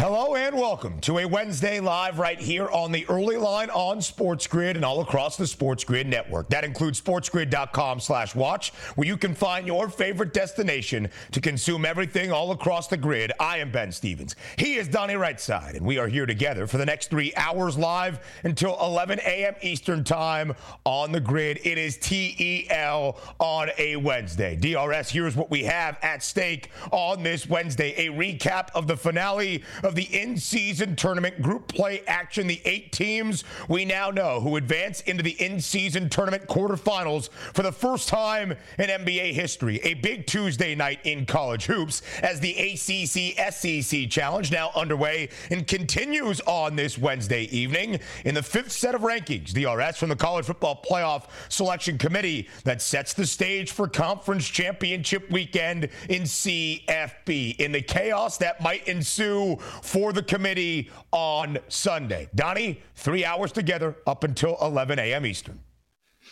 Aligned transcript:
Hello 0.00 0.34
and 0.34 0.56
welcome 0.56 0.98
to 1.00 1.18
a 1.18 1.26
Wednesday 1.26 1.78
live 1.78 2.18
right 2.18 2.40
here 2.40 2.70
on 2.70 2.90
the 2.90 3.04
early 3.10 3.36
line 3.36 3.68
on 3.68 4.00
Sports 4.00 4.46
Grid 4.46 4.76
and 4.76 4.82
all 4.82 5.02
across 5.02 5.36
the 5.36 5.46
Sports 5.46 5.84
Grid 5.84 6.06
network. 6.06 6.48
That 6.48 6.64
includes 6.64 6.98
sportsgrid.com 6.98 8.00
slash 8.00 8.34
watch, 8.34 8.70
where 8.94 9.06
you 9.06 9.18
can 9.18 9.34
find 9.34 9.66
your 9.66 9.90
favorite 9.90 10.32
destination 10.32 11.10
to 11.32 11.40
consume 11.42 11.84
everything 11.84 12.32
all 12.32 12.50
across 12.52 12.88
the 12.88 12.96
grid. 12.96 13.30
I 13.38 13.58
am 13.58 13.70
Ben 13.70 13.92
Stevens. 13.92 14.36
He 14.56 14.76
is 14.76 14.88
Donnie 14.88 15.16
Rightside, 15.16 15.76
and 15.76 15.84
we 15.84 15.98
are 15.98 16.08
here 16.08 16.24
together 16.24 16.66
for 16.66 16.78
the 16.78 16.86
next 16.86 17.10
three 17.10 17.34
hours 17.36 17.76
live 17.76 18.20
until 18.44 18.78
11 18.80 19.18
a.m. 19.18 19.54
Eastern 19.60 20.02
Time 20.02 20.54
on 20.84 21.12
the 21.12 21.20
grid. 21.20 21.60
It 21.62 21.76
is 21.76 21.98
TEL 21.98 23.18
on 23.38 23.68
a 23.76 23.96
Wednesday. 23.96 24.56
DRS, 24.56 25.10
here's 25.10 25.36
what 25.36 25.50
we 25.50 25.64
have 25.64 25.98
at 26.00 26.22
stake 26.22 26.70
on 26.90 27.22
this 27.22 27.46
Wednesday. 27.46 28.06
A 28.06 28.10
recap 28.10 28.70
of 28.74 28.86
the 28.86 28.96
finale 28.96 29.62
of 29.89 29.89
the 29.94 30.20
in 30.20 30.36
season 30.36 30.96
tournament 30.96 31.42
group 31.42 31.68
play 31.68 32.02
action. 32.06 32.46
The 32.46 32.60
eight 32.64 32.92
teams 32.92 33.44
we 33.68 33.84
now 33.84 34.10
know 34.10 34.40
who 34.40 34.56
advance 34.56 35.00
into 35.02 35.22
the 35.22 35.40
in 35.42 35.60
season 35.60 36.08
tournament 36.08 36.46
quarterfinals 36.46 37.30
for 37.30 37.62
the 37.62 37.72
first 37.72 38.08
time 38.08 38.52
in 38.78 38.88
NBA 38.88 39.32
history. 39.32 39.80
A 39.82 39.94
big 39.94 40.26
Tuesday 40.26 40.74
night 40.74 41.00
in 41.04 41.26
college 41.26 41.66
hoops 41.66 42.02
as 42.22 42.40
the 42.40 42.56
ACC 42.56 43.52
SEC 43.52 44.08
challenge 44.10 44.50
now 44.50 44.70
underway 44.74 45.28
and 45.50 45.66
continues 45.66 46.40
on 46.42 46.76
this 46.76 46.98
Wednesday 46.98 47.44
evening 47.44 48.00
in 48.24 48.34
the 48.34 48.42
fifth 48.42 48.72
set 48.72 48.94
of 48.94 49.02
rankings. 49.02 49.52
DRS 49.52 49.96
from 49.96 50.08
the 50.08 50.16
College 50.16 50.46
Football 50.46 50.82
Playoff 50.88 51.24
Selection 51.48 51.98
Committee 51.98 52.48
that 52.64 52.82
sets 52.82 53.14
the 53.14 53.26
stage 53.26 53.70
for 53.70 53.88
conference 53.88 54.46
championship 54.48 55.30
weekend 55.30 55.88
in 56.08 56.22
CFB. 56.22 57.56
In 57.60 57.72
the 57.72 57.82
chaos 57.82 58.38
that 58.38 58.60
might 58.62 58.86
ensue 58.88 59.56
for 59.82 60.12
the 60.12 60.22
committee 60.22 60.90
on 61.12 61.58
Sunday. 61.68 62.28
Donnie, 62.34 62.82
three 62.94 63.24
hours 63.24 63.52
together 63.52 63.96
up 64.06 64.24
until 64.24 64.56
11 64.60 64.98
a.m. 64.98 65.26
Eastern. 65.26 65.60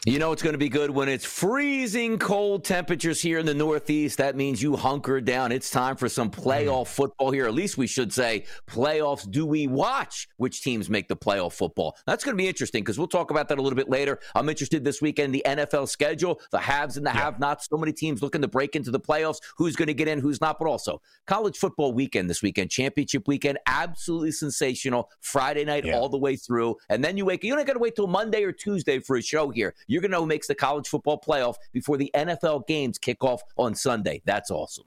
You 0.06 0.20
know 0.20 0.30
it's 0.30 0.42
going 0.42 0.54
to 0.54 0.58
be 0.58 0.68
good 0.68 0.92
when 0.92 1.08
it's 1.08 1.24
freezing 1.24 2.18
cold 2.20 2.64
temperatures 2.64 3.20
here 3.20 3.40
in 3.40 3.46
the 3.46 3.52
Northeast. 3.52 4.18
That 4.18 4.36
means 4.36 4.62
you 4.62 4.76
hunker 4.76 5.20
down. 5.20 5.50
It's 5.50 5.70
time 5.70 5.96
for 5.96 6.08
some 6.08 6.30
playoff 6.30 6.84
mm. 6.84 6.86
football 6.86 7.32
here. 7.32 7.46
At 7.46 7.54
least 7.54 7.76
we 7.76 7.88
should 7.88 8.12
say 8.12 8.44
playoffs. 8.68 9.28
Do 9.28 9.44
we 9.44 9.66
watch 9.66 10.28
which 10.36 10.62
teams 10.62 10.88
make 10.88 11.08
the 11.08 11.16
playoff 11.16 11.54
football? 11.54 11.96
That's 12.06 12.22
going 12.22 12.36
to 12.36 12.40
be 12.40 12.46
interesting 12.46 12.84
because 12.84 12.96
we'll 12.96 13.08
talk 13.08 13.32
about 13.32 13.48
that 13.48 13.58
a 13.58 13.62
little 13.62 13.76
bit 13.76 13.88
later. 13.88 14.20
I'm 14.36 14.48
interested 14.48 14.84
this 14.84 15.02
weekend 15.02 15.34
the 15.34 15.42
NFL 15.44 15.88
schedule, 15.88 16.40
the 16.52 16.60
haves 16.60 16.96
and 16.96 17.04
the 17.04 17.10
yeah. 17.10 17.20
have-nots. 17.24 17.66
So 17.68 17.76
many 17.76 17.92
teams 17.92 18.22
looking 18.22 18.42
to 18.42 18.48
break 18.48 18.76
into 18.76 18.92
the 18.92 19.00
playoffs. 19.00 19.40
Who's 19.56 19.74
going 19.74 19.88
to 19.88 19.94
get 19.94 20.06
in? 20.06 20.20
Who's 20.20 20.40
not? 20.40 20.60
But 20.60 20.68
also 20.68 21.02
college 21.26 21.58
football 21.58 21.92
weekend 21.92 22.30
this 22.30 22.40
weekend, 22.40 22.70
championship 22.70 23.26
weekend, 23.26 23.58
absolutely 23.66 24.30
sensational. 24.30 25.10
Friday 25.20 25.64
night 25.64 25.84
yeah. 25.84 25.98
all 25.98 26.08
the 26.08 26.18
way 26.18 26.36
through, 26.36 26.76
and 26.88 27.02
then 27.04 27.16
you 27.16 27.24
wake. 27.24 27.42
You 27.42 27.56
don't 27.56 27.66
got 27.66 27.72
to 27.72 27.80
wait 27.80 27.96
till 27.96 28.06
Monday 28.06 28.44
or 28.44 28.52
Tuesday 28.52 29.00
for 29.00 29.16
a 29.16 29.22
show 29.22 29.50
here. 29.50 29.74
You're 29.88 30.00
going 30.00 30.12
to 30.12 30.16
know 30.16 30.22
who 30.22 30.28
makes 30.28 30.46
the 30.46 30.54
college 30.54 30.86
football 30.86 31.20
playoff 31.20 31.56
before 31.72 31.96
the 31.96 32.10
NFL 32.14 32.66
games 32.68 32.98
kick 32.98 33.24
off 33.24 33.42
on 33.56 33.74
Sunday. 33.74 34.22
That's 34.24 34.50
awesome. 34.50 34.84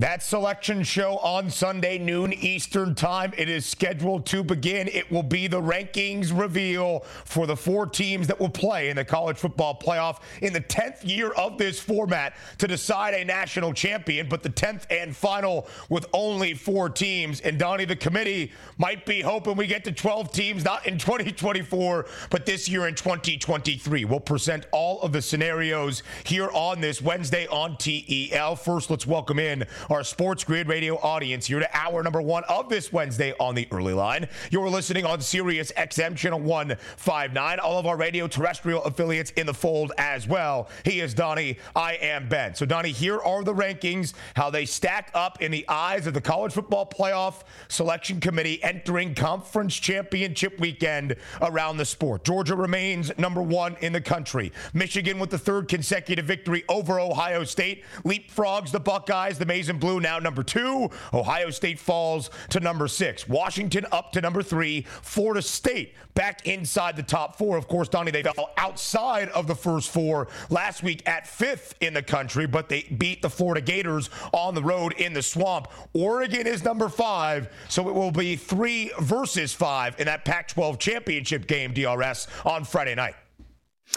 That 0.00 0.22
selection 0.22 0.84
show 0.84 1.18
on 1.18 1.50
Sunday, 1.50 1.98
noon 1.98 2.32
Eastern 2.32 2.94
Time. 2.94 3.32
It 3.36 3.48
is 3.48 3.66
scheduled 3.66 4.26
to 4.26 4.44
begin. 4.44 4.86
It 4.86 5.10
will 5.10 5.24
be 5.24 5.48
the 5.48 5.60
rankings 5.60 6.30
reveal 6.32 7.00
for 7.24 7.48
the 7.48 7.56
four 7.56 7.84
teams 7.84 8.28
that 8.28 8.38
will 8.38 8.48
play 8.48 8.90
in 8.90 8.96
the 8.96 9.04
college 9.04 9.38
football 9.38 9.76
playoff 9.76 10.20
in 10.40 10.52
the 10.52 10.60
10th 10.60 10.98
year 11.02 11.30
of 11.30 11.58
this 11.58 11.80
format 11.80 12.34
to 12.58 12.68
decide 12.68 13.12
a 13.12 13.24
national 13.24 13.72
champion, 13.72 14.28
but 14.28 14.44
the 14.44 14.50
10th 14.50 14.84
and 14.88 15.16
final 15.16 15.66
with 15.88 16.06
only 16.12 16.54
four 16.54 16.88
teams. 16.88 17.40
And 17.40 17.58
Donnie, 17.58 17.84
the 17.84 17.96
committee 17.96 18.52
might 18.76 19.04
be 19.04 19.20
hoping 19.20 19.56
we 19.56 19.66
get 19.66 19.82
to 19.82 19.90
12 19.90 20.30
teams, 20.30 20.64
not 20.64 20.86
in 20.86 20.96
2024, 20.98 22.06
but 22.30 22.46
this 22.46 22.68
year 22.68 22.86
in 22.86 22.94
2023. 22.94 24.04
We'll 24.04 24.20
present 24.20 24.64
all 24.70 25.02
of 25.02 25.10
the 25.10 25.20
scenarios 25.20 26.04
here 26.22 26.50
on 26.52 26.80
this 26.80 27.02
Wednesday 27.02 27.48
on 27.48 27.76
TEL. 27.78 28.54
First, 28.54 28.90
let's 28.90 29.04
welcome 29.04 29.40
in 29.40 29.66
our 29.90 30.04
Sports 30.04 30.44
Grid 30.44 30.68
Radio 30.68 30.98
audience 30.98 31.46
here 31.46 31.60
to 31.60 31.76
hour 31.76 32.02
number 32.02 32.20
one 32.20 32.44
of 32.44 32.68
this 32.68 32.92
Wednesday 32.92 33.32
on 33.40 33.54
the 33.54 33.66
early 33.70 33.94
line. 33.94 34.28
You're 34.50 34.68
listening 34.68 35.06
on 35.06 35.20
Sirius 35.20 35.72
XM 35.72 36.16
channel 36.16 36.40
159, 36.40 37.58
all 37.58 37.78
of 37.78 37.86
our 37.86 37.96
radio 37.96 38.26
terrestrial 38.28 38.82
affiliates 38.84 39.30
in 39.32 39.46
the 39.46 39.54
fold 39.54 39.92
as 39.96 40.28
well. 40.28 40.68
He 40.84 41.00
is 41.00 41.14
Donnie. 41.14 41.58
I 41.74 41.94
am 41.94 42.28
Ben. 42.28 42.54
So, 42.54 42.66
Donnie, 42.66 42.92
here 42.92 43.18
are 43.18 43.42
the 43.42 43.54
rankings, 43.54 44.12
how 44.36 44.50
they 44.50 44.66
stack 44.66 45.10
up 45.14 45.40
in 45.40 45.50
the 45.50 45.66
eyes 45.68 46.06
of 46.06 46.12
the 46.12 46.20
College 46.20 46.52
Football 46.52 46.86
Playoff 46.86 47.42
Selection 47.68 48.20
Committee 48.20 48.62
entering 48.62 49.14
conference 49.14 49.74
championship 49.74 50.60
weekend 50.60 51.16
around 51.40 51.78
the 51.78 51.84
sport. 51.84 52.24
Georgia 52.24 52.56
remains 52.56 53.10
number 53.16 53.40
one 53.42 53.76
in 53.80 53.92
the 53.92 54.00
country. 54.00 54.52
Michigan 54.74 55.18
with 55.18 55.30
the 55.30 55.38
third 55.38 55.68
consecutive 55.68 56.26
victory 56.26 56.64
over 56.68 57.00
Ohio 57.00 57.44
State 57.44 57.84
leapfrogs 58.04 58.70
the 58.70 58.80
Buckeyes, 58.80 59.38
the 59.38 59.46
Maize 59.46 59.68
and 59.78 59.80
Blue 59.80 60.00
now 60.00 60.18
number 60.18 60.42
two. 60.42 60.90
Ohio 61.14 61.50
State 61.50 61.78
falls 61.78 62.30
to 62.50 62.60
number 62.60 62.88
six. 62.88 63.28
Washington 63.28 63.86
up 63.92 64.12
to 64.12 64.20
number 64.20 64.42
three. 64.42 64.82
Florida 65.02 65.40
State 65.40 65.94
back 66.14 66.46
inside 66.46 66.96
the 66.96 67.02
top 67.02 67.36
four. 67.38 67.56
Of 67.56 67.68
course, 67.68 67.88
Donnie, 67.88 68.10
they 68.10 68.22
fell 68.22 68.50
outside 68.56 69.28
of 69.30 69.46
the 69.46 69.54
first 69.54 69.90
four 69.90 70.28
last 70.50 70.82
week 70.82 71.08
at 71.08 71.26
fifth 71.26 71.74
in 71.80 71.94
the 71.94 72.02
country, 72.02 72.46
but 72.46 72.68
they 72.68 72.82
beat 72.98 73.22
the 73.22 73.30
Florida 73.30 73.60
Gators 73.60 74.10
on 74.32 74.54
the 74.54 74.62
road 74.62 74.94
in 74.94 75.12
the 75.12 75.22
swamp. 75.22 75.68
Oregon 75.94 76.46
is 76.46 76.64
number 76.64 76.88
five, 76.88 77.48
so 77.68 77.88
it 77.88 77.94
will 77.94 78.10
be 78.10 78.34
three 78.34 78.90
versus 78.98 79.52
five 79.52 79.98
in 80.00 80.06
that 80.06 80.24
Pac 80.24 80.48
12 80.48 80.78
championship 80.78 81.46
game, 81.46 81.72
DRS, 81.72 82.26
on 82.44 82.64
Friday 82.64 82.94
night. 82.94 83.14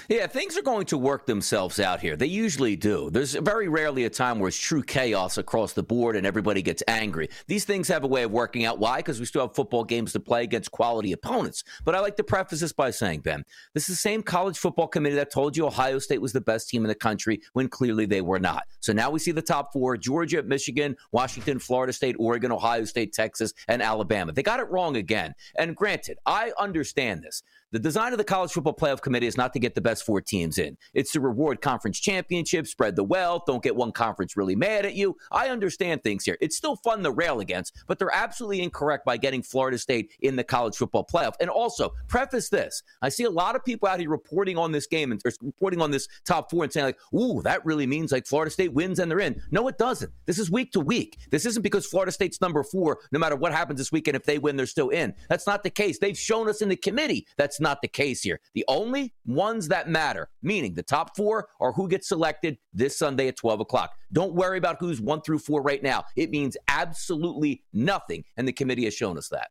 Yeah, 0.09 0.27
things 0.27 0.57
are 0.57 0.61
going 0.61 0.85
to 0.87 0.97
work 0.97 1.25
themselves 1.25 1.79
out 1.79 1.99
here. 1.99 2.15
They 2.15 2.27
usually 2.27 2.75
do. 2.75 3.09
There's 3.09 3.33
very 3.35 3.67
rarely 3.67 4.05
a 4.05 4.09
time 4.09 4.39
where 4.39 4.47
it's 4.47 4.57
true 4.57 4.83
chaos 4.83 5.37
across 5.37 5.73
the 5.73 5.83
board 5.83 6.15
and 6.15 6.25
everybody 6.25 6.61
gets 6.61 6.83
angry. 6.87 7.29
These 7.47 7.65
things 7.65 7.87
have 7.87 8.03
a 8.03 8.07
way 8.07 8.23
of 8.23 8.31
working 8.31 8.65
out. 8.65 8.79
Why? 8.79 8.97
Because 8.97 9.19
we 9.19 9.25
still 9.25 9.47
have 9.47 9.55
football 9.55 9.83
games 9.83 10.13
to 10.13 10.19
play 10.19 10.43
against 10.43 10.71
quality 10.71 11.11
opponents. 11.11 11.63
But 11.83 11.95
I 11.95 11.99
like 11.99 12.15
to 12.17 12.23
preface 12.23 12.61
this 12.61 12.71
by 12.71 12.91
saying, 12.91 13.21
Ben, 13.21 13.43
this 13.73 13.89
is 13.89 13.95
the 13.95 14.01
same 14.01 14.23
college 14.23 14.57
football 14.57 14.87
committee 14.87 15.15
that 15.15 15.31
told 15.31 15.57
you 15.57 15.67
Ohio 15.67 15.99
State 15.99 16.21
was 16.21 16.33
the 16.33 16.41
best 16.41 16.69
team 16.69 16.83
in 16.83 16.89
the 16.89 16.95
country 16.95 17.41
when 17.53 17.67
clearly 17.67 18.05
they 18.05 18.21
were 18.21 18.39
not. 18.39 18.63
So 18.79 18.93
now 18.93 19.09
we 19.09 19.19
see 19.19 19.31
the 19.31 19.41
top 19.41 19.73
four 19.73 19.97
Georgia, 19.97 20.43
Michigan, 20.43 20.95
Washington, 21.11 21.59
Florida 21.59 21.93
State, 21.93 22.15
Oregon, 22.17 22.51
Ohio 22.51 22.85
State, 22.85 23.13
Texas, 23.13 23.53
and 23.67 23.81
Alabama. 23.81 24.31
They 24.31 24.43
got 24.43 24.59
it 24.59 24.69
wrong 24.69 24.95
again. 24.95 25.35
And 25.57 25.75
granted, 25.75 26.17
I 26.25 26.51
understand 26.57 27.23
this. 27.23 27.43
The 27.71 27.79
design 27.79 28.11
of 28.11 28.17
the 28.17 28.25
college 28.25 28.51
football 28.51 28.75
playoff 28.75 29.01
committee 29.01 29.27
is 29.27 29.37
not 29.37 29.53
to 29.53 29.59
get 29.59 29.75
the 29.75 29.81
best 29.81 30.05
four 30.05 30.19
teams 30.19 30.57
in. 30.57 30.77
It's 30.93 31.13
to 31.13 31.21
reward 31.21 31.61
conference 31.61 32.01
championships, 32.01 32.69
spread 32.69 32.97
the 32.97 33.03
wealth, 33.05 33.43
don't 33.47 33.63
get 33.63 33.77
one 33.77 33.93
conference 33.93 34.35
really 34.35 34.57
mad 34.57 34.85
at 34.85 34.93
you. 34.93 35.15
I 35.31 35.47
understand 35.47 36.03
things 36.03 36.25
here. 36.25 36.37
It's 36.41 36.57
still 36.57 36.75
fun 36.75 37.01
to 37.03 37.11
rail 37.11 37.39
against, 37.39 37.77
but 37.87 37.97
they're 37.97 38.13
absolutely 38.13 38.61
incorrect 38.61 39.05
by 39.05 39.15
getting 39.15 39.41
Florida 39.41 39.77
State 39.77 40.11
in 40.19 40.35
the 40.35 40.43
college 40.43 40.75
football 40.75 41.07
playoff. 41.09 41.35
And 41.39 41.49
also, 41.49 41.93
preface 42.09 42.49
this 42.49 42.83
I 43.01 43.07
see 43.07 43.23
a 43.23 43.29
lot 43.29 43.55
of 43.55 43.63
people 43.63 43.87
out 43.87 44.01
here 44.01 44.09
reporting 44.09 44.57
on 44.57 44.73
this 44.73 44.85
game 44.85 45.13
and 45.13 45.23
reporting 45.41 45.81
on 45.81 45.91
this 45.91 46.09
top 46.25 46.51
four 46.51 46.65
and 46.65 46.73
saying, 46.73 46.87
like, 46.87 46.99
ooh, 47.15 47.41
that 47.43 47.65
really 47.65 47.87
means 47.87 48.11
like 48.11 48.27
Florida 48.27 48.51
State 48.51 48.73
wins 48.73 48.99
and 48.99 49.09
they're 49.09 49.21
in. 49.21 49.41
No, 49.49 49.69
it 49.69 49.77
doesn't. 49.77 50.11
This 50.25 50.39
is 50.39 50.51
week 50.51 50.73
to 50.73 50.81
week. 50.81 51.19
This 51.29 51.45
isn't 51.45 51.61
because 51.61 51.85
Florida 51.85 52.11
State's 52.11 52.41
number 52.41 52.63
four, 52.63 52.99
no 53.13 53.19
matter 53.19 53.37
what 53.37 53.53
happens 53.53 53.77
this 53.77 53.93
weekend, 53.93 54.17
if 54.17 54.25
they 54.25 54.39
win, 54.39 54.57
they're 54.57 54.65
still 54.65 54.89
in. 54.89 55.13
That's 55.29 55.47
not 55.47 55.63
the 55.63 55.69
case. 55.69 55.99
They've 55.99 56.19
shown 56.19 56.49
us 56.49 56.61
in 56.61 56.67
the 56.67 56.75
committee 56.75 57.25
that's 57.37 57.60
not 57.61 57.81
the 57.81 57.87
case 57.87 58.21
here. 58.21 58.39
The 58.53 58.65
only 58.67 59.13
ones 59.25 59.67
that 59.69 59.89
matter, 59.89 60.29
meaning 60.41 60.73
the 60.73 60.83
top 60.83 61.15
four, 61.15 61.47
are 61.59 61.71
who 61.71 61.87
gets 61.87 62.07
selected 62.09 62.57
this 62.73 62.97
Sunday 62.97 63.27
at 63.27 63.37
12 63.37 63.61
o'clock. 63.61 63.93
Don't 64.11 64.33
worry 64.33 64.57
about 64.57 64.77
who's 64.79 64.99
one 64.99 65.21
through 65.21 65.39
four 65.39 65.61
right 65.61 65.81
now. 65.81 66.03
It 66.15 66.31
means 66.31 66.57
absolutely 66.67 67.63
nothing. 67.73 68.23
And 68.37 68.47
the 68.47 68.53
committee 68.53 68.85
has 68.85 68.93
shown 68.93 69.17
us 69.17 69.29
that. 69.29 69.49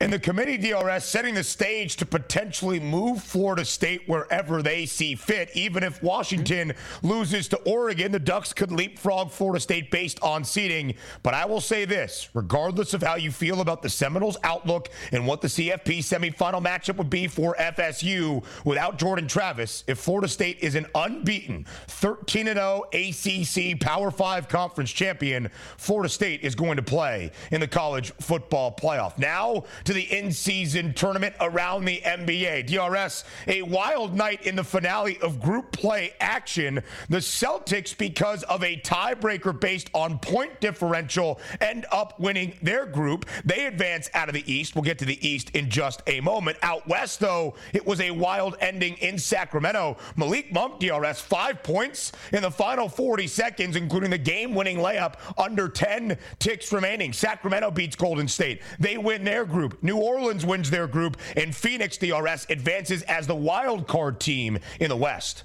And 0.00 0.12
the 0.12 0.18
committee 0.20 0.56
DRS 0.56 1.04
setting 1.04 1.34
the 1.34 1.42
stage 1.42 1.96
to 1.96 2.06
potentially 2.06 2.78
move 2.78 3.20
Florida 3.20 3.64
State 3.64 4.08
wherever 4.08 4.62
they 4.62 4.86
see 4.86 5.16
fit. 5.16 5.50
Even 5.54 5.82
if 5.82 6.00
Washington 6.04 6.72
loses 7.02 7.48
to 7.48 7.56
Oregon, 7.62 8.12
the 8.12 8.20
Ducks 8.20 8.52
could 8.52 8.70
leapfrog 8.70 9.32
Florida 9.32 9.58
State 9.58 9.90
based 9.90 10.22
on 10.22 10.44
seeding. 10.44 10.94
But 11.24 11.34
I 11.34 11.46
will 11.46 11.60
say 11.60 11.84
this 11.84 12.28
regardless 12.32 12.94
of 12.94 13.02
how 13.02 13.16
you 13.16 13.32
feel 13.32 13.60
about 13.60 13.82
the 13.82 13.88
Seminoles' 13.88 14.36
outlook 14.44 14.88
and 15.10 15.26
what 15.26 15.40
the 15.40 15.48
CFP 15.48 15.98
semifinal 15.98 16.64
matchup 16.64 16.96
would 16.98 17.10
be 17.10 17.26
for 17.26 17.56
FSU 17.58 18.44
without 18.64 19.00
Jordan 19.00 19.26
Travis, 19.26 19.82
if 19.88 19.98
Florida 19.98 20.28
State 20.28 20.60
is 20.60 20.76
an 20.76 20.86
unbeaten 20.94 21.66
13 21.88 22.46
0 22.46 22.84
ACC 22.92 23.80
Power 23.80 24.12
5 24.12 24.46
conference 24.46 24.92
champion, 24.92 25.50
Florida 25.76 26.08
State 26.08 26.42
is 26.42 26.54
going 26.54 26.76
to 26.76 26.84
play 26.84 27.32
in 27.50 27.60
the 27.60 27.66
college 27.66 28.12
football 28.20 28.76
playoff. 28.80 29.18
Now, 29.18 29.64
to 29.88 29.94
the 29.94 30.18
in 30.18 30.30
season 30.30 30.92
tournament 30.92 31.34
around 31.40 31.86
the 31.86 32.02
NBA. 32.04 32.66
DRS, 32.66 33.24
a 33.46 33.62
wild 33.62 34.14
night 34.14 34.46
in 34.46 34.54
the 34.54 34.62
finale 34.62 35.18
of 35.22 35.40
group 35.40 35.72
play 35.72 36.12
action. 36.20 36.82
The 37.08 37.16
Celtics, 37.16 37.96
because 37.96 38.42
of 38.42 38.62
a 38.62 38.76
tiebreaker 38.76 39.58
based 39.58 39.88
on 39.94 40.18
point 40.18 40.60
differential, 40.60 41.40
end 41.62 41.86
up 41.90 42.20
winning 42.20 42.58
their 42.60 42.84
group. 42.84 43.24
They 43.46 43.64
advance 43.64 44.10
out 44.12 44.28
of 44.28 44.34
the 44.34 44.52
East. 44.52 44.74
We'll 44.74 44.84
get 44.84 44.98
to 44.98 45.06
the 45.06 45.26
East 45.26 45.52
in 45.56 45.70
just 45.70 46.02
a 46.06 46.20
moment. 46.20 46.58
Out 46.60 46.86
West, 46.86 47.20
though, 47.20 47.54
it 47.72 47.86
was 47.86 48.02
a 48.02 48.10
wild 48.10 48.58
ending 48.60 48.92
in 48.98 49.18
Sacramento. 49.18 49.96
Malik 50.16 50.52
Monk, 50.52 50.80
DRS, 50.80 51.18
five 51.18 51.62
points 51.62 52.12
in 52.34 52.42
the 52.42 52.50
final 52.50 52.90
40 52.90 53.26
seconds, 53.26 53.74
including 53.74 54.10
the 54.10 54.18
game 54.18 54.54
winning 54.54 54.76
layup 54.76 55.14
under 55.38 55.66
10 55.66 56.18
ticks 56.38 56.74
remaining. 56.74 57.14
Sacramento 57.14 57.70
beats 57.70 57.96
Golden 57.96 58.28
State. 58.28 58.60
They 58.78 58.98
win 58.98 59.24
their 59.24 59.46
group. 59.46 59.77
New 59.82 59.96
Orleans 59.96 60.44
wins 60.44 60.70
their 60.70 60.86
group, 60.86 61.16
and 61.36 61.54
Phoenix 61.54 61.96
DRS 61.96 62.46
advances 62.50 63.02
as 63.02 63.26
the 63.26 63.34
wild 63.34 63.86
card 63.86 64.20
team 64.20 64.58
in 64.80 64.88
the 64.88 64.96
West. 64.96 65.44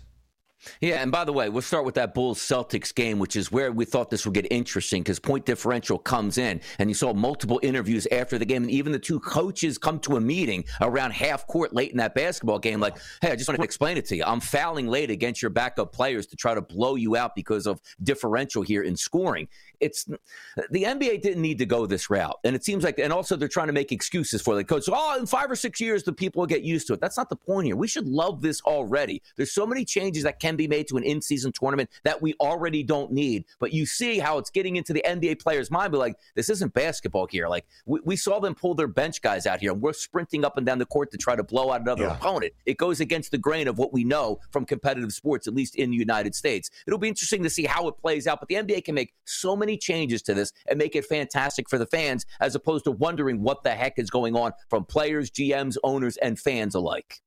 Yeah, 0.81 1.01
and 1.01 1.11
by 1.11 1.23
the 1.23 1.33
way, 1.33 1.49
we'll 1.49 1.61
start 1.61 1.85
with 1.85 1.95
that 1.95 2.13
Bulls 2.13 2.39
Celtics 2.39 2.93
game, 2.93 3.19
which 3.19 3.35
is 3.35 3.51
where 3.51 3.71
we 3.71 3.85
thought 3.85 4.09
this 4.09 4.25
would 4.25 4.33
get 4.33 4.47
interesting 4.51 5.03
because 5.03 5.19
point 5.19 5.45
differential 5.45 5.97
comes 5.97 6.37
in, 6.37 6.61
and 6.79 6.89
you 6.89 6.93
saw 6.93 7.13
multiple 7.13 7.59
interviews 7.63 8.07
after 8.11 8.37
the 8.37 8.45
game, 8.45 8.63
and 8.63 8.71
even 8.71 8.91
the 8.91 8.99
two 8.99 9.19
coaches 9.19 9.77
come 9.77 9.99
to 9.99 10.17
a 10.17 10.21
meeting 10.21 10.63
around 10.81 11.11
half 11.11 11.47
court 11.47 11.73
late 11.73 11.91
in 11.91 11.97
that 11.97 12.15
basketball 12.15 12.59
game, 12.59 12.79
like, 12.79 12.97
"Hey, 13.21 13.31
I 13.31 13.35
just 13.35 13.47
want 13.47 13.59
to 13.59 13.63
explain 13.63 13.97
it 13.97 14.05
to 14.05 14.15
you. 14.15 14.23
I'm 14.25 14.39
fouling 14.39 14.87
late 14.87 15.09
against 15.09 15.41
your 15.41 15.51
backup 15.51 15.91
players 15.93 16.27
to 16.27 16.35
try 16.35 16.53
to 16.53 16.61
blow 16.61 16.95
you 16.95 17.15
out 17.15 17.35
because 17.35 17.67
of 17.67 17.81
differential 18.01 18.63
here 18.63 18.83
in 18.83 18.95
scoring." 18.95 19.47
It's 19.79 20.05
the 20.05 20.85
NBA 20.85 21.17
didn't 21.21 21.41
need 21.41 21.57
to 21.57 21.65
go 21.65 21.85
this 21.85 22.09
route, 22.09 22.39
and 22.43 22.55
it 22.55 22.63
seems 22.63 22.83
like, 22.83 22.99
and 22.99 23.11
also 23.11 23.35
they're 23.35 23.47
trying 23.47 23.67
to 23.67 23.73
make 23.73 23.91
excuses 23.91 24.41
for 24.41 24.55
the 24.55 24.63
coach. 24.63 24.83
So, 24.83 24.93
oh, 24.95 25.19
in 25.19 25.25
five 25.25 25.51
or 25.51 25.55
six 25.55 25.81
years, 25.81 26.03
the 26.03 26.13
people 26.13 26.41
will 26.41 26.47
get 26.47 26.63
used 26.63 26.87
to 26.87 26.93
it. 26.93 27.01
That's 27.01 27.17
not 27.17 27.29
the 27.29 27.35
point 27.35 27.65
here. 27.65 27.75
We 27.75 27.87
should 27.87 28.07
love 28.07 28.41
this 28.41 28.61
already. 28.61 29.21
There's 29.35 29.51
so 29.51 29.65
many 29.65 29.83
changes 29.83 30.23
that 30.23 30.39
can 30.39 30.52
can 30.53 30.57
be 30.57 30.67
made 30.67 30.87
to 30.87 30.97
an 30.97 31.03
in 31.03 31.21
season 31.21 31.51
tournament 31.51 31.89
that 32.03 32.21
we 32.21 32.35
already 32.39 32.83
don't 32.83 33.11
need. 33.11 33.45
But 33.59 33.73
you 33.73 33.85
see 33.85 34.19
how 34.19 34.37
it's 34.37 34.49
getting 34.49 34.75
into 34.75 34.93
the 34.93 35.03
NBA 35.05 35.41
players' 35.41 35.71
mind, 35.71 35.91
but 35.91 35.97
like, 35.97 36.15
this 36.35 36.49
isn't 36.49 36.73
basketball 36.73 37.27
here. 37.27 37.47
Like, 37.47 37.65
we, 37.85 37.99
we, 38.03 38.15
saw 38.15 38.39
them 38.39 38.55
pull 38.55 38.75
their 38.75 38.87
bench 38.87 39.21
guys 39.21 39.47
out 39.47 39.59
here, 39.59 39.71
and 39.71 39.81
we're 39.81 39.93
sprinting 39.93 40.45
up 40.45 40.57
and 40.57 40.65
down 40.65 40.77
the 40.77 40.85
court 40.85 41.11
to 41.11 41.17
try 41.17 41.35
to 41.35 41.43
blow 41.43 41.71
out 41.71 41.81
another 41.81 42.03
yeah. 42.03 42.15
opponent. 42.15 42.53
It 42.65 42.77
goes 42.77 42.99
against 42.99 43.31
the 43.31 43.37
grain 43.37 43.67
of 43.67 43.77
what 43.77 43.91
we 43.91 44.03
know 44.03 44.39
from 44.51 44.65
competitive 44.65 45.11
sports, 45.11 45.47
at 45.47 45.55
least 45.55 45.75
in 45.75 45.89
the 45.89 45.97
United 45.97 46.35
States. 46.35 46.69
It'll 46.85 46.99
be 46.99 47.07
interesting 47.07 47.43
to 47.43 47.49
see 47.49 47.65
how 47.65 47.87
it 47.87 47.97
plays 47.97 48.27
out, 48.27 48.39
but 48.39 48.49
the 48.49 48.55
NBA 48.55 48.85
can 48.85 48.95
make 48.95 49.13
so 49.25 49.55
many 49.55 49.77
changes 49.77 50.21
to 50.23 50.33
this 50.33 50.53
and 50.67 50.77
make 50.77 50.95
it 50.95 51.05
fantastic 51.05 51.69
for 51.69 51.77
the 51.77 51.87
fans 51.87 52.25
as 52.39 52.55
opposed 52.55 52.85
to 52.85 52.91
wondering 52.91 53.41
what 53.41 53.63
the 53.63 53.71
heck 53.71 53.97
is 53.97 54.09
going 54.09 54.35
on 54.35 54.51
from 54.69 54.85
players, 54.85 55.31
GMs, 55.31 55.77
owners, 55.83 56.17
and 56.17 56.39
fans 56.39 56.75
alike. 56.75 57.22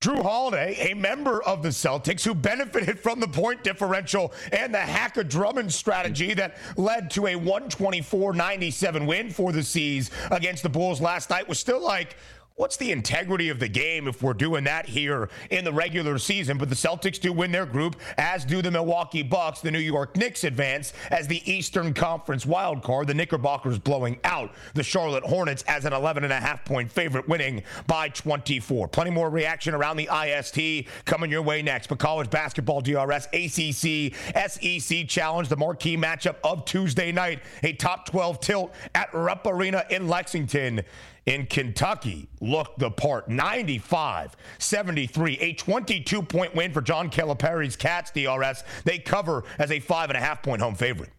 Jrue 0.00 0.22
Holiday, 0.22 0.92
a 0.92 0.94
member 0.94 1.42
of 1.42 1.62
the 1.62 1.68
Celtics 1.68 2.24
who 2.24 2.34
benefited 2.34 2.98
from 2.98 3.20
the 3.20 3.28
point 3.28 3.62
differential 3.62 4.32
and 4.50 4.72
the 4.72 4.78
hack 4.78 5.18
a 5.18 5.24
Drummond 5.24 5.70
strategy 5.70 6.32
that 6.32 6.56
led 6.78 7.10
to 7.10 7.26
a 7.26 7.36
124 7.36 8.32
97 8.32 9.04
win 9.04 9.28
for 9.28 9.52
the 9.52 9.62
C's 9.62 10.10
against 10.30 10.62
the 10.62 10.70
Bulls 10.70 11.02
last 11.02 11.28
night, 11.28 11.46
was 11.46 11.58
still 11.58 11.84
like, 11.84 12.16
what's 12.60 12.76
the 12.76 12.92
integrity 12.92 13.48
of 13.48 13.58
the 13.58 13.68
game 13.68 14.06
if 14.06 14.22
we're 14.22 14.34
doing 14.34 14.64
that 14.64 14.84
here 14.84 15.30
in 15.48 15.64
the 15.64 15.72
regular 15.72 16.18
season? 16.18 16.58
But 16.58 16.68
the 16.68 16.74
Celtics 16.74 17.18
do 17.18 17.32
win 17.32 17.50
their 17.50 17.64
group, 17.64 17.96
as 18.18 18.44
do 18.44 18.60
the 18.60 18.70
Milwaukee 18.70 19.22
Bucks. 19.22 19.62
The 19.62 19.70
New 19.70 19.78
York 19.78 20.14
Knicks 20.14 20.44
advance 20.44 20.92
as 21.10 21.26
the 21.26 21.40
Eastern 21.50 21.94
Conference 21.94 22.44
wild 22.44 22.82
card. 22.82 23.06
The 23.06 23.14
Knickerbockers 23.14 23.78
blowing 23.78 24.20
out 24.24 24.52
the 24.74 24.82
Charlotte 24.82 25.24
Hornets 25.24 25.64
as 25.68 25.86
an 25.86 25.94
11 25.94 26.22
and 26.22 26.34
a 26.34 26.38
half 26.38 26.62
point 26.66 26.92
favorite, 26.92 27.26
winning 27.26 27.62
by 27.86 28.10
24. 28.10 28.88
Plenty 28.88 29.10
more 29.10 29.30
reaction 29.30 29.72
around 29.72 29.96
the 29.96 30.10
IST 30.12 30.86
coming 31.06 31.30
your 31.30 31.42
way 31.42 31.62
next. 31.62 31.86
But 31.86 31.98
college 31.98 32.28
basketball 32.28 32.82
DRS, 32.82 33.26
ACC, 33.32 34.14
SEC 34.50 35.08
challenge, 35.08 35.48
the 35.48 35.56
marquee 35.56 35.96
matchup 35.96 36.36
of 36.44 36.66
Tuesday 36.66 37.10
night, 37.10 37.40
a 37.62 37.72
top 37.72 38.04
12 38.04 38.38
tilt 38.40 38.74
at 38.94 39.14
Rupp 39.14 39.46
Arena 39.46 39.86
in 39.88 40.08
Lexington 40.08 40.82
in 41.26 41.46
Kentucky 41.46 42.28
looked 42.40 42.78
the 42.78 42.90
part 42.90 43.28
95 43.28 44.36
73, 44.58 45.38
a 45.38 45.52
22 45.54 46.22
point 46.22 46.54
win 46.54 46.72
for 46.72 46.80
John 46.80 47.10
Calipari's 47.10 47.76
Cats 47.76 48.10
DRS. 48.10 48.64
They 48.84 48.98
cover 48.98 49.44
as 49.58 49.70
a 49.70 49.80
five 49.80 50.10
and 50.10 50.16
a 50.16 50.20
half 50.20 50.42
point 50.42 50.62
home 50.62 50.74
favorite. 50.74 51.10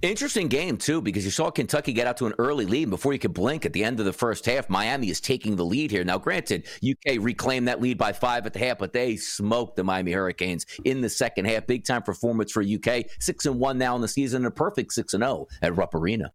Interesting 0.00 0.46
game, 0.46 0.76
too, 0.76 1.00
because 1.00 1.24
you 1.24 1.32
saw 1.32 1.50
Kentucky 1.50 1.92
get 1.92 2.06
out 2.06 2.16
to 2.18 2.26
an 2.26 2.34
early 2.38 2.66
lead. 2.66 2.88
Before 2.88 3.12
you 3.12 3.18
could 3.18 3.34
blink 3.34 3.66
at 3.66 3.72
the 3.72 3.82
end 3.82 3.98
of 3.98 4.06
the 4.06 4.12
first 4.12 4.46
half, 4.46 4.70
Miami 4.70 5.10
is 5.10 5.20
taking 5.20 5.56
the 5.56 5.64
lead 5.64 5.90
here. 5.90 6.04
Now, 6.04 6.18
granted, 6.18 6.66
UK 6.88 7.16
reclaimed 7.20 7.66
that 7.66 7.80
lead 7.80 7.98
by 7.98 8.12
five 8.12 8.46
at 8.46 8.52
the 8.52 8.60
half, 8.60 8.78
but 8.78 8.92
they 8.92 9.16
smoked 9.16 9.76
the 9.76 9.82
Miami 9.82 10.12
Hurricanes 10.12 10.66
in 10.84 11.00
the 11.00 11.10
second 11.10 11.46
half. 11.46 11.66
Big 11.66 11.84
time 11.84 12.02
performance 12.02 12.52
for 12.52 12.62
UK. 12.62 13.06
Six 13.18 13.46
and 13.46 13.58
one 13.58 13.76
now 13.76 13.96
in 13.96 14.02
the 14.02 14.08
season, 14.08 14.46
a 14.46 14.50
perfect 14.50 14.92
six 14.92 15.14
and 15.14 15.22
zero 15.22 15.32
oh 15.32 15.48
at 15.62 15.76
Rupp 15.76 15.94
Arena. 15.94 16.32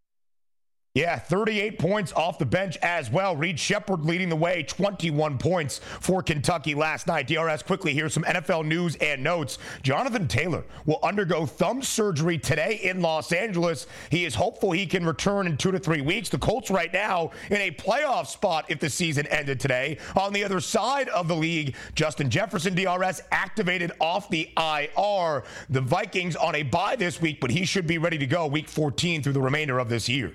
Yeah, 0.98 1.16
38 1.16 1.78
points 1.78 2.12
off 2.12 2.40
the 2.40 2.44
bench 2.44 2.76
as 2.78 3.08
well. 3.08 3.36
Reed 3.36 3.60
Sheppard 3.60 4.00
leading 4.00 4.28
the 4.28 4.34
way, 4.34 4.64
21 4.64 5.38
points 5.38 5.78
for 5.78 6.24
Kentucky 6.24 6.74
last 6.74 7.06
night. 7.06 7.28
DRS 7.28 7.62
quickly 7.62 7.94
here's 7.94 8.12
some 8.12 8.24
NFL 8.24 8.66
news 8.66 8.96
and 8.96 9.22
notes. 9.22 9.58
Jonathan 9.84 10.26
Taylor 10.26 10.64
will 10.86 10.98
undergo 11.04 11.46
thumb 11.46 11.84
surgery 11.84 12.36
today 12.36 12.80
in 12.82 13.00
Los 13.00 13.30
Angeles. 13.30 13.86
He 14.10 14.24
is 14.24 14.34
hopeful 14.34 14.72
he 14.72 14.86
can 14.86 15.06
return 15.06 15.46
in 15.46 15.56
two 15.56 15.70
to 15.70 15.78
three 15.78 16.00
weeks. 16.00 16.30
The 16.30 16.38
Colts 16.38 16.68
right 16.68 16.92
now 16.92 17.30
in 17.48 17.58
a 17.58 17.70
playoff 17.70 18.26
spot 18.26 18.64
if 18.66 18.80
the 18.80 18.90
season 18.90 19.24
ended 19.28 19.60
today. 19.60 19.98
On 20.16 20.32
the 20.32 20.42
other 20.42 20.58
side 20.58 21.08
of 21.10 21.28
the 21.28 21.36
league, 21.36 21.76
Justin 21.94 22.28
Jefferson 22.28 22.74
DRS 22.74 23.22
activated 23.30 23.92
off 24.00 24.28
the 24.30 24.50
IR. 24.56 25.44
The 25.70 25.80
Vikings 25.80 26.34
on 26.34 26.56
a 26.56 26.64
bye 26.64 26.96
this 26.96 27.20
week, 27.20 27.40
but 27.40 27.52
he 27.52 27.64
should 27.64 27.86
be 27.86 27.98
ready 27.98 28.18
to 28.18 28.26
go 28.26 28.48
week 28.48 28.68
14 28.68 29.22
through 29.22 29.34
the 29.34 29.40
remainder 29.40 29.78
of 29.78 29.88
this 29.88 30.08
year. 30.08 30.34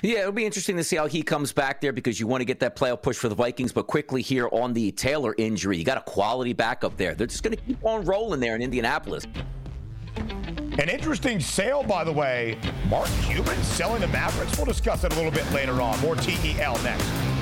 Yeah, 0.00 0.20
it'll 0.20 0.32
be 0.32 0.46
interesting 0.46 0.76
to 0.78 0.84
see 0.84 0.96
how 0.96 1.06
he 1.06 1.22
comes 1.22 1.52
back 1.52 1.80
there 1.80 1.92
because 1.92 2.18
you 2.18 2.26
want 2.26 2.40
to 2.40 2.44
get 2.44 2.60
that 2.60 2.76
playoff 2.76 3.02
push 3.02 3.16
for 3.16 3.28
the 3.28 3.34
Vikings. 3.34 3.72
But 3.72 3.86
quickly 3.86 4.22
here 4.22 4.48
on 4.50 4.72
the 4.72 4.90
Taylor 4.92 5.34
injury, 5.36 5.76
you 5.76 5.84
got 5.84 5.98
a 5.98 6.02
quality 6.02 6.52
backup 6.52 6.96
there. 6.96 7.14
They're 7.14 7.26
just 7.26 7.42
going 7.42 7.56
to 7.56 7.62
keep 7.62 7.84
on 7.84 8.04
rolling 8.04 8.40
there 8.40 8.54
in 8.54 8.62
Indianapolis. 8.62 9.26
An 10.16 10.88
interesting 10.88 11.38
sale, 11.38 11.82
by 11.82 12.02
the 12.04 12.12
way. 12.12 12.58
Mark 12.88 13.08
Cuban 13.22 13.62
selling 13.62 14.00
the 14.00 14.08
Mavericks. 14.08 14.56
We'll 14.56 14.66
discuss 14.66 15.04
it 15.04 15.12
a 15.12 15.16
little 15.16 15.30
bit 15.30 15.50
later 15.52 15.82
on. 15.82 16.00
More 16.00 16.16
TEL 16.16 16.82
next. 16.82 17.41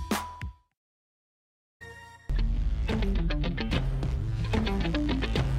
thank 2.91 3.05
you 3.05 3.20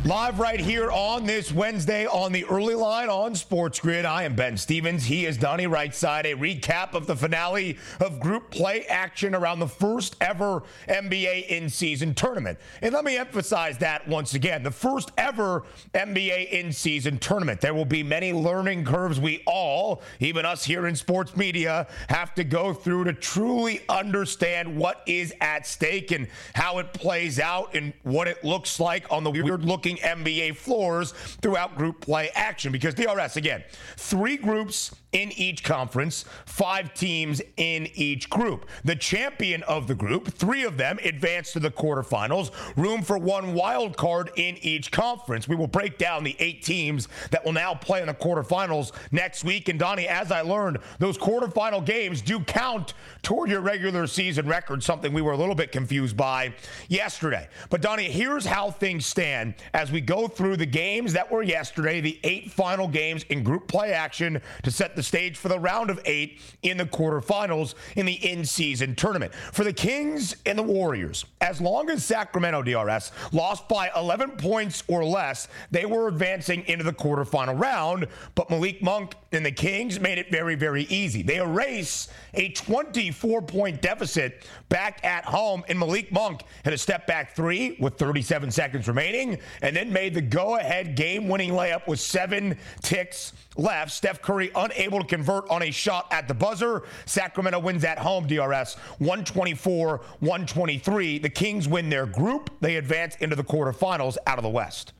Live 0.05 0.41
right 0.41 0.59
here 0.59 0.91
on 0.91 1.27
this 1.27 1.53
Wednesday 1.53 2.07
on 2.07 2.33
the 2.33 2.45
early 2.47 2.75
line 2.75 3.09
on 3.09 3.37
Sports 3.37 3.79
Grid. 3.79 4.05
I 4.05 4.25
am 4.25 4.35
Ben 4.35 4.57
Stevens. 4.57 5.05
He 5.05 5.27
is 5.27 5.37
Donnie 5.37 5.69
Rightside. 5.69 6.25
A 6.25 6.35
recap 6.35 6.95
of 6.95 7.07
the 7.07 7.15
finale 7.15 7.79
of 8.01 8.19
group 8.19 8.51
play 8.51 8.85
action 8.87 9.33
around 9.33 9.61
the 9.61 9.69
first 9.69 10.17
ever 10.21 10.65
NBA 10.89 11.47
in 11.47 11.71
season 11.71 12.15
tournament. 12.15 12.59
And 12.81 12.93
let 12.93 13.05
me 13.05 13.17
emphasize 13.17 13.79
that 13.79 14.09
once 14.09 14.35
again 14.35 14.65
the 14.65 14.73
first 14.73 15.13
ever 15.19 15.63
NBA 15.95 16.51
in 16.51 16.73
season 16.73 17.19
tournament. 17.19 17.61
There 17.61 17.73
will 17.73 17.85
be 17.85 18.03
many 18.03 18.33
learning 18.33 18.85
curves 18.85 19.21
we 19.21 19.45
all, 19.47 20.03
even 20.19 20.45
us 20.45 20.65
here 20.65 20.89
in 20.89 20.97
sports 20.97 21.37
media, 21.37 21.87
have 22.09 22.35
to 22.35 22.43
go 22.43 22.75
through 22.75 23.05
to 23.05 23.13
truly 23.13 23.83
understand 23.89 24.77
what 24.77 25.05
is 25.07 25.33
at 25.41 25.65
stake 25.65 26.11
and 26.11 26.27
how 26.55 26.79
it 26.79 26.93
plays 26.93 27.39
out 27.39 27.77
and 27.77 27.93
what 28.03 28.27
it 28.27 28.43
looks 28.43 28.81
like 28.81 29.07
on 29.09 29.23
the 29.23 29.31
weird 29.31 29.65
looking 29.65 29.92
NBA 29.97 30.57
floors 30.57 31.13
throughout 31.41 31.77
group 31.77 32.01
play 32.01 32.31
action. 32.35 32.73
Because 32.73 32.95
DRS, 32.95 33.37
again, 33.37 33.65
three 33.97 34.37
groups 34.37 34.95
in 35.13 35.31
each 35.33 35.63
conference, 35.63 36.25
five 36.47 36.95
teams 36.95 37.43
in 37.57 37.89
each 37.95 38.31
group. 38.31 38.67
The 38.85 38.97
champion 38.97 39.63
of 39.65 39.87
the 39.87 39.95
group, 39.95 40.29
three 40.29 40.65
of 40.65 40.79
them 40.79 40.99
advance 41.05 41.53
to 41.53 41.61
the 41.61 41.71
quarterfinals, 41.71 42.51
room 42.77 43.03
for 43.03 43.19
one 43.19 43.53
wild 43.53 43.97
card 43.97 44.31
in 44.37 44.57
each 44.63 44.91
conference. 44.91 45.47
We 45.47 45.57
will 45.57 45.67
break 45.67 45.99
down 45.99 46.25
the 46.25 46.35
eight 46.39 46.63
teams 46.63 47.09
that 47.31 47.45
will 47.45 47.53
now 47.53 47.75
play 47.75 48.01
in 48.01 48.07
the 48.07 48.15
quarterfinals 48.15 48.93
next 49.11 49.45
week. 49.45 49.69
And 49.69 49.79
Donnie, 49.79 50.09
as 50.09 50.33
I 50.33 50.41
learned, 50.41 50.79
those 50.99 51.19
quarterfinal 51.19 51.85
games 51.85 52.23
do 52.23 52.41
count 52.41 52.95
toward 53.23 53.51
your 53.51 53.61
regular 53.61 54.07
season 54.07 54.47
record, 54.49 54.83
something 54.83 55.13
we 55.13 55.23
were 55.23 55.33
a 55.33 55.37
little 55.37 55.55
bit 55.55 55.73
confused 55.73 56.17
by 56.17 56.55
yesterday. 56.89 57.49
But 57.69 57.83
Donnie, 57.83 58.11
here's 58.11 58.47
how 58.47 58.71
things 58.71 59.05
stand 59.05 59.55
as 59.75 59.82
we 59.91 60.01
go 60.01 60.29
through 60.29 60.59
the 60.59 60.67
games 60.67 61.13
that 61.15 61.31
were 61.31 61.43
yesterday, 61.43 62.01
the 62.01 62.21
eight 62.23 62.51
final 62.51 62.87
games 62.87 63.25
in 63.31 63.43
group 63.43 63.67
play 63.67 63.93
action 63.93 64.41
to 64.63 64.71
set 64.71 64.95
the 64.95 65.03
stage 65.03 65.37
for 65.37 65.49
the 65.49 65.59
round 65.59 65.91
of 65.91 66.01
eight 66.05 66.41
in 66.63 66.77
the 66.77 66.85
quarterfinals 66.85 67.75
in 67.97 68.07
the 68.07 68.13
in 68.13 68.45
season 68.45 68.95
tournament. 68.95 69.35
For 69.35 69.65
the 69.65 69.73
Kings 69.73 70.37
and 70.47 70.59
the 70.59 70.63
Warriors, 70.63 71.25
as 71.41 71.61
long 71.61 71.91
as 71.91 72.05
Sacramento 72.05 72.63
DRS 72.63 73.13
lost 73.33 73.69
by 73.69 73.91
11 73.97 74.33
points 74.33 74.85
or 74.89 75.05
less, 75.05 75.49
they 75.71 75.87
were 75.87 76.09
advancing 76.09 76.65
into 76.67 76.85
the 76.85 76.93
quarterfinal 76.93 77.59
round. 77.59 78.07
But 78.35 78.51
Malik 78.51 78.83
Monk 78.83 79.15
and 79.33 79.45
the 79.45 79.53
Kings 79.53 79.99
made 79.99 80.19
it 80.19 80.31
very, 80.31 80.55
very 80.55 80.85
easy. 80.85 81.23
They 81.23 81.39
erase 81.39 82.09
a 82.35 82.51
24 82.51 83.43
point 83.43 83.83
deficit 83.83 84.45
back 84.69 85.05
at 85.05 85.25
home, 85.25 85.65
and 85.69 85.79
Malik 85.79 86.13
Monk 86.13 86.43
had 86.65 86.75
a 86.75 86.79
step 86.79 87.07
back 87.07 87.35
three 87.35 87.77
with 87.81 87.99
37 87.99 88.51
seconds 88.51 88.89
remaining, 88.89 89.39
and 89.61 89.72
then 89.75 89.93
made 89.93 90.15
the 90.15 90.21
go 90.21 90.57
ahead 90.57 90.95
game 90.95 91.29
winning 91.29 91.51
layup 91.51 91.87
with 91.87 92.01
seven 92.01 92.57
ticks 92.83 93.33
left. 93.57 93.91
Steph 93.91 94.23
Curry 94.23 94.51
unable 94.55 95.01
to 95.01 95.07
convert 95.07 95.49
on 95.51 95.63
a 95.63 95.71
shot 95.71 96.07
at 96.11 96.29
the 96.29 96.35
buzzer. 96.35 96.83
Sacramento 97.07 97.59
wins 97.59 97.85
at 97.85 97.99
home, 97.99 98.27
DRS 98.27 98.75
124 98.99 99.99
123. 100.21 101.19
The 101.19 101.29
Kings 101.29 101.69
win 101.69 101.91
their 101.91 102.07
group. 102.07 102.51
They 102.61 102.77
advance 102.77 103.17
into 103.17 103.37
the 103.37 103.45
quarterfinals 103.45 104.17
out 104.27 104.39
of 104.39 104.43
the 104.43 104.51
West. 104.51 104.93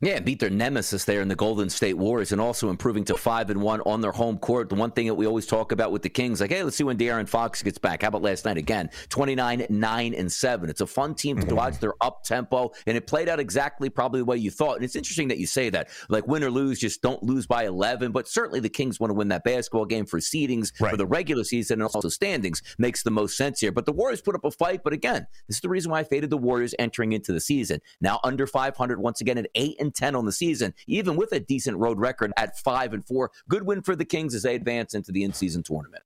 Yeah, 0.00 0.20
beat 0.20 0.40
their 0.40 0.50
nemesis 0.50 1.04
there 1.04 1.20
in 1.20 1.28
the 1.28 1.34
Golden 1.34 1.70
State 1.70 1.94
Warriors 1.94 2.32
and 2.32 2.40
also 2.40 2.70
improving 2.70 3.04
to 3.04 3.16
5 3.16 3.50
and 3.50 3.62
1 3.62 3.80
on 3.82 4.00
their 4.00 4.12
home 4.12 4.38
court. 4.38 4.68
The 4.68 4.74
one 4.74 4.90
thing 4.90 5.06
that 5.06 5.14
we 5.14 5.26
always 5.26 5.46
talk 5.46 5.72
about 5.72 5.92
with 5.92 6.02
the 6.02 6.08
Kings, 6.08 6.40
like, 6.40 6.50
hey, 6.50 6.62
let's 6.62 6.76
see 6.76 6.84
when 6.84 6.98
De'Aaron 6.98 7.28
Fox 7.28 7.62
gets 7.62 7.78
back. 7.78 8.02
How 8.02 8.08
about 8.08 8.22
last 8.22 8.44
night 8.44 8.56
again? 8.56 8.90
29, 9.08 9.66
9, 9.68 10.14
and 10.14 10.30
7. 10.30 10.70
It's 10.70 10.80
a 10.80 10.86
fun 10.86 11.14
team 11.14 11.36
to 11.36 11.46
mm-hmm. 11.46 11.56
watch. 11.56 11.78
They're 11.78 11.94
up 12.00 12.24
tempo, 12.24 12.72
and 12.86 12.96
it 12.96 13.06
played 13.06 13.28
out 13.28 13.40
exactly 13.40 13.88
probably 13.88 14.20
the 14.20 14.26
way 14.26 14.36
you 14.36 14.50
thought. 14.50 14.76
And 14.76 14.84
it's 14.84 14.96
interesting 14.96 15.28
that 15.28 15.38
you 15.38 15.46
say 15.46 15.70
that. 15.70 15.88
Like, 16.08 16.26
win 16.26 16.42
or 16.44 16.50
lose, 16.50 16.78
just 16.78 17.02
don't 17.02 17.22
lose 17.22 17.46
by 17.46 17.64
11. 17.64 18.12
But 18.12 18.28
certainly 18.28 18.60
the 18.60 18.68
Kings 18.68 18.98
want 19.00 19.10
to 19.10 19.14
win 19.14 19.28
that 19.28 19.44
basketball 19.44 19.86
game 19.86 20.06
for 20.06 20.18
seedings 20.18 20.72
right. 20.80 20.90
for 20.90 20.96
the 20.96 21.06
regular 21.06 21.44
season 21.44 21.80
and 21.80 21.90
also 21.94 22.08
standings 22.08 22.62
makes 22.78 23.02
the 23.02 23.10
most 23.10 23.36
sense 23.36 23.60
here. 23.60 23.72
But 23.72 23.86
the 23.86 23.92
Warriors 23.92 24.20
put 24.20 24.34
up 24.34 24.44
a 24.44 24.50
fight. 24.50 24.82
But 24.82 24.92
again, 24.92 25.26
this 25.46 25.56
is 25.56 25.60
the 25.60 25.68
reason 25.68 25.90
why 25.90 26.00
I 26.00 26.04
faded 26.04 26.30
the 26.30 26.38
Warriors 26.38 26.74
entering 26.78 27.12
into 27.12 27.32
the 27.32 27.40
season. 27.40 27.80
Now 28.00 28.20
under 28.24 28.46
500 28.46 29.00
once 29.00 29.20
again 29.20 29.38
at 29.38 29.48
8 29.54 29.76
and 29.84 29.94
10 29.94 30.16
on 30.16 30.24
the 30.24 30.32
season, 30.32 30.74
even 30.86 31.16
with 31.16 31.32
a 31.32 31.40
decent 31.40 31.76
road 31.78 32.00
record 32.00 32.32
at 32.36 32.58
five 32.58 32.92
and 32.92 33.06
four. 33.06 33.30
Good 33.48 33.64
win 33.64 33.82
for 33.82 33.94
the 33.94 34.04
Kings 34.04 34.34
as 34.34 34.42
they 34.42 34.56
advance 34.56 34.94
into 34.94 35.12
the 35.12 35.22
in-season 35.22 35.62
tournament. 35.62 36.02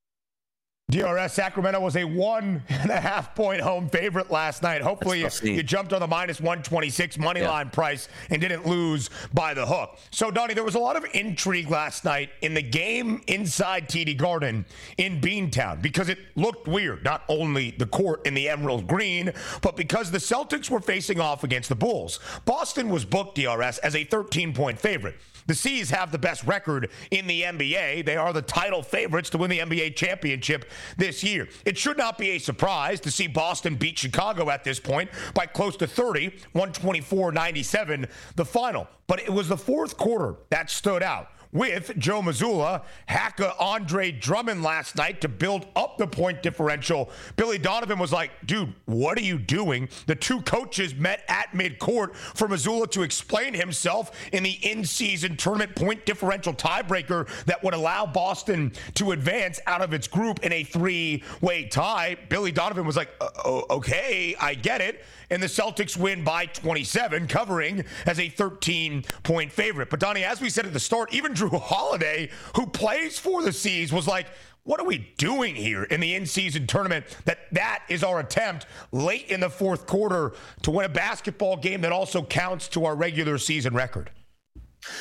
DRS 0.89 1.33
Sacramento 1.33 1.79
was 1.79 1.95
a 1.95 2.03
one 2.03 2.63
and 2.67 2.89
a 2.89 2.99
half 2.99 3.35
point 3.35 3.61
home 3.61 3.87
favorite 3.89 4.31
last 4.31 4.63
night. 4.63 4.81
Hopefully, 4.81 5.19
you, 5.21 5.29
you, 5.43 5.61
jumped 5.61 5.93
on 5.93 5.99
the 5.99 6.07
minus 6.07 6.39
126 6.39 7.19
money 7.19 7.41
yeah. 7.41 7.49
line 7.49 7.69
price 7.69 8.09
and 8.31 8.41
didn't 8.41 8.65
lose 8.65 9.11
by 9.31 9.53
the 9.53 9.65
hook. 9.65 9.99
So, 10.09 10.31
Donnie, 10.31 10.55
there 10.55 10.63
was 10.63 10.73
a 10.73 10.79
lot 10.79 10.95
of 10.95 11.05
intrigue 11.13 11.69
last 11.69 12.05
night 12.05 12.31
in 12.41 12.55
the 12.55 12.61
game 12.63 13.21
inside 13.27 13.87
TD 13.87 14.17
Garden 14.17 14.65
in 14.97 15.21
Beantown 15.21 15.79
because 15.79 16.09
it 16.09 16.17
looked 16.35 16.67
weird. 16.67 17.03
Not 17.03 17.23
only 17.29 17.71
the 17.71 17.85
court 17.85 18.25
in 18.25 18.33
the 18.33 18.49
emerald 18.49 18.87
green, 18.87 19.31
but 19.61 19.75
because 19.75 20.09
the 20.09 20.17
Celtics 20.17 20.71
were 20.71 20.81
facing 20.81 21.19
off 21.19 21.43
against 21.43 21.69
the 21.69 21.75
Bulls. 21.75 22.19
Boston 22.45 22.89
was 22.89 23.05
booked 23.05 23.35
DRS 23.35 23.77
as 23.79 23.95
a 23.95 24.03
13 24.03 24.53
point 24.53 24.79
favorite. 24.79 25.15
The 25.47 25.55
C's 25.55 25.89
have 25.89 26.11
the 26.11 26.17
best 26.17 26.43
record 26.45 26.89
in 27.11 27.27
the 27.27 27.43
NBA. 27.43 28.05
They 28.05 28.17
are 28.17 28.33
the 28.33 28.41
title 28.41 28.83
favorites 28.83 29.29
to 29.31 29.37
win 29.37 29.49
the 29.49 29.59
NBA 29.59 29.95
championship 29.95 30.69
this 30.97 31.23
year. 31.23 31.47
It 31.65 31.77
should 31.77 31.97
not 31.97 32.17
be 32.17 32.31
a 32.31 32.39
surprise 32.39 32.99
to 33.01 33.11
see 33.11 33.27
Boston 33.27 33.75
beat 33.75 33.97
Chicago 33.97 34.49
at 34.49 34.63
this 34.63 34.79
point 34.79 35.09
by 35.33 35.45
close 35.45 35.75
to 35.77 35.87
30, 35.87 36.29
124 36.53 37.31
97, 37.31 38.07
the 38.35 38.45
final. 38.45 38.87
But 39.07 39.19
it 39.19 39.29
was 39.29 39.47
the 39.47 39.57
fourth 39.57 39.97
quarter 39.97 40.35
that 40.49 40.69
stood 40.69 41.03
out 41.03 41.29
with 41.51 41.97
Joe 41.97 42.21
Mazzulla, 42.21 42.83
Haka 43.07 43.55
Andre 43.59 44.11
Drummond 44.11 44.61
last 44.61 44.95
night 44.95 45.21
to 45.21 45.27
build 45.27 45.65
up 45.75 45.97
the 45.97 46.07
point 46.07 46.43
differential. 46.43 47.09
Billy 47.35 47.57
Donovan 47.57 47.97
was 47.97 48.11
like, 48.11 48.31
dude, 48.45 48.73
what 48.85 49.17
are 49.17 49.23
you 49.23 49.39
doing? 49.39 49.89
The 50.05 50.15
two 50.15 50.41
coaches 50.41 50.93
met 50.93 51.23
at 51.27 51.51
midcourt 51.53 52.15
for 52.15 52.47
Mazzulla 52.47 52.89
to 52.91 53.01
explain 53.01 53.53
himself 53.53 54.11
in 54.31 54.43
the 54.43 54.51
in 54.51 54.85
season 54.85 55.37
tournament 55.37 55.75
point 55.75 56.05
differential 56.05 56.53
tiebreaker 56.53 57.27
that 57.45 57.63
would 57.63 57.73
allow 57.73 58.05
Boston 58.05 58.71
to 58.95 59.11
advance 59.11 59.59
out 59.65 59.81
of 59.81 59.93
its 59.93 60.07
group 60.07 60.45
in 60.45 60.51
a 60.51 60.63
three 60.63 61.23
way 61.41 61.65
tie. 61.65 62.15
Billy 62.29 62.51
Donovan 62.51 62.85
was 62.85 62.95
like, 62.95 63.09
uh, 63.21 63.61
okay, 63.71 64.35
I 64.39 64.53
get 64.53 64.81
it 64.81 65.03
and 65.29 65.41
the 65.41 65.47
Celtics 65.47 65.95
win 65.97 66.23
by 66.23 66.45
27, 66.47 67.27
covering 67.27 67.85
as 68.05 68.19
a 68.19 68.29
13 68.29 69.03
point 69.23 69.51
favorite. 69.51 69.89
But 69.89 69.99
Donnie, 69.99 70.23
as 70.23 70.41
we 70.41 70.49
said 70.49 70.65
at 70.65 70.73
the 70.73 70.79
start, 70.79 71.13
even 71.13 71.33
Jrue 71.39 71.59
Holiday, 71.59 72.29
who 72.55 72.65
plays 72.67 73.17
for 73.17 73.41
the 73.41 73.53
C's, 73.53 73.91
was 73.93 74.07
like, 74.07 74.27
what 74.63 74.79
are 74.79 74.85
we 74.85 75.13
doing 75.17 75.55
here 75.55 75.83
in 75.83 75.99
the 75.99 76.13
in-season 76.13 76.67
tournament 76.67 77.05
that 77.25 77.51
that 77.53 77.83
is 77.89 78.03
our 78.03 78.19
attempt 78.19 78.67
late 78.91 79.27
in 79.29 79.39
the 79.39 79.49
fourth 79.49 79.87
quarter 79.87 80.33
to 80.61 80.71
win 80.71 80.85
a 80.85 80.89
basketball 80.89 81.57
game 81.57 81.81
that 81.81 81.91
also 81.91 82.21
counts 82.21 82.67
to 82.69 82.85
our 82.85 82.95
regular 82.95 83.37
season 83.37 83.73
record? 83.73 84.11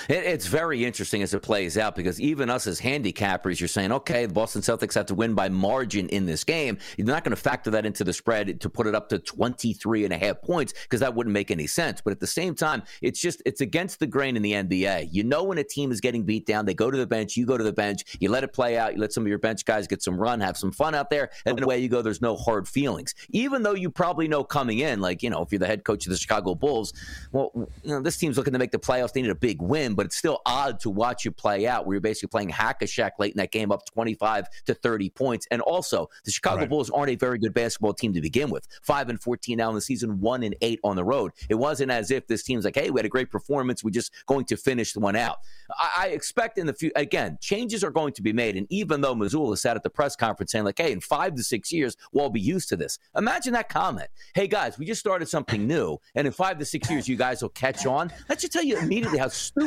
It, 0.09 0.25
it's 0.25 0.47
very 0.47 0.85
interesting 0.85 1.23
as 1.23 1.35
it 1.35 1.41
plays 1.41 1.79
out 1.79 1.95
because 1.95 2.21
even 2.21 2.51
us 2.51 2.67
as 2.67 2.81
handicappers, 2.81 3.61
you're 3.61 3.69
saying, 3.69 3.93
okay, 3.93 4.27
the 4.27 4.33
Boston 4.33 4.63
Celtics 4.63 4.95
have 4.95 5.07
to 5.07 5.15
win 5.15 5.35
by 5.35 5.49
margin 5.49 6.09
in 6.09 6.27
this 6.27 6.45
game. 6.45 6.79
You're 6.97 7.07
not 7.07 7.25
going 7.25 7.35
to 7.35 7.41
factor 7.41 7.71
that 7.71 7.87
into 7.87 8.05
the 8.05 8.13
spread 8.13 8.61
to 8.61 8.71
put 8.71 8.87
it 8.87 8.95
up 8.95 9.09
to 9.11 9.19
23 9.19 10.05
and 10.05 10.13
a 10.13 10.19
half 10.19 10.41
points 10.43 10.73
because 10.83 11.01
that 11.01 11.15
wouldn't 11.15 11.33
make 11.33 11.51
any 11.51 11.67
sense. 11.67 12.01
But 12.01 12.13
at 12.13 12.21
the 12.21 12.27
same 12.27 12.55
time, 12.55 12.83
it's 13.03 13.21
just, 13.21 13.43
it's 13.47 13.61
against 13.61 14.01
the 14.01 14.07
grain 14.07 14.37
in 14.37 14.43
the 14.43 14.53
NBA. 14.53 15.09
You 15.13 15.25
know, 15.25 15.45
when 15.45 15.59
a 15.59 15.65
team 15.65 15.93
is 15.93 16.01
getting 16.01 16.25
beat 16.25 16.47
down, 16.47 16.67
they 16.67 16.75
go 16.75 16.91
to 16.91 16.97
the 16.97 17.07
bench, 17.07 17.37
you 17.37 17.47
go 17.47 17.57
to 17.57 17.65
the 17.65 17.73
bench, 17.73 18.05
you 18.21 18.31
let 18.31 18.45
it 18.45 18.53
play 18.53 18.79
out, 18.79 18.95
you 18.95 19.01
let 19.01 19.13
some 19.13 19.23
of 19.25 19.29
your 19.29 19.39
bench 19.39 19.65
guys 19.65 19.87
get 19.87 20.03
some 20.03 20.19
run, 20.19 20.41
have 20.41 20.57
some 20.57 20.73
fun 20.73 20.95
out 20.95 21.11
there, 21.11 21.31
and 21.47 21.59
away 21.63 21.79
you 21.79 21.89
go. 21.89 22.03
There's 22.03 22.23
no 22.23 22.37
hard 22.37 22.69
feelings. 22.69 23.15
Even 23.31 23.63
though 23.63 23.75
you 23.75 23.91
probably 23.91 24.29
know 24.29 24.45
coming 24.45 24.79
in, 24.81 25.01
like, 25.01 25.23
you 25.23 25.31
know, 25.31 25.43
if 25.43 25.53
you're 25.53 25.59
the 25.59 25.67
head 25.67 25.85
coach 25.85 26.07
of 26.07 26.11
the 26.11 26.19
Chicago 26.19 26.55
Bulls, 26.55 26.93
well, 27.33 27.51
you 27.55 27.91
know, 27.91 28.01
this 28.01 28.17
team's 28.17 28.37
looking 28.37 28.53
to 28.53 28.59
make 28.59 28.71
the 28.71 28.79
playoffs. 28.79 29.13
They 29.13 29.23
need 29.23 29.31
a 29.31 29.35
big 29.35 29.61
win, 29.69 29.95
but 29.95 30.07
it's 30.07 30.17
still 30.17 30.41
odd 30.47 30.81
to 30.81 30.91
watch 30.91 31.25
you 31.25 31.31
play 31.31 31.67
out 31.67 31.87
where 31.87 31.95
you're 31.95 32.01
basically 32.01 32.29
playing 32.29 32.49
hack 32.49 32.83
a 32.83 32.87
Shaq 32.87 33.13
late 33.19 33.33
in 33.33 33.39
that 33.39 33.53
game 33.53 33.71
up 33.71 33.85
25 33.87 34.47
to 34.67 34.75
30 34.75 35.11
points. 35.11 35.47
And 35.51 35.61
also, 35.63 36.09
the 36.25 36.31
Chicago 36.31 36.61
right. 36.61 36.69
Bulls 36.69 36.91
aren't 36.91 37.11
a 37.11 37.15
very 37.15 37.39
good 37.39 37.55
basketball 37.55 37.93
team 37.93 38.13
to 38.15 38.21
begin 38.21 38.51
with. 38.51 38.67
5 38.83 39.11
and 39.11 39.21
14 39.21 39.59
now 39.59 39.69
in 39.69 39.75
the 39.75 39.81
season, 39.81 40.21
1 40.21 40.43
and 40.43 40.57
8 40.61 40.81
on 40.85 40.97
the 40.97 41.05
road. 41.05 41.33
It 41.49 41.55
wasn't 41.55 41.91
as 41.91 42.11
if 42.11 42.27
this 42.27 42.43
team's 42.43 42.65
like, 42.65 42.75
hey, 42.75 42.91
we 42.91 42.99
had 42.99 43.07
a 43.07 43.11
great 43.11 43.31
performance. 43.31 43.85
We're 43.85 43.91
just 43.91 44.13
going 44.27 44.47
to 44.47 44.57
finish 44.57 44.93
the 44.93 45.01
one 45.01 45.17
out. 45.17 45.39
I, 45.71 45.91
I 45.97 46.07
expect 46.09 46.59
in 46.59 46.67
the 46.67 46.73
future, 46.73 46.93
again, 46.97 47.39
changes 47.41 47.85
are 47.85 47.91
going 47.91 48.15
to 48.15 48.23
be 48.23 48.33
made. 48.33 48.57
And 48.57 48.67
even 48.71 49.01
though 49.01 49.15
Mazzulla 49.15 49.59
sat 49.59 49.77
at 49.77 49.83
the 49.83 49.91
press 49.91 50.17
conference 50.17 50.53
saying, 50.53 50.65
like, 50.65 50.79
hey, 50.79 50.93
in 50.93 51.01
five 51.01 51.35
to 51.35 51.45
six 51.45 51.73
years, 51.73 51.97
we'll 52.13 52.25
all 52.25 52.31
be 52.31 52.41
used 52.41 52.69
to 52.71 52.77
this. 52.77 52.99
Imagine 53.17 53.53
that 53.53 53.69
comment. 53.69 54.09
Hey, 54.35 54.49
guys, 54.49 54.79
we 54.79 54.87
just 54.87 55.01
started 55.01 55.29
something 55.29 55.67
new. 55.67 55.99
And 56.15 56.27
in 56.27 56.33
five 56.33 56.59
to 56.59 56.65
six 56.65 56.91
years, 56.91 57.09
you 57.09 57.17
guys 57.17 57.43
will 57.43 57.49
catch 57.51 57.87
on. 57.87 58.11
That 58.29 58.41
should 58.41 58.53
tell 58.53 58.65
you 58.65 58.79
immediately 58.79 59.19
how 59.19 59.29
stupid 59.29 59.58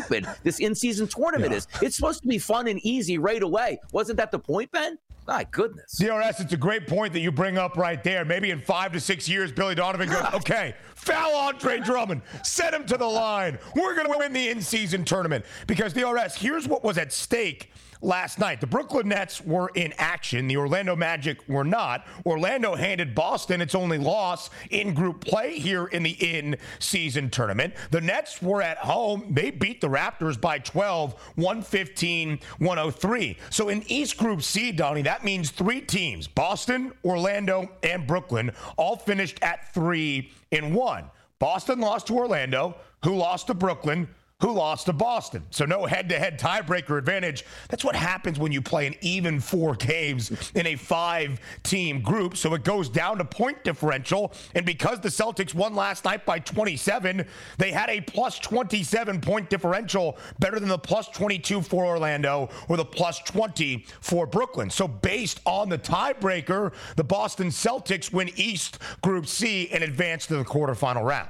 this 0.44 0.60
in-season 0.60 1.08
tournament 1.08 1.52
yeah. 1.52 1.58
is. 1.58 1.68
It's 1.82 1.96
supposed 1.96 2.22
to 2.22 2.28
be 2.28 2.38
fun 2.38 2.68
and 2.68 2.80
easy 2.86 3.18
right 3.18 3.42
away. 3.42 3.80
Wasn't 3.92 4.18
that 4.18 4.32
the 4.32 4.40
point, 4.40 4.72
Ben? 4.72 4.98
My 5.28 5.46
goodness. 5.52 5.98
DRS, 5.98 6.40
it's 6.40 6.54
a 6.54 6.58
great 6.58 6.88
point 6.88 7.14
that 7.14 7.20
you 7.20 7.32
bring 7.32 7.58
up 7.58 7.78
right 7.78 8.04
there. 8.04 8.26
Maybe 8.26 8.50
in 8.50 8.60
five 8.60 8.92
to 8.94 9.00
six 9.00 9.30
years, 9.30 9.52
Billy 9.52 9.76
Donovan 9.76 10.10
goes, 10.10 10.26
okay, 10.34 10.76
foul 10.96 11.36
Andre 11.36 11.80
Drummond, 11.80 12.22
set 12.44 12.74
him 12.74 12.86
to 12.88 12.98
the 12.98 13.06
line. 13.06 13.60
We're 13.76 13.96
going 13.96 14.12
to 14.12 14.18
win 14.18 14.34
the 14.34 14.50
in 14.50 14.62
season 14.62 15.06
tournament. 15.06 15.46
Because 15.68 15.94
DRS, 15.94 16.36
here's 16.36 16.68
what 16.68 16.84
was 16.84 16.98
at 16.98 17.14
stake 17.14 17.72
last 18.02 18.40
night. 18.40 18.62
The 18.62 18.68
Brooklyn 18.68 19.10
Nets 19.10 19.42
were 19.42 19.72
in 19.76 19.94
action. 19.98 20.48
The 20.48 20.58
Orlando 20.58 20.96
Magic 20.96 21.48
were 21.48 21.64
not. 21.64 22.06
Orlando 22.26 22.76
handed 22.76 23.16
Boston 23.16 23.62
its 23.62 23.76
only 23.76 23.98
loss 23.98 24.50
in 24.70 24.94
group 24.94 25.24
play 25.24 25.58
here 25.58 25.86
in 25.88 26.04
the 26.04 26.12
in 26.12 26.58
season 26.80 27.30
tournament. 27.30 27.74
The 27.92 28.02
Nets 28.02 28.42
were 28.42 28.62
at 28.62 28.78
home. 28.78 29.28
They 29.30 29.52
beat 29.52 29.82
the 29.82 29.90
Raptors 29.90 30.40
by 30.40 30.60
12, 30.60 31.14
115, 31.36 32.40
103. 32.60 33.38
So 33.50 33.70
in 33.70 33.84
East 33.88 34.18
Group 34.18 34.42
C, 34.42 34.72
Donnie, 34.72 35.04
that 35.04 35.24
means 35.24 35.52
three 35.52 35.82
teams 35.82 36.28
Boston, 36.28 36.94
Orlando, 37.04 37.70
and 37.84 38.08
Brooklyn 38.08 38.52
all 38.78 38.98
finished 38.98 39.40
at 39.42 39.74
three 39.74 40.32
in 40.52 40.74
one. 40.74 41.10
Boston 41.40 41.80
lost 41.80 42.08
to 42.08 42.16
Orlando, 42.18 42.76
who 43.04 43.16
lost 43.16 43.48
to 43.48 43.54
Brooklyn, 43.54 44.08
who 44.42 44.52
lost 44.52 44.88
to 44.88 44.94
Boston. 44.94 45.44
So 45.52 45.66
no 45.66 45.86
head-to-head 45.86 46.40
tiebreaker 46.40 46.98
advantage. 46.98 47.46
That's 47.70 47.84
what 47.84 47.96
happens 47.96 48.40
when 48.40 48.52
you 48.52 48.62
play 48.62 48.88
an 48.88 48.96
even 49.02 49.40
four 49.40 49.76
games 49.76 50.52
in 50.56 50.66
a 50.68 50.76
five-team 50.76 52.02
group. 52.02 52.36
So 52.36 52.54
it 52.56 52.64
goes 52.64 52.90
down 52.90 53.20
to 53.20 53.26
point 53.26 53.64
differential. 53.64 54.34
And 54.56 54.66
because 54.66 55.00
the 55.00 55.10
Celtics 55.10 55.54
won 55.54 55.76
last 55.76 56.06
night 56.06 56.26
by 56.26 56.40
27, 56.40 57.26
they 57.58 57.72
had 57.72 57.90
a 57.90 58.02
plus 58.02 58.40
27 58.40 59.22
point 59.22 59.50
differential, 59.50 60.18
better 60.40 60.60
than 60.60 60.70
the 60.70 60.78
plus 60.78 61.08
22 61.10 61.62
for 61.62 61.86
Orlando 61.86 62.50
or 62.68 62.78
the 62.78 62.86
plus 62.86 63.20
20 63.20 63.86
for 64.02 64.26
Brooklyn. 64.26 64.70
So 64.70 64.88
based 64.88 65.40
on 65.46 65.70
the 65.70 65.78
tiebreaker, 65.78 66.74
the 66.96 67.04
Boston 67.04 67.48
Celtics 67.48 68.12
win 68.12 68.32
East 68.36 68.80
Group 69.02 69.28
C 69.28 69.70
and 69.70 69.84
advance 69.84 70.26
to 70.28 70.38
the 70.38 70.46
quarterfinal 70.46 71.06
round. 71.06 71.30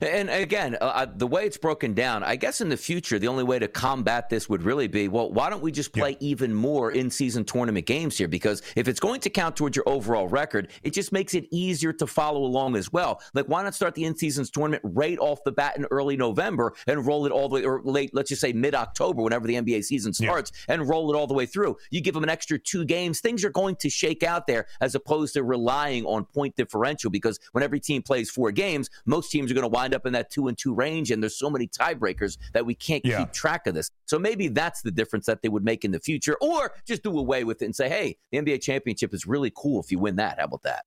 And 0.00 0.28
again, 0.28 0.76
uh, 0.80 0.84
uh, 0.84 1.06
the 1.14 1.26
way 1.26 1.46
it's 1.46 1.56
broken 1.56 1.94
down, 1.94 2.22
I 2.22 2.36
guess 2.36 2.60
in 2.60 2.68
the 2.68 2.76
future, 2.76 3.18
the 3.18 3.28
only 3.28 3.44
way 3.44 3.58
to 3.58 3.68
combat 3.68 4.28
this 4.28 4.48
would 4.48 4.62
really 4.62 4.88
be 4.88 5.08
well, 5.08 5.30
why 5.32 5.48
don't 5.50 5.62
we 5.62 5.72
just 5.72 5.92
play 5.92 6.10
yeah. 6.12 6.16
even 6.20 6.54
more 6.54 6.92
in 6.92 7.10
season 7.10 7.44
tournament 7.44 7.86
games 7.86 8.18
here? 8.18 8.28
Because 8.28 8.62
if 8.76 8.88
it's 8.88 9.00
going 9.00 9.20
to 9.20 9.30
count 9.30 9.56
towards 9.56 9.76
your 9.76 9.88
overall 9.88 10.28
record, 10.28 10.68
it 10.82 10.92
just 10.92 11.12
makes 11.12 11.34
it 11.34 11.46
easier 11.50 11.92
to 11.94 12.06
follow 12.06 12.42
along 12.44 12.76
as 12.76 12.92
well. 12.92 13.20
Like, 13.34 13.46
why 13.46 13.62
not 13.62 13.74
start 13.74 13.94
the 13.94 14.04
in 14.04 14.16
season 14.16 14.44
tournament 14.44 14.82
right 14.84 15.18
off 15.18 15.42
the 15.44 15.52
bat 15.52 15.76
in 15.76 15.86
early 15.90 16.16
November 16.16 16.74
and 16.86 17.06
roll 17.06 17.26
it 17.26 17.32
all 17.32 17.48
the 17.48 17.54
way, 17.56 17.64
or 17.64 17.82
late, 17.82 18.10
let's 18.12 18.28
just 18.28 18.40
say 18.40 18.52
mid 18.52 18.74
October, 18.74 19.22
whenever 19.22 19.46
the 19.46 19.54
NBA 19.54 19.84
season 19.84 20.12
starts, 20.12 20.52
yeah. 20.68 20.74
and 20.74 20.88
roll 20.88 21.12
it 21.12 21.16
all 21.16 21.26
the 21.26 21.34
way 21.34 21.46
through? 21.46 21.76
You 21.90 22.00
give 22.00 22.14
them 22.14 22.22
an 22.22 22.30
extra 22.30 22.58
two 22.58 22.84
games, 22.84 23.20
things 23.20 23.44
are 23.44 23.50
going 23.50 23.76
to 23.76 23.88
shake 23.88 24.22
out 24.22 24.46
there 24.46 24.66
as 24.80 24.94
opposed 24.94 25.34
to 25.34 25.42
relying 25.42 26.04
on 26.04 26.24
point 26.24 26.56
differential 26.56 27.10
because 27.10 27.38
when 27.52 27.64
every 27.64 27.80
team 27.80 28.02
plays 28.02 28.30
four 28.30 28.52
games, 28.52 28.90
most 29.06 29.30
teams 29.30 29.50
are 29.50 29.54
going 29.54 29.62
to 29.62 29.69
wind 29.70 29.94
up 29.94 30.06
in 30.06 30.12
that 30.12 30.30
two 30.30 30.48
and 30.48 30.58
two 30.58 30.74
range, 30.74 31.10
and 31.10 31.22
there's 31.22 31.36
so 31.36 31.50
many 31.50 31.66
tiebreakers 31.66 32.36
that 32.52 32.64
we 32.64 32.74
can't 32.74 33.04
yeah. 33.04 33.20
keep 33.20 33.32
track 33.32 33.66
of 33.66 33.74
this. 33.74 33.90
So 34.06 34.18
maybe 34.18 34.48
that's 34.48 34.82
the 34.82 34.90
difference 34.90 35.26
that 35.26 35.42
they 35.42 35.48
would 35.48 35.64
make 35.64 35.84
in 35.84 35.90
the 35.90 36.00
future, 36.00 36.36
or 36.40 36.72
just 36.86 37.02
do 37.02 37.18
away 37.18 37.44
with 37.44 37.62
it 37.62 37.66
and 37.66 37.76
say, 37.76 37.88
hey, 37.88 38.16
the 38.32 38.38
NBA 38.38 38.62
championship 38.62 39.14
is 39.14 39.26
really 39.26 39.52
cool 39.54 39.80
if 39.80 39.90
you 39.90 39.98
win 39.98 40.16
that. 40.16 40.38
How 40.38 40.44
about 40.44 40.62
that? 40.62 40.84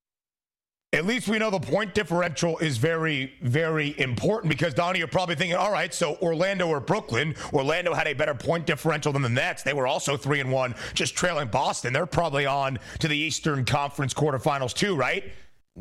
At 0.94 1.08
least 1.08 1.28
we 1.28 1.40
know 1.40 1.50
the 1.50 1.60
point 1.60 1.96
differential 1.96 2.60
is 2.60 2.78
very, 2.78 3.34
very 3.42 4.00
important 4.00 4.52
because 4.52 4.76
Donnie, 4.76 5.00
you're 5.00 5.08
probably 5.08 5.34
thinking, 5.34 5.58
all 5.58 5.72
right, 5.72 5.92
so 5.92 6.18
Orlando 6.22 6.68
or 6.68 6.80
Brooklyn. 6.80 7.34
Orlando 7.52 7.96
had 7.96 8.06
a 8.06 8.14
better 8.14 8.36
point 8.36 8.68
differential 8.68 9.12
than 9.12 9.24
the 9.24 9.30
Nets. 9.30 9.64
They 9.64 9.74
were 9.74 9.88
also 9.88 10.18
three 10.18 10.40
and 10.40 10.52
one, 10.52 10.76
just 10.94 11.16
trailing 11.16 11.48
Boston. 11.48 11.94
They're 11.94 12.06
probably 12.06 12.46
on 12.46 12.78
to 13.00 13.08
the 13.08 13.18
Eastern 13.18 13.66
Conference 13.66 14.14
quarterfinals 14.14 14.76
too, 14.76 14.96
right? 14.96 15.32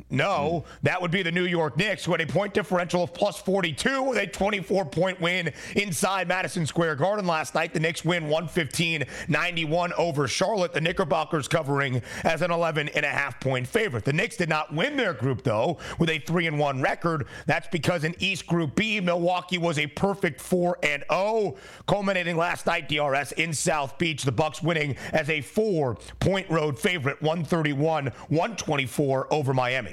No, 0.09 0.65
that 0.83 1.03
would 1.03 1.11
be 1.11 1.23
the 1.23 1.33
New 1.33 1.45
York 1.45 1.77
Knicks, 1.77 2.05
who 2.05 2.13
had 2.13 2.23
a 2.23 2.27
point 2.27 2.55
differential 2.55 3.03
of 3.03 3.13
plus 3.13 3.39
42 3.39 4.03
with 4.03 4.19
a 4.19 4.27
24 4.27 4.87
point 4.87 5.21
win 5.21 5.53
inside 5.77 6.29
Madison 6.29 6.65
Square 6.65 6.97
Garden 6.97 7.27
last 7.27 7.55
night. 7.55 7.75
The 7.75 7.81
Knicks 7.81 8.03
win 8.03 8.25
115 8.25 9.05
91 9.29 9.93
over 9.95 10.27
Charlotte. 10.29 10.73
The 10.73 10.81
Knickerbockers 10.81 11.47
covering 11.47 12.01
as 12.25 12.41
an 12.41 12.51
11 12.51 12.89
and 12.91 13.05
a 13.05 13.09
half 13.09 13.39
point 13.39 13.67
favorite. 13.67 14.07
The 14.07 14.15
Knicks 14.15 14.37
did 14.37 14.49
not 14.49 14.75
win 14.75 14.97
their 14.97 15.13
group, 15.13 15.43
though, 15.43 15.77
with 15.99 16.09
a 16.09 16.19
3 16.21 16.47
and 16.47 16.59
1 16.59 16.81
record. 16.81 17.27
That's 17.47 17.69
because 17.69 18.05
in 18.05 18.15
East 18.19 18.47
Group 18.47 18.75
B, 18.75 18.99
Milwaukee 18.99 19.59
was 19.59 19.79
a 19.79 19.87
perfect 19.89 20.41
4 20.41 20.79
and 20.83 21.05
0, 21.13 21.57
culminating 21.87 22.39
last 22.39 22.65
night, 22.67 22.89
DRS, 22.89 23.33
in 23.33 23.53
South 23.53 23.99
Beach. 23.99 24.23
The 24.23 24.33
Bucks 24.33 24.63
winning 24.63 24.97
as 25.13 25.29
a 25.29 25.43
four 25.43 25.97
point 26.19 26.49
road 26.49 26.79
favorite, 26.79 27.21
131 27.21 28.07
124 28.29 29.33
over 29.33 29.53
Miami. 29.53 29.92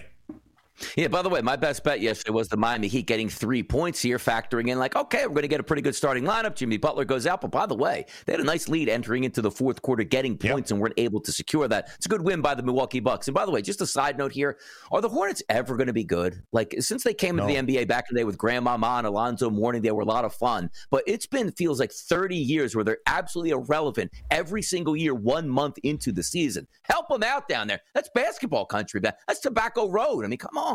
Yeah, 0.96 1.08
by 1.08 1.22
the 1.22 1.30
way, 1.30 1.42
my 1.42 1.56
best 1.56 1.84
bet 1.84 2.02
yesterday 2.02 2.32
was 2.32 2.48
the 2.48 2.58
Miami 2.58 2.88
Heat 2.88 3.06
getting 3.06 3.30
three 3.30 3.64
points 3.64 4.02
here, 4.02 4.18
factoring 4.18 4.70
in 4.70 4.80
like, 4.80 4.96
okay, 4.96 5.24
we're 5.24 5.34
going 5.34 5.44
to 5.44 5.48
get 5.48 5.60
a 5.60 5.64
pretty 5.64 5.82
good 5.82 5.96
starting 5.96 6.24
lineup. 6.24 6.56
Jimmy 6.56 6.78
Butler 6.78 7.06
goes 7.06 7.28
out. 7.28 7.42
But 7.42 7.52
by 7.52 7.66
the 7.66 7.76
way, 7.76 8.06
they 8.26 8.34
had 8.34 8.40
a 8.40 8.46
nice 8.46 8.68
lead 8.68 8.90
entering 8.90 9.24
into 9.24 9.42
the 9.42 9.52
fourth 9.52 9.82
quarter, 9.82 10.04
getting 10.04 10.38
points, 10.38 10.70
yep. 10.70 10.76
and 10.76 10.82
weren't 10.82 10.94
able 10.98 11.22
to 11.22 11.32
secure 11.32 11.68
that. 11.68 11.90
It's 11.96 12.06
a 12.06 12.10
good 12.10 12.22
win 12.22 12.42
by 12.42 12.56
the 12.56 12.64
Milwaukee 12.64 13.00
Bucks. 13.00 13.28
And 13.28 13.36
by 13.36 13.46
the 13.46 13.52
way, 13.52 13.62
just 13.62 13.82
a 13.82 13.88
side 13.88 14.18
note 14.18 14.32
here 14.32 14.58
are 14.92 15.02
the 15.02 15.10
Hornets 15.10 15.44
ever 15.50 15.76
going 15.76 15.88
to 15.88 15.94
be 15.94 16.04
good? 16.04 16.42
Like, 16.52 16.76
since 16.80 17.04
they 17.04 17.14
came 17.14 17.36
no. 17.36 17.48
into 17.48 17.62
the 17.62 17.80
NBA 17.80 17.88
back 17.88 18.06
in 18.10 18.16
the 18.16 18.22
day 18.22 18.26
with 18.26 18.38
Grandmama 18.38 18.96
and 18.98 19.08
Alonzo 19.08 19.50
Mourning, 19.50 19.82
they 19.82 19.92
were 19.92 20.02
a 20.02 20.06
lot 20.06 20.26
of 20.26 20.34
fun. 20.34 20.70
But 20.92 21.04
it's 21.08 21.26
been, 21.26 21.52
feels 21.52 21.80
like 21.80 21.92
30 21.92 22.36
years 22.36 22.76
where 22.76 22.84
they're 22.84 23.00
absolutely 23.08 23.52
irrelevant 23.52 24.12
every 24.32 24.62
single 24.62 24.96
year, 24.96 25.14
one 25.14 25.50
month 25.50 25.78
into 25.84 26.12
the 26.12 26.24
season. 26.24 26.68
Help 26.84 27.10
them 27.10 27.24
out 27.24 27.48
down 27.48 27.68
there. 27.68 27.82
That's 27.94 28.10
basketball 28.14 28.66
country. 28.66 29.00
Man. 29.02 29.14
That's 29.28 29.40
Tobacco 29.40 29.90
Road. 29.90 30.26
I 30.26 30.28
mean, 30.28 30.38
come 30.38 30.58
on. 30.58 30.69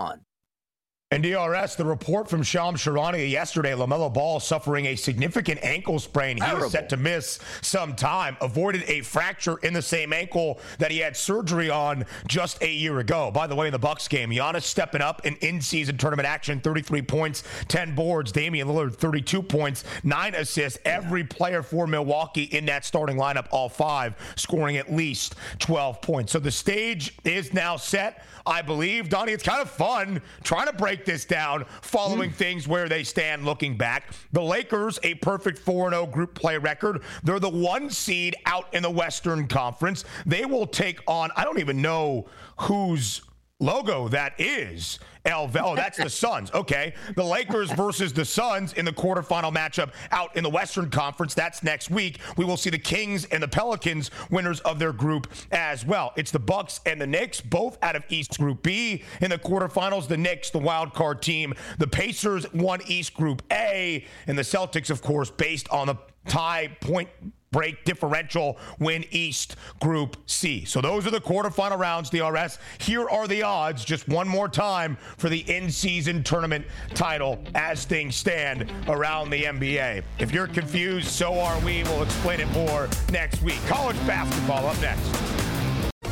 And 1.11 1.23
DRS, 1.23 1.77
the 1.77 1.85
report 1.85 2.29
from 2.29 2.43
Shams 2.43 2.81
Charania 2.81 3.31
yesterday, 3.31 3.71
LaMelo 3.71 4.13
Ball 4.13 4.41
suffering 4.41 4.87
a 4.87 4.97
significant 4.97 5.61
ankle 5.63 6.01
sprain. 6.01 6.39
He 6.39 6.51
is 6.51 6.73
set 6.73 6.89
to 6.89 6.97
miss 6.97 7.39
some 7.63 7.95
time. 7.95 8.37
Avoided 8.41 8.83
a 8.89 9.03
fracture 9.03 9.59
in 9.59 9.75
the 9.75 9.83
same 9.83 10.13
ankle 10.13 10.59
that 10.79 10.91
he 10.91 10.99
had 10.99 11.17
surgery 11.17 11.71
on 11.71 12.05
just 12.27 12.61
a 12.65 12.73
year 12.73 12.99
ago. 12.99 13.31
By 13.31 13.47
the 13.47 13.55
way, 13.55 13.67
in 13.69 13.73
the 13.73 13.79
Bucks 13.79 14.09
game, 14.09 14.31
Giannis 14.31 14.63
stepping 14.63 15.03
up 15.03 15.25
in 15.25 15.37
in-season 15.37 15.99
tournament 15.99 16.27
action, 16.27 16.61
33 16.61 17.03
points, 17.03 17.45
10 17.69 17.95
boards. 17.95 18.33
Damian 18.33 18.67
Lillard, 18.67 18.97
32 18.97 19.41
points, 19.41 19.85
9 20.03 20.35
assists. 20.35 20.81
Every 20.85 21.23
player 21.23 21.63
for 21.63 21.87
Milwaukee 21.87 22.45
in 22.45 22.67
that 22.67 22.85
starting 22.85 23.17
lineup, 23.17 23.47
all 23.53 23.69
five, 23.69 24.15
scoring 24.35 24.79
at 24.79 24.93
least 24.93 25.37
12 25.61 26.03
points. 26.03 26.33
So 26.33 26.41
the 26.41 26.51
stage 26.51 27.17
is 27.23 27.53
now 27.53 27.77
set, 27.77 28.25
I 28.47 28.63
believe. 28.63 29.09
Donnie, 29.09 29.33
it's 29.33 29.43
kind 29.43 29.63
of 29.63 29.71
fun 29.71 30.21
trying 30.43 30.67
to 30.67 30.73
break 30.73 31.05
this 31.05 31.25
down 31.25 31.65
following 31.81 32.31
mm. 32.31 32.35
things 32.35 32.69
where 32.69 32.89
they 32.89 33.03
stand 33.03 33.45
looking 33.45 33.77
back. 33.77 34.13
The 34.33 34.43
Lakers, 34.43 34.99
a 35.03 35.15
perfect 35.15 35.59
4 35.59 35.91
0 35.91 36.07
group 36.07 36.35
play 36.35 36.59
record. 36.59 37.03
They're 37.23 37.41
the 37.41 37.49
one 37.49 37.91
seed 37.91 38.37
out 38.47 38.73
in 38.75 38.83
the 38.83 38.91
Western 38.91 39.47
Conference. 39.49 40.05
They 40.27 40.45
will 40.45 40.67
take 40.67 41.01
on, 41.07 41.31
I 41.37 41.45
don't 41.45 41.59
even 41.59 41.81
know 41.81 42.27
who's 42.61 43.23
logo 43.65 44.09
that 44.09 44.35
is 44.39 44.99
El 45.25 45.51
Oh, 45.59 45.75
that's 45.75 45.97
the 45.97 46.11
Suns. 46.11 46.53
Okay. 46.53 46.93
The 47.17 47.25
Lakers 47.25 47.71
versus 47.77 48.13
the 48.13 48.25
Suns 48.25 48.75
in 48.75 48.85
the 48.85 48.93
quarterfinal 48.93 49.55
matchup 49.55 49.93
out 50.11 50.37
in 50.37 50.43
the 50.43 50.51
Western 50.51 50.91
Conference. 50.91 51.33
That's 51.33 51.63
next 51.63 51.91
week. 51.91 52.19
We 52.37 52.45
will 52.45 52.59
see 52.59 52.69
the 52.69 52.79
Kings 52.79 53.25
and 53.27 53.43
the 53.43 53.49
Pelicans 53.49 54.11
winners 54.31 54.61
of 54.61 54.79
their 54.79 54.93
group 54.93 55.29
as 55.51 55.87
well. 55.87 56.13
It's 56.17 56.31
the 56.31 56.39
Bucks 56.39 56.81
and 56.85 57.01
the 57.01 57.07
Knicks, 57.07 57.41
both 57.41 57.79
out 57.83 57.97
of 57.97 58.05
East 58.11 58.39
Group 58.39 58.63
B 58.63 59.03
in 59.23 59.31
the 59.31 59.39
quarterfinals. 59.39 60.09
The 60.09 60.19
Knicks, 60.19 60.51
the 60.51 60.59
wild 60.59 60.93
card 60.93 61.23
team. 61.23 61.55
The 61.79 61.87
Pacers 61.87 62.53
won 62.53 62.81
East 62.87 63.15
Group 63.15 63.43
A, 63.51 64.05
and 64.27 64.37
the 64.37 64.43
Celtics, 64.43 64.91
of 64.91 65.01
course, 65.01 65.31
based 65.31 65.69
on 65.71 65.87
the 65.87 65.97
tie 66.27 66.77
point 66.81 67.09
break 67.55 67.85
differential 67.85 68.59
win 68.81 69.05
East 69.13 69.55
Group 69.81 70.17
C. 70.27 70.65
So 70.65 70.81
those 70.81 71.07
are 71.07 71.13
the 71.13 71.21
quarterfinal 71.21 71.79
rounds, 71.79 72.11
DRS. 72.11 72.59
Here 72.79 73.09
are 73.09 73.29
the 73.29 73.45
odds, 73.45 73.85
just 73.85 74.09
one 74.09 74.27
more 74.27 74.49
time, 74.49 74.99
for 75.19 75.29
the 75.29 75.49
in 75.49 75.71
season 75.71 76.25
tournament 76.25 76.67
title 76.95 77.39
as 77.55 77.85
things 77.85 78.17
stand 78.17 78.73
around 78.89 79.31
the 79.31 79.45
NBA. 79.45 80.03
If 80.19 80.33
you're 80.33 80.49
confused, 80.49 81.07
so 81.07 81.39
are 81.39 81.61
we. 81.61 81.85
We'll 81.85 82.03
explain 82.03 82.41
it 82.41 82.51
more 82.51 82.89
next 83.13 83.41
week. 83.41 83.65
College 83.69 84.05
basketball 84.05 84.67
up 84.67 84.81
next. 84.81 85.54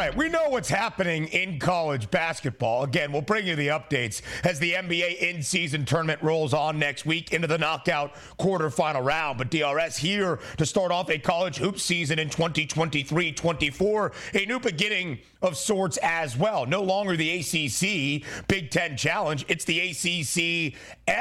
Right, 0.00 0.16
we 0.16 0.30
know 0.30 0.48
what's 0.48 0.70
happening 0.70 1.26
in 1.26 1.58
college 1.58 2.10
basketball. 2.10 2.84
Again, 2.84 3.12
we'll 3.12 3.20
bring 3.20 3.46
you 3.46 3.54
the 3.54 3.68
updates 3.68 4.22
as 4.44 4.58
the 4.58 4.72
NBA 4.72 5.18
in 5.18 5.42
season 5.42 5.84
tournament 5.84 6.22
rolls 6.22 6.54
on 6.54 6.78
next 6.78 7.04
week 7.04 7.34
into 7.34 7.46
the 7.46 7.58
knockout 7.58 8.14
quarterfinal 8.38 9.04
round. 9.04 9.36
But 9.36 9.50
DRS 9.50 9.98
here 9.98 10.38
to 10.56 10.64
start 10.64 10.90
off 10.90 11.10
a 11.10 11.18
college 11.18 11.58
hoop 11.58 11.78
season 11.78 12.18
in 12.18 12.30
2023 12.30 13.32
24, 13.32 14.12
a 14.34 14.46
new 14.46 14.58
beginning 14.58 15.18
of 15.42 15.56
sorts 15.56 15.96
as 15.98 16.36
well. 16.36 16.66
No 16.66 16.82
longer 16.82 17.16
the 17.16 17.38
ACC 17.38 18.24
Big 18.48 18.70
Ten 18.70 18.96
Challenge, 18.96 19.44
it's 19.48 19.64
the 19.64 19.80
ACC 19.80 20.74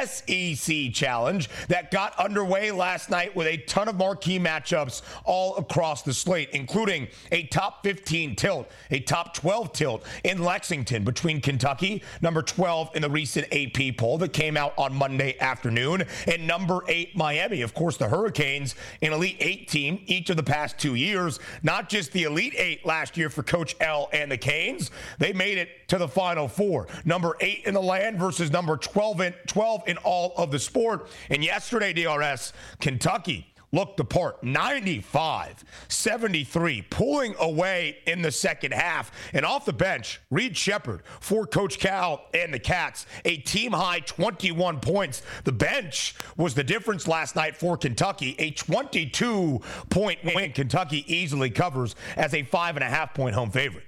SEC 0.06 0.94
Challenge 0.94 1.50
that 1.68 1.92
got 1.92 2.18
underway 2.20 2.72
last 2.72 3.10
night 3.10 3.36
with 3.36 3.48
a 3.48 3.58
ton 3.58 3.88
of 3.88 3.96
marquee 3.96 4.40
matchups 4.40 5.02
all 5.24 5.58
across 5.58 6.02
the 6.04 6.14
slate, 6.14 6.50
including 6.52 7.08
a 7.32 7.44
top 7.44 7.84
15 7.84 8.36
tilt, 8.36 8.70
a 8.92 9.00
top 9.00 9.34
12 9.34 9.74
tilt 9.74 10.06
in 10.24 10.44
Lexington 10.44 11.04
between 11.04 11.42
Kentucky, 11.42 12.04
number 12.22 12.42
12 12.42 12.96
in 12.96 13.02
the 13.02 13.10
recent 13.10 13.48
AP 13.54 13.98
poll 13.98 14.18
that 14.18 14.34
came 14.34 14.58
out 14.58 14.74
on 14.78 14.94
Monday 14.94 15.38
afternoon, 15.40 16.04
and 16.28 16.46
number 16.46 16.82
8 16.88 17.16
Miami. 17.16 17.62
Of 17.62 17.74
course, 17.74 17.98
the 17.98 18.08
Hurricanes, 18.08 18.76
an 19.02 19.14
Elite 19.14 19.38
8 19.40 19.68
team 19.68 20.04
each 20.08 20.30
of 20.30 20.38
the 20.38 20.44
past 20.44 20.78
two 20.78 20.96
years, 20.96 21.40
not 21.64 21.90
just 21.90 22.12
the 22.12 22.24
Elite 22.24 22.56
8 22.58 22.86
last 22.86 23.18
year 23.18 23.30
for 23.30 23.44
Coach 23.44 23.76
L 23.80 24.09
and 24.14 24.32
the 24.32 24.38
Canes. 24.38 24.92
They 25.18 25.34
made 25.34 25.58
it 25.58 25.88
to 25.90 25.98
the 25.98 26.08
Final 26.08 26.48
Four. 26.48 26.88
Number 27.06 27.36
8 27.40 27.64
in 27.66 27.74
the 27.74 27.82
land 27.82 28.20
versus 28.20 28.52
number 28.52 28.78
12 28.78 29.22
in, 29.22 29.34
12 29.48 29.84
in 29.88 29.98
all 29.98 30.34
of 30.38 30.52
the 30.52 30.60
sport. 30.60 31.10
And 31.30 31.44
yesterday, 31.44 31.94
DRS, 31.94 32.54
Kentucky 32.80 33.50
looked 33.72 33.98
the 33.98 34.06
part 34.06 34.44
95 34.44 35.64
73 35.88 36.82
pulling 36.90 37.36
away 37.40 37.98
in 38.08 38.22
the 38.22 38.32
second 38.32 38.74
half 38.74 39.12
and 39.34 39.46
off 39.46 39.66
the 39.66 39.74
bench 39.74 40.20
reed 40.30 40.58
sheppard 40.58 41.02
for 41.20 41.46
coach 41.46 41.80
cal 41.80 42.26
and 42.34 42.54
the 42.54 42.60
cats 42.60 43.06
a 43.26 43.38
team 43.38 43.72
high 43.72 44.00
21 44.00 44.80
points 44.80 45.22
the 45.44 45.52
bench 45.52 46.16
was 46.38 46.56
the 46.56 46.64
difference 46.64 47.08
last 47.08 47.36
night 47.36 47.56
for 47.56 47.78
kentucky 47.78 48.36
a 48.40 48.52
22 48.52 49.62
point 49.90 50.20
win 50.36 50.52
kentucky 50.52 51.06
easily 51.14 51.50
covers 51.50 51.96
as 52.18 52.34
a 52.34 52.44
five 52.44 52.76
and 52.76 52.84
a 52.84 52.90
half 52.90 53.14
point 53.14 53.36
home 53.36 53.52
favorite 53.52 53.86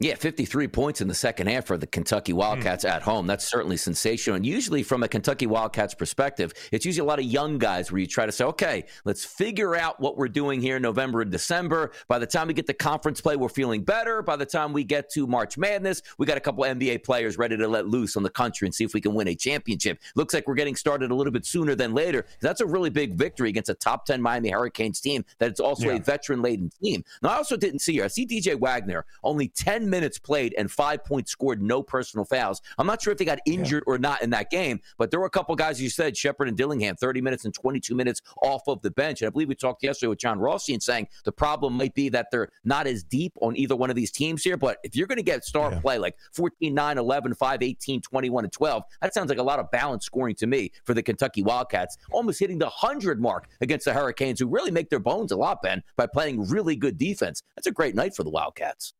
yeah, 0.00 0.14
53 0.14 0.68
points 0.68 1.00
in 1.00 1.08
the 1.08 1.14
second 1.14 1.48
half 1.48 1.66
for 1.66 1.76
the 1.76 1.86
Kentucky 1.86 2.32
Wildcats 2.32 2.84
mm. 2.84 2.90
at 2.90 3.02
home. 3.02 3.26
That's 3.26 3.44
certainly 3.44 3.76
sensational. 3.76 4.36
And 4.36 4.46
usually, 4.46 4.84
from 4.84 5.02
a 5.02 5.08
Kentucky 5.08 5.48
Wildcats 5.48 5.92
perspective, 5.92 6.52
it's 6.70 6.86
usually 6.86 7.04
a 7.04 7.08
lot 7.08 7.18
of 7.18 7.24
young 7.24 7.58
guys 7.58 7.90
where 7.90 7.98
you 8.00 8.06
try 8.06 8.24
to 8.24 8.30
say, 8.30 8.44
okay, 8.44 8.84
let's 9.04 9.24
figure 9.24 9.74
out 9.74 9.98
what 9.98 10.16
we're 10.16 10.28
doing 10.28 10.60
here 10.60 10.76
in 10.76 10.82
November 10.82 11.22
and 11.22 11.32
December. 11.32 11.90
By 12.06 12.20
the 12.20 12.28
time 12.28 12.46
we 12.46 12.54
get 12.54 12.68
to 12.68 12.74
conference 12.74 13.20
play, 13.20 13.34
we're 13.34 13.48
feeling 13.48 13.82
better. 13.82 14.22
By 14.22 14.36
the 14.36 14.46
time 14.46 14.72
we 14.72 14.84
get 14.84 15.10
to 15.14 15.26
March 15.26 15.58
Madness, 15.58 16.02
we 16.16 16.26
got 16.26 16.36
a 16.36 16.40
couple 16.40 16.62
NBA 16.62 17.02
players 17.02 17.36
ready 17.36 17.56
to 17.56 17.66
let 17.66 17.88
loose 17.88 18.16
on 18.16 18.22
the 18.22 18.30
country 18.30 18.68
and 18.68 18.74
see 18.74 18.84
if 18.84 18.94
we 18.94 19.00
can 19.00 19.14
win 19.14 19.26
a 19.26 19.34
championship. 19.34 19.98
Looks 20.14 20.32
like 20.32 20.46
we're 20.46 20.54
getting 20.54 20.76
started 20.76 21.10
a 21.10 21.14
little 21.14 21.32
bit 21.32 21.44
sooner 21.44 21.74
than 21.74 21.92
later. 21.92 22.24
That's 22.40 22.60
a 22.60 22.66
really 22.66 22.90
big 22.90 23.14
victory 23.14 23.48
against 23.48 23.68
a 23.68 23.74
top 23.74 24.06
10 24.06 24.22
Miami 24.22 24.50
Hurricanes 24.50 25.00
team 25.00 25.24
that's 25.38 25.58
also 25.58 25.88
yeah. 25.88 25.96
a 25.96 25.98
veteran 25.98 26.40
laden 26.40 26.70
team. 26.80 27.02
Now, 27.20 27.30
I 27.30 27.34
also 27.34 27.56
didn't 27.56 27.80
see 27.80 27.94
here, 27.94 28.04
I 28.04 28.08
see 28.08 28.24
DJ 28.24 28.56
Wagner, 28.56 29.04
only 29.24 29.48
10 29.48 29.87
minutes 29.88 30.18
played 30.18 30.54
and 30.56 30.70
five 30.70 31.04
points 31.04 31.30
scored, 31.30 31.62
no 31.62 31.82
personal 31.82 32.24
fouls. 32.24 32.60
I'm 32.78 32.86
not 32.86 33.02
sure 33.02 33.12
if 33.12 33.18
they 33.18 33.24
got 33.24 33.40
injured 33.46 33.84
yeah. 33.86 33.92
or 33.92 33.98
not 33.98 34.22
in 34.22 34.30
that 34.30 34.50
game, 34.50 34.80
but 34.96 35.10
there 35.10 35.20
were 35.20 35.26
a 35.26 35.30
couple 35.30 35.54
guys 35.56 35.80
you 35.80 35.90
said, 35.90 36.16
Sheppard 36.16 36.48
and 36.48 36.56
Dillingham, 36.56 36.96
30 36.96 37.20
minutes 37.20 37.44
and 37.44 37.54
22 37.54 37.94
minutes 37.94 38.22
off 38.42 38.62
of 38.68 38.82
the 38.82 38.90
bench. 38.90 39.22
And 39.22 39.26
I 39.26 39.30
believe 39.30 39.48
we 39.48 39.54
talked 39.54 39.82
yesterday 39.82 40.08
with 40.08 40.18
Jon 40.18 40.38
and 40.68 40.82
saying 40.82 41.08
the 41.24 41.32
problem 41.32 41.74
might 41.74 41.94
be 41.94 42.08
that 42.08 42.28
they're 42.30 42.48
not 42.64 42.86
as 42.86 43.02
deep 43.02 43.32
on 43.40 43.56
either 43.56 43.76
one 43.76 43.90
of 43.90 43.96
these 43.96 44.10
teams 44.10 44.42
here. 44.42 44.56
But 44.56 44.78
if 44.82 44.96
you're 44.96 45.06
going 45.06 45.16
to 45.16 45.22
get 45.22 45.44
star 45.44 45.72
yeah. 45.72 45.80
play 45.80 45.98
like 45.98 46.16
14, 46.32 46.74
9, 46.74 46.98
11, 46.98 47.34
5, 47.34 47.62
18, 47.62 48.00
21, 48.00 48.44
and 48.44 48.52
12, 48.52 48.82
that 49.02 49.14
sounds 49.14 49.28
like 49.28 49.38
a 49.38 49.42
lot 49.42 49.58
of 49.58 49.70
balance 49.70 50.04
scoring 50.04 50.34
to 50.36 50.46
me 50.46 50.70
for 50.84 50.94
the 50.94 51.02
Kentucky 51.02 51.42
Wildcats, 51.42 51.96
almost 52.10 52.40
hitting 52.40 52.58
the 52.58 52.66
100 52.66 53.20
mark 53.20 53.48
against 53.60 53.84
the 53.84 53.92
Hurricanes, 53.92 54.40
who 54.40 54.46
really 54.46 54.70
make 54.70 54.90
their 54.90 54.98
bones 54.98 55.32
a 55.32 55.36
lot, 55.36 55.62
Ben, 55.62 55.82
by 55.96 56.06
playing 56.06 56.48
really 56.48 56.76
good 56.76 56.98
defense. 56.98 57.42
That's 57.56 57.66
a 57.66 57.72
great 57.72 57.94
night 57.94 58.14
for 58.14 58.24
the 58.24 58.30
Wildcats. 58.30 58.94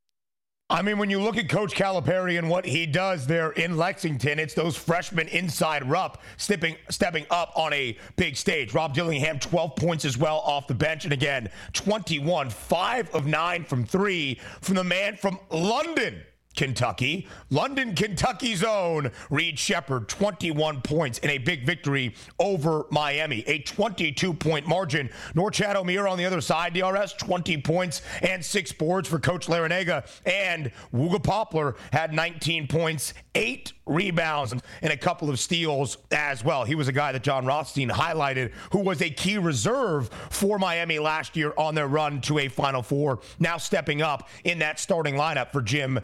I 0.71 0.83
mean, 0.83 0.99
when 0.99 1.09
you 1.09 1.19
look 1.19 1.39
at 1.39 1.49
Coach 1.49 1.75
Calipari 1.75 2.39
and 2.39 2.51
what 2.51 2.67
he 2.67 2.85
does 2.85 3.27
there 3.27 3.53
in 3.53 3.79
Lexington, 3.79 4.39
it's 4.39 4.53
those 4.53 4.77
freshmen 4.77 5.27
inside 5.29 5.89
Rupp 5.89 6.21
stepping 6.37 6.77
stepping 6.91 7.25
up 7.31 7.53
on 7.57 7.73
a 7.73 7.97
big 8.17 8.37
stage. 8.37 8.75
Rob 8.75 8.93
Dillingham, 8.93 9.39
12 9.39 9.77
points 9.77 10.05
as 10.05 10.19
well 10.19 10.41
off 10.41 10.67
the 10.67 10.75
bench. 10.75 11.05
And 11.05 11.15
again, 11.15 11.49
21, 11.73 12.51
5 12.51 13.15
of 13.15 13.25
9 13.25 13.65
from 13.65 13.87
3 13.87 14.39
from 14.61 14.75
the 14.75 14.85
man 14.85 15.17
from 15.17 15.39
London. 15.51 16.21
Kentucky. 16.59 17.29
London, 17.51 17.95
Kentucky's 17.95 18.65
own 18.65 19.13
Reed 19.31 19.61
Sheppard, 19.61 20.09
21 20.09 20.81
points 20.83 21.21
in 21.21 21.31
a 21.31 21.39
big 21.39 21.65
victory 21.65 22.17
over 22.41 22.85
Miami. 22.91 23.45
A 23.47 23.61
22 23.61 24.35
point 24.35 24.67
margin. 24.67 25.09
Norchad 25.37 25.77
Omier 25.77 26.11
on 26.11 26.19
the 26.19 26.25
other 26.25 26.41
side, 26.41 26.75
DRS, 26.75 27.13
20 27.13 27.59
points 27.59 28.03
and 28.23 28.45
six 28.45 28.73
boards 28.73 29.09
for 29.09 29.21
Coach 29.21 29.47
Larrañaga. 29.47 30.05
And 30.27 30.73
Wooga 30.93 31.23
Poplar 31.23 31.77
had 31.93 32.13
19 32.13 32.67
points, 32.67 33.15
eight 33.37 33.73
rebounds, 33.87 34.53
and 34.83 34.93
a 34.93 34.97
couple 34.97 35.31
of 35.31 35.39
steals 35.39 35.97
as 36.11 36.43
well. 36.45 36.65
He 36.65 36.75
was 36.75 36.89
a 36.89 36.93
guy 36.93 37.13
that 37.13 37.23
Jon 37.23 37.47
Rothstein 37.47 37.89
highlighted 37.89 38.53
who 38.73 38.81
was 38.81 39.01
a 39.01 39.11
key 39.11 39.39
reserve 39.39 40.11
for 40.31 40.59
Miami 40.59 40.99
last 40.99 41.37
year 41.37 41.53
on 41.57 41.77
their 41.77 41.87
run 41.87 42.21
to 42.23 42.41
a 42.41 42.49
Final 42.49 42.83
Four, 42.83 43.21
now 43.39 43.57
stepping 43.57 44.03
up 44.03 44.29
in 44.43 44.59
that 44.59 44.81
starting 44.81 45.15
lineup 45.15 45.53
for 45.53 45.63
Jim 45.63 46.01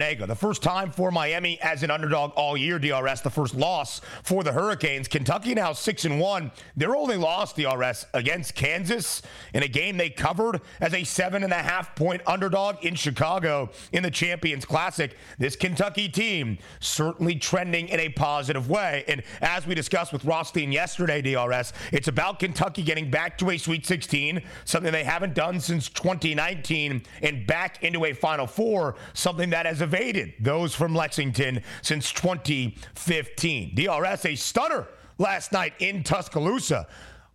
The 0.00 0.34
first 0.34 0.62
time 0.62 0.90
for 0.90 1.10
Miami 1.10 1.60
as 1.60 1.82
an 1.82 1.90
underdog 1.90 2.32
all 2.36 2.56
year, 2.56 2.78
DRS, 2.78 3.20
the 3.20 3.30
first 3.30 3.54
loss 3.54 4.00
for 4.22 4.42
the 4.42 4.52
Hurricanes. 4.52 5.08
Kentucky 5.08 5.54
now 5.54 5.72
6 5.72 6.04
and 6.04 6.20
1. 6.20 6.52
Their 6.76 6.96
only 6.96 7.16
loss, 7.16 7.52
DRS, 7.52 8.06
against 8.14 8.54
Kansas 8.54 9.22
in 9.52 9.62
a 9.62 9.68
game 9.68 9.96
they 9.96 10.10
covered 10.10 10.60
as 10.80 10.94
a 10.94 11.04
seven 11.04 11.44
and 11.44 11.52
a 11.52 11.56
half 11.56 11.94
point 11.94 12.22
underdog 12.26 12.84
in 12.84 12.94
Chicago 12.94 13.70
in 13.92 14.02
the 14.02 14.10
Champions 14.10 14.64
Classic. 14.64 15.16
This 15.38 15.56
Kentucky 15.56 16.08
team 16.08 16.58
certainly 16.80 17.26
certainly 17.26 17.38
trending 17.38 17.88
in 17.88 18.00
a 18.00 18.08
positive 18.10 18.68
way. 18.68 19.04
And 19.08 19.22
as 19.40 19.66
we 19.66 19.74
discussed 19.74 20.12
with 20.12 20.24
Rothstein 20.24 20.70
yesterday, 20.70 21.20
DRS, 21.22 21.72
it's 21.92 22.08
about 22.08 22.38
Kentucky 22.38 22.82
getting 22.82 23.10
back 23.10 23.38
to 23.38 23.50
a 23.50 23.58
Sweet 23.58 23.86
16, 23.86 24.42
something 24.64 24.92
they 24.92 25.04
haven't 25.04 25.34
done 25.34 25.60
since 25.60 25.88
2019, 25.88 27.02
and 27.22 27.46
back 27.46 27.82
into 27.82 28.04
a 28.04 28.12
Final 28.12 28.46
Four, 28.46 28.96
something 29.14 29.50
that 29.50 29.66
has 29.66 29.80
evaded 29.86 30.34
those 30.40 30.74
from 30.74 30.94
Lexington 30.94 31.62
since 31.82 32.12
2015. 32.12 33.74
DRS, 33.74 34.24
a 34.26 34.34
stunner 34.34 34.88
last 35.18 35.52
night 35.52 35.74
in 35.78 36.02
Tuscaloosa. 36.02 36.88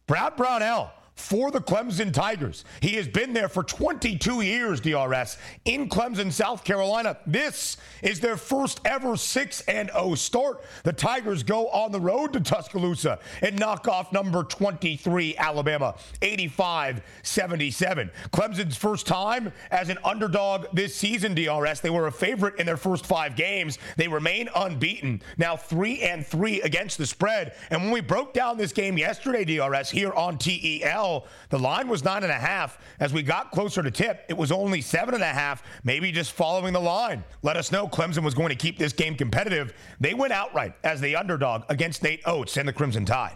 Brad 0.05 0.35
Brownell 0.35 0.91
for 1.15 1.51
the 1.51 1.61
Clemson 1.61 2.13
Tigers. 2.13 2.65
He 2.81 2.95
has 2.95 3.07
been 3.07 3.33
there 3.33 3.49
for 3.49 3.63
22 3.63 4.41
years, 4.41 4.81
DRS, 4.81 5.37
in 5.65 5.89
Clemson, 5.89 6.31
South 6.31 6.63
Carolina. 6.63 7.17
This 7.25 7.77
is 8.01 8.19
their 8.19 8.37
first 8.37 8.81
ever 8.85 9.15
6 9.15 9.63
0 9.65 10.15
start. 10.15 10.63
The 10.83 10.93
Tigers 10.93 11.43
go 11.43 11.67
on 11.69 11.91
the 11.91 11.99
road 11.99 12.33
to 12.33 12.39
Tuscaloosa 12.39 13.19
and 13.41 13.57
knock 13.57 13.87
off 13.87 14.11
number 14.11 14.43
23 14.43 15.37
Alabama, 15.37 15.95
85-77. 16.21 18.09
Clemson's 18.31 18.77
first 18.77 19.05
time 19.07 19.51
as 19.69 19.89
an 19.89 19.97
underdog 20.03 20.67
this 20.73 20.95
season, 20.95 21.35
DRS. 21.35 21.81
They 21.81 21.89
were 21.89 22.07
a 22.07 22.11
favorite 22.11 22.59
in 22.59 22.65
their 22.65 22.77
first 22.77 23.05
5 23.05 23.35
games. 23.35 23.77
They 23.97 24.07
remain 24.07 24.49
unbeaten. 24.55 25.21
Now 25.37 25.55
3 25.55 26.01
and 26.01 26.25
3 26.25 26.61
against 26.61 26.97
the 26.97 27.05
spread. 27.05 27.53
And 27.69 27.83
when 27.83 27.91
we 27.91 28.01
broke 28.01 28.33
down 28.33 28.57
this 28.57 28.73
game 28.73 28.97
yesterday, 28.97 29.45
DRS, 29.45 29.89
here 29.89 30.11
on 30.13 30.37
TEL, 30.37 31.00
the 31.49 31.59
line 31.59 31.87
was 31.87 32.03
nine 32.03 32.23
and 32.23 32.31
a 32.31 32.35
half. 32.35 32.77
As 32.99 33.13
we 33.13 33.23
got 33.23 33.51
closer 33.51 33.81
to 33.83 33.91
tip, 33.91 34.25
it 34.29 34.37
was 34.37 34.51
only 34.51 34.81
seven 34.81 35.13
and 35.13 35.23
a 35.23 35.27
half, 35.27 35.63
maybe 35.83 36.11
just 36.11 36.31
following 36.31 36.73
the 36.73 36.79
line. 36.79 37.23
Let 37.41 37.57
us 37.57 37.71
know 37.71 37.87
Clemson 37.87 38.23
was 38.23 38.33
going 38.33 38.49
to 38.49 38.55
keep 38.55 38.77
this 38.77 38.93
game 38.93 39.15
competitive. 39.15 39.73
They 39.99 40.13
went 40.13 40.33
outright 40.33 40.73
as 40.83 41.01
the 41.01 41.15
underdog 41.15 41.63
against 41.69 42.03
Nate 42.03 42.21
Oats 42.25 42.57
and 42.57 42.67
the 42.67 42.73
Crimson 42.73 43.05
Tide. 43.05 43.35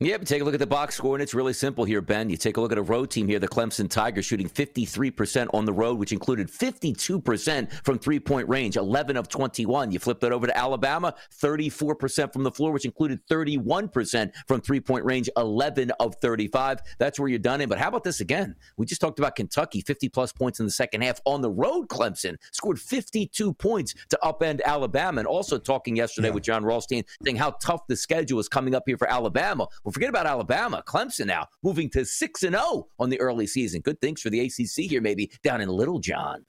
Yeah, 0.00 0.18
but 0.18 0.26
take 0.26 0.42
a 0.42 0.44
look 0.44 0.54
at 0.54 0.60
the 0.60 0.66
box 0.66 0.96
score, 0.96 1.14
and 1.14 1.22
it's 1.22 1.34
really 1.34 1.52
simple 1.52 1.84
here, 1.84 2.00
Ben. 2.00 2.28
You 2.28 2.36
take 2.36 2.56
a 2.56 2.60
look 2.60 2.72
at 2.72 2.78
a 2.78 2.82
road 2.82 3.12
team 3.12 3.28
here, 3.28 3.38
the 3.38 3.46
Clemson 3.46 3.88
Tigers 3.88 4.24
shooting 4.24 4.48
53% 4.48 5.46
on 5.54 5.64
the 5.64 5.72
road, 5.72 6.00
which 6.00 6.10
included 6.10 6.48
52% 6.48 7.72
from 7.84 8.00
three 8.00 8.18
point 8.18 8.48
range, 8.48 8.76
11 8.76 9.16
of 9.16 9.28
21. 9.28 9.92
You 9.92 10.00
flip 10.00 10.18
that 10.18 10.32
over 10.32 10.48
to 10.48 10.56
Alabama, 10.58 11.14
34% 11.40 12.32
from 12.32 12.42
the 12.42 12.50
floor, 12.50 12.72
which 12.72 12.84
included 12.84 13.20
31% 13.30 14.32
from 14.48 14.60
three 14.60 14.80
point 14.80 15.04
range, 15.04 15.30
11 15.36 15.92
of 16.00 16.16
35. 16.16 16.80
That's 16.98 17.20
where 17.20 17.28
you're 17.28 17.38
done 17.38 17.60
in. 17.60 17.68
But 17.68 17.78
how 17.78 17.86
about 17.86 18.02
this 18.02 18.20
again? 18.20 18.56
We 18.76 18.86
just 18.86 19.00
talked 19.00 19.20
about 19.20 19.36
Kentucky, 19.36 19.80
50 19.80 20.08
plus 20.08 20.32
points 20.32 20.58
in 20.58 20.66
the 20.66 20.72
second 20.72 21.02
half 21.02 21.20
on 21.24 21.40
the 21.40 21.52
road. 21.52 21.86
Clemson 21.88 22.34
scored 22.50 22.80
52 22.80 23.52
points 23.54 23.94
to 24.08 24.18
upend 24.24 24.60
Alabama. 24.64 25.20
And 25.20 25.28
also 25.28 25.56
talking 25.56 25.94
yesterday 25.94 26.28
yeah. 26.28 26.34
with 26.34 26.42
Jon 26.42 26.64
Rothstein, 26.64 27.04
saying 27.24 27.36
how 27.36 27.52
tough 27.62 27.86
the 27.86 27.96
schedule 27.96 28.40
is 28.40 28.48
coming 28.48 28.74
up 28.74 28.82
here 28.86 28.98
for 28.98 29.08
Alabama. 29.08 29.68
Well, 29.84 29.92
forget 29.92 30.08
about 30.08 30.26
Alabama. 30.26 30.82
Clemson 30.86 31.26
now 31.26 31.46
moving 31.62 31.90
to 31.90 32.06
6 32.06 32.42
and 32.42 32.54
0 32.54 32.88
on 32.98 33.10
the 33.10 33.20
early 33.20 33.46
season. 33.46 33.82
Good 33.82 34.00
things 34.00 34.22
for 34.22 34.30
the 34.30 34.40
ACC 34.40 34.88
here, 34.88 35.02
maybe 35.02 35.30
down 35.42 35.60
in 35.60 35.68
Littlejohn. 35.68 36.46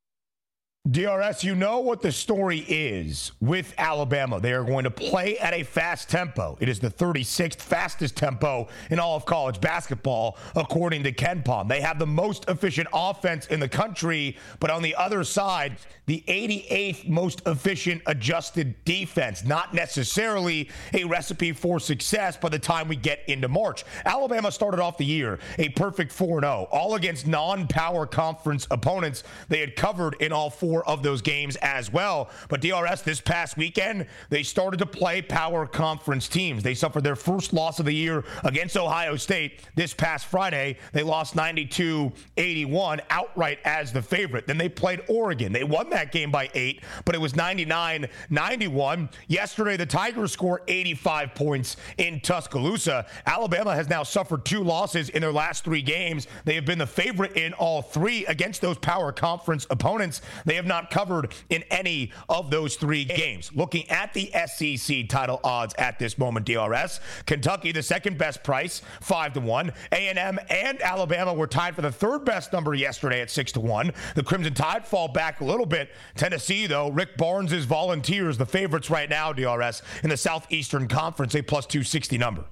DRS, 0.91 1.43
you 1.43 1.55
know 1.55 1.79
what 1.79 2.03
the 2.03 2.11
story 2.11 2.59
is 2.59 3.31
with 3.41 3.73
Alabama. 3.79 4.39
They 4.39 4.53
are 4.53 4.63
going 4.63 4.83
to 4.83 4.91
play 4.91 5.35
at 5.39 5.51
a 5.51 5.63
fast 5.63 6.09
tempo. 6.09 6.59
It 6.61 6.69
is 6.69 6.79
the 6.79 6.91
36th 6.91 7.55
fastest 7.55 8.15
tempo 8.15 8.67
in 8.91 8.99
all 8.99 9.15
of 9.15 9.25
college 9.25 9.59
basketball, 9.59 10.37
according 10.55 11.01
to 11.05 11.11
KenPom. 11.11 11.67
They 11.67 11.81
have 11.81 11.97
the 11.97 12.05
most 12.05 12.47
efficient 12.49 12.87
offense 12.93 13.47
in 13.47 13.59
the 13.59 13.67
country, 13.67 14.37
but 14.59 14.69
on 14.69 14.83
the 14.83 14.93
other 14.93 15.23
side, 15.23 15.77
the 16.05 16.23
88th 16.27 17.09
most 17.09 17.41
efficient 17.47 18.03
adjusted 18.05 18.75
defense. 18.85 19.43
Not 19.43 19.73
necessarily 19.73 20.69
a 20.93 21.03
recipe 21.05 21.51
for 21.51 21.79
success 21.79 22.37
by 22.37 22.49
the 22.49 22.59
time 22.59 22.87
we 22.87 22.95
get 22.95 23.21
into 23.27 23.47
March. 23.47 23.83
Alabama 24.05 24.51
started 24.51 24.79
off 24.79 24.99
the 24.99 25.05
year 25.05 25.39
a 25.57 25.69
perfect 25.69 26.11
4 26.11 26.41
0, 26.41 26.67
all 26.71 26.93
against 26.93 27.25
non 27.25 27.67
power 27.67 28.05
conference 28.05 28.67
opponents 28.69 29.23
they 29.49 29.61
had 29.61 29.75
covered 29.75 30.15
in 30.19 30.31
all 30.31 30.51
four 30.51 30.74
four 30.75 30.87
of 30.89 31.03
those 31.03 31.21
games 31.21 31.55
as 31.57 31.91
well. 31.91 32.29
But 32.49 32.61
DRS 32.61 33.01
this 33.01 33.21
past 33.21 33.57
weekend, 33.57 34.07
they 34.29 34.43
started 34.43 34.77
to 34.77 34.85
play 34.85 35.21
power 35.21 35.65
conference 35.65 36.27
teams. 36.27 36.63
They 36.63 36.73
suffered 36.73 37.03
their 37.03 37.15
first 37.15 37.53
loss 37.53 37.79
of 37.79 37.85
the 37.85 37.93
year 37.93 38.25
against 38.43 38.75
Ohio 38.75 39.15
State 39.15 39.61
this 39.75 39.93
past 39.93 40.25
Friday. 40.25 40.77
They 40.91 41.03
lost 41.03 41.35
92 41.35 42.11
81 42.37 43.01
outright 43.09 43.59
as 43.63 43.93
the 43.93 44.01
favorite. 44.01 44.47
Then 44.47 44.57
they 44.57 44.67
played 44.67 45.01
Oregon. 45.07 45.53
They 45.53 45.63
won 45.63 45.89
that 45.91 46.11
game 46.11 46.31
by 46.31 46.49
eight, 46.53 46.83
but 47.05 47.15
it 47.15 47.21
was 47.21 47.35
99 47.35 48.07
91. 48.29 49.09
Yesterday, 49.27 49.77
the 49.77 49.85
Tigers 49.85 50.31
scored 50.31 50.61
85 50.67 51.35
points 51.35 51.77
in 51.97 52.19
Tuscaloosa. 52.19 53.05
Alabama 53.25 53.75
has 53.75 53.87
now 53.87 54.03
suffered 54.03 54.43
two 54.43 54.63
losses 54.63 55.09
in 55.09 55.21
their 55.21 55.31
last 55.31 55.63
three 55.63 55.81
games. 55.81 56.27
They 56.43 56.55
have 56.55 56.65
been 56.65 56.79
the 56.79 56.87
favorite 56.87 57.37
in 57.37 57.53
all 57.53 57.81
three 57.81 58.25
against 58.25 58.61
those 58.61 58.77
power 58.77 59.11
conference 59.11 59.65
opponents. 59.69 60.21
They 60.43 60.55
have 60.55 60.64
have 60.65 60.83
not 60.83 60.89
covered 60.89 61.33
in 61.49 61.63
any 61.69 62.11
of 62.27 62.49
those 62.49 62.75
three 62.75 63.05
games. 63.05 63.51
Looking 63.53 63.89
at 63.89 64.13
the 64.13 64.31
SEC 64.47 65.07
title 65.07 65.39
odds 65.43 65.75
at 65.77 65.99
this 65.99 66.17
moment, 66.17 66.45
DRS, 66.45 66.99
Kentucky 67.25 67.71
the 67.71 67.83
second 67.83 68.17
best 68.17 68.43
price, 68.43 68.81
five 69.01 69.33
to 69.33 69.39
one. 69.39 69.71
A&M 69.91 70.39
and 70.49 70.81
Alabama 70.81 71.33
were 71.33 71.47
tied 71.47 71.75
for 71.75 71.81
the 71.81 71.91
third 71.91 72.25
best 72.25 72.51
number 72.51 72.73
yesterday 72.73 73.21
at 73.21 73.29
six 73.29 73.51
to 73.53 73.59
one. 73.59 73.91
The 74.15 74.23
Crimson 74.23 74.53
Tide 74.53 74.85
fall 74.85 75.07
back 75.07 75.41
a 75.41 75.45
little 75.45 75.65
bit. 75.65 75.91
Tennessee, 76.15 76.65
though, 76.67 76.89
Rick 76.89 77.17
Barnes' 77.17 77.65
Volunteers, 77.65 78.37
the 78.37 78.45
favorites 78.45 78.89
right 78.89 79.09
now, 79.09 79.31
DRS, 79.31 79.81
in 80.03 80.09
the 80.09 80.17
Southeastern 80.17 80.87
Conference, 80.87 81.35
a 81.35 81.41
plus 81.41 81.65
260 81.65 82.17
number. 82.17 82.45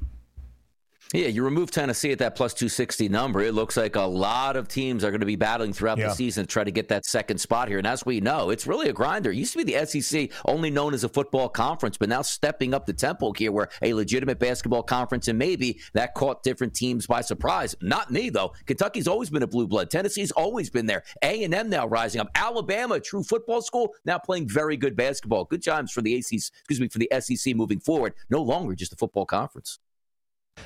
Yeah, 1.13 1.27
you 1.27 1.43
remove 1.43 1.69
Tennessee 1.69 2.11
at 2.11 2.17
that 2.19 2.35
plus 2.35 2.55
260 2.55 3.07
number. 3.07 3.41
It 3.41 3.53
looks 3.53 3.77
like 3.77 3.95
a 3.95 4.01
lot 4.01 4.55
of 4.55 4.67
teams 4.67 5.03
are 5.03 5.11
going 5.11 5.19
to 5.19 5.27
be 5.27 5.35
battling 5.35 5.71
throughout 5.71 5.99
yeah. 5.99 6.07
the 6.07 6.15
season 6.15 6.45
to 6.45 6.47
try 6.47 6.63
to 6.63 6.71
get 6.71 6.87
that 6.87 7.05
second 7.05 7.37
spot 7.37 7.67
here. 7.67 7.77
And 7.77 7.85
as 7.85 8.03
we 8.03 8.19
know, 8.19 8.49
it's 8.49 8.65
really 8.65 8.89
a 8.89 8.93
grinder. 8.93 9.29
It 9.29 9.35
used 9.35 9.53
to 9.53 9.63
be 9.63 9.71
the 9.71 9.85
SEC 9.85 10.31
only 10.45 10.71
known 10.71 10.91
as 10.91 11.03
a 11.03 11.09
football 11.09 11.49
conference, 11.49 11.97
but 11.99 12.09
now 12.09 12.23
stepping 12.23 12.73
up 12.73 12.87
the 12.87 12.93
tempo 12.93 13.31
here 13.31 13.51
where 13.51 13.69
a 13.83 13.93
legitimate 13.93 14.39
basketball 14.39 14.81
conference 14.81 15.27
and 15.27 15.37
maybe 15.37 15.79
that 15.93 16.15
caught 16.15 16.41
different 16.41 16.73
teams 16.73 17.05
by 17.05 17.21
surprise. 17.21 17.75
Not 17.79 18.09
me, 18.09 18.31
though. 18.31 18.55
Kentucky's 18.65 19.07
always 19.07 19.29
been 19.29 19.43
a 19.43 19.47
blue 19.47 19.67
blood. 19.67 19.91
Tennessee's 19.91 20.31
always 20.31 20.71
been 20.71 20.87
there. 20.87 21.03
A&M 21.21 21.69
now 21.69 21.85
rising 21.85 22.21
up. 22.21 22.29
Alabama, 22.33 22.99
true 22.99 23.21
football 23.21 23.61
school, 23.61 23.93
now 24.03 24.17
playing 24.17 24.49
very 24.49 24.77
good 24.77 24.95
basketball. 24.95 25.45
Good 25.45 25.63
times 25.63 25.91
for 25.91 26.01
the 26.01 26.15
ACC, 26.15 26.33
excuse 26.33 26.79
me, 26.79 26.87
for 26.87 26.97
the 26.97 27.11
SEC 27.19 27.55
moving 27.55 27.79
forward. 27.79 28.15
No 28.31 28.41
longer 28.41 28.73
just 28.73 28.93
a 28.93 28.95
football 28.95 29.27
conference. 29.27 29.77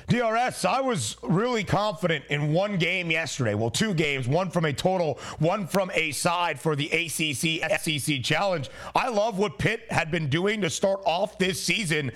DRS, 0.08 0.64
I 0.64 0.80
was 0.80 1.16
really 1.22 1.64
confident 1.64 2.24
in 2.30 2.54
one 2.54 2.78
game 2.78 3.10
yesterday. 3.10 3.54
Well, 3.54 3.70
two 3.70 3.92
games, 3.92 4.26
one 4.26 4.50
from 4.50 4.64
a 4.64 4.72
total, 4.72 5.18
one 5.38 5.66
from 5.66 5.90
a 5.92 6.12
side 6.12 6.58
for 6.58 6.74
the 6.74 6.86
ACC 6.86 7.80
SEC 7.80 8.22
Challenge. 8.22 8.70
I 8.94 9.08
love 9.08 9.38
what 9.38 9.58
Pitt 9.58 9.82
had 9.90 10.10
been 10.10 10.30
doing 10.30 10.62
to 10.62 10.70
start 10.70 11.00
off 11.04 11.38
this 11.38 11.62
season. 11.62 12.10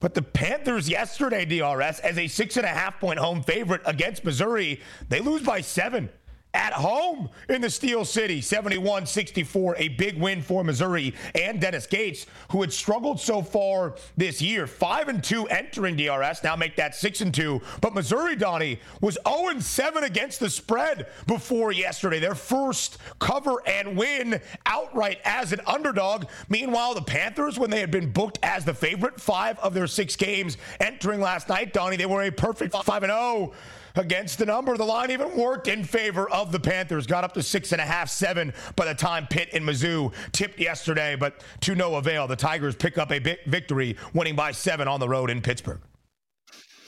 But 0.00 0.14
the 0.14 0.22
Panthers 0.22 0.88
yesterday, 0.88 1.44
DRS, 1.44 2.00
as 2.00 2.16
a 2.16 2.28
six 2.28 2.56
and 2.56 2.64
a 2.64 2.70
half 2.70 2.98
point 2.98 3.18
home 3.18 3.42
favorite 3.42 3.82
against 3.84 4.24
Missouri, 4.24 4.80
they 5.10 5.20
lose 5.20 5.42
by 5.42 5.60
seven. 5.60 6.08
At 6.54 6.72
home 6.72 7.28
in 7.48 7.60
the 7.60 7.68
Steel 7.68 8.04
City, 8.04 8.40
71 8.40 9.06
64. 9.06 9.76
A 9.76 9.88
big 9.88 10.18
win 10.18 10.40
for 10.40 10.64
Missouri 10.64 11.12
and 11.34 11.60
Dennis 11.60 11.86
Gates, 11.86 12.26
who 12.50 12.60
had 12.60 12.72
struggled 12.72 13.20
so 13.20 13.42
far 13.42 13.96
this 14.16 14.40
year. 14.40 14.66
5 14.66 15.08
and 15.08 15.22
2 15.22 15.46
entering 15.48 15.96
DRS, 15.96 16.42
now 16.44 16.56
make 16.56 16.76
that 16.76 16.94
6 16.94 17.20
and 17.20 17.34
2. 17.34 17.60
But 17.80 17.92
Missouri, 17.92 18.36
Donnie, 18.36 18.80
was 19.00 19.18
0 19.28 19.48
and 19.48 19.62
7 19.62 20.04
against 20.04 20.40
the 20.40 20.48
spread 20.48 21.08
before 21.26 21.72
yesterday. 21.72 22.20
Their 22.20 22.36
first 22.36 22.98
cover 23.18 23.56
and 23.66 23.96
win 23.96 24.40
outright 24.66 25.18
as 25.24 25.52
an 25.52 25.60
underdog. 25.66 26.26
Meanwhile, 26.48 26.94
the 26.94 27.02
Panthers, 27.02 27.58
when 27.58 27.70
they 27.70 27.80
had 27.80 27.90
been 27.90 28.12
booked 28.12 28.38
as 28.42 28.64
the 28.64 28.74
favorite, 28.74 29.20
five 29.20 29.58
of 29.58 29.74
their 29.74 29.86
six 29.86 30.14
games 30.14 30.56
entering 30.80 31.20
last 31.20 31.48
night, 31.48 31.72
Donnie, 31.72 31.96
they 31.96 32.06
were 32.06 32.22
a 32.22 32.30
perfect 32.30 32.74
5 32.74 33.02
and 33.02 33.10
0 33.10 33.52
against 33.96 34.38
the 34.38 34.46
number. 34.46 34.76
The 34.76 34.84
line 34.84 35.10
even 35.10 35.36
worked 35.36 35.68
in 35.68 35.84
favor 35.84 36.28
of 36.30 36.52
the 36.52 36.60
Panthers. 36.60 37.06
Got 37.06 37.24
up 37.24 37.34
to 37.34 37.42
six 37.42 37.72
and 37.72 37.80
a 37.80 37.84
half, 37.84 38.10
seven 38.10 38.52
by 38.76 38.84
the 38.86 38.94
time 38.94 39.26
Pitt 39.26 39.50
and 39.52 39.64
Mizzou 39.64 40.12
tipped 40.32 40.58
yesterday, 40.60 41.16
but 41.16 41.42
to 41.62 41.74
no 41.74 41.96
avail. 41.96 42.26
The 42.26 42.36
Tigers 42.36 42.76
pick 42.76 42.98
up 42.98 43.12
a 43.12 43.18
victory, 43.18 43.96
winning 44.12 44.36
by 44.36 44.52
seven 44.52 44.88
on 44.88 45.00
the 45.00 45.08
road 45.08 45.30
in 45.30 45.40
Pittsburgh. 45.40 45.80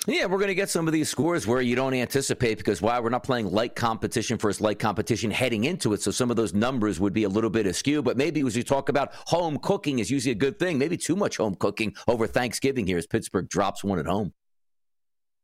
Yeah, 0.09 0.27
we're 0.27 0.39
going 0.39 0.49
to 0.49 0.55
get 0.55 0.71
some 0.71 0.87
of 0.87 0.93
these 0.93 1.09
scores 1.09 1.49
where 1.49 1.61
you 1.61 1.75
don't 1.75 1.93
anticipate 1.93 2.59
because 2.59 2.81
why 2.81 3.01
we're 3.01 3.11
not 3.11 3.25
playing 3.25 3.51
light 3.51 3.75
competition 3.75 4.39
versus 4.39 4.61
light 4.61 4.79
competition 4.79 5.33
heading 5.33 5.65
into 5.65 5.95
it. 5.95 6.01
So 6.01 6.13
some 6.13 6.31
of 6.31 6.37
those 6.37 6.55
numbers 6.55 7.01
would 7.01 7.13
be 7.13 7.25
a 7.25 7.29
little 7.29 7.51
bit 7.51 7.67
askew. 7.67 8.03
But 8.03 8.17
maybe 8.17 8.41
as 8.47 8.57
you 8.57 8.63
talk 8.63 8.89
about 8.89 9.11
home 9.27 9.59
cooking 9.59 9.99
is 9.99 10.09
usually 10.09 10.31
a 10.31 10.37
good 10.37 10.61
thing. 10.61 10.79
Maybe 10.79 10.97
too 10.97 11.17
much 11.17 11.39
home 11.39 11.57
cooking 11.57 11.93
over 12.07 12.29
Thanksgiving 12.29 12.87
here 12.87 12.99
as 12.99 13.07
Pittsburgh 13.09 13.49
drops 13.49 13.83
one 13.83 13.99
at 13.99 14.07
home. 14.07 14.33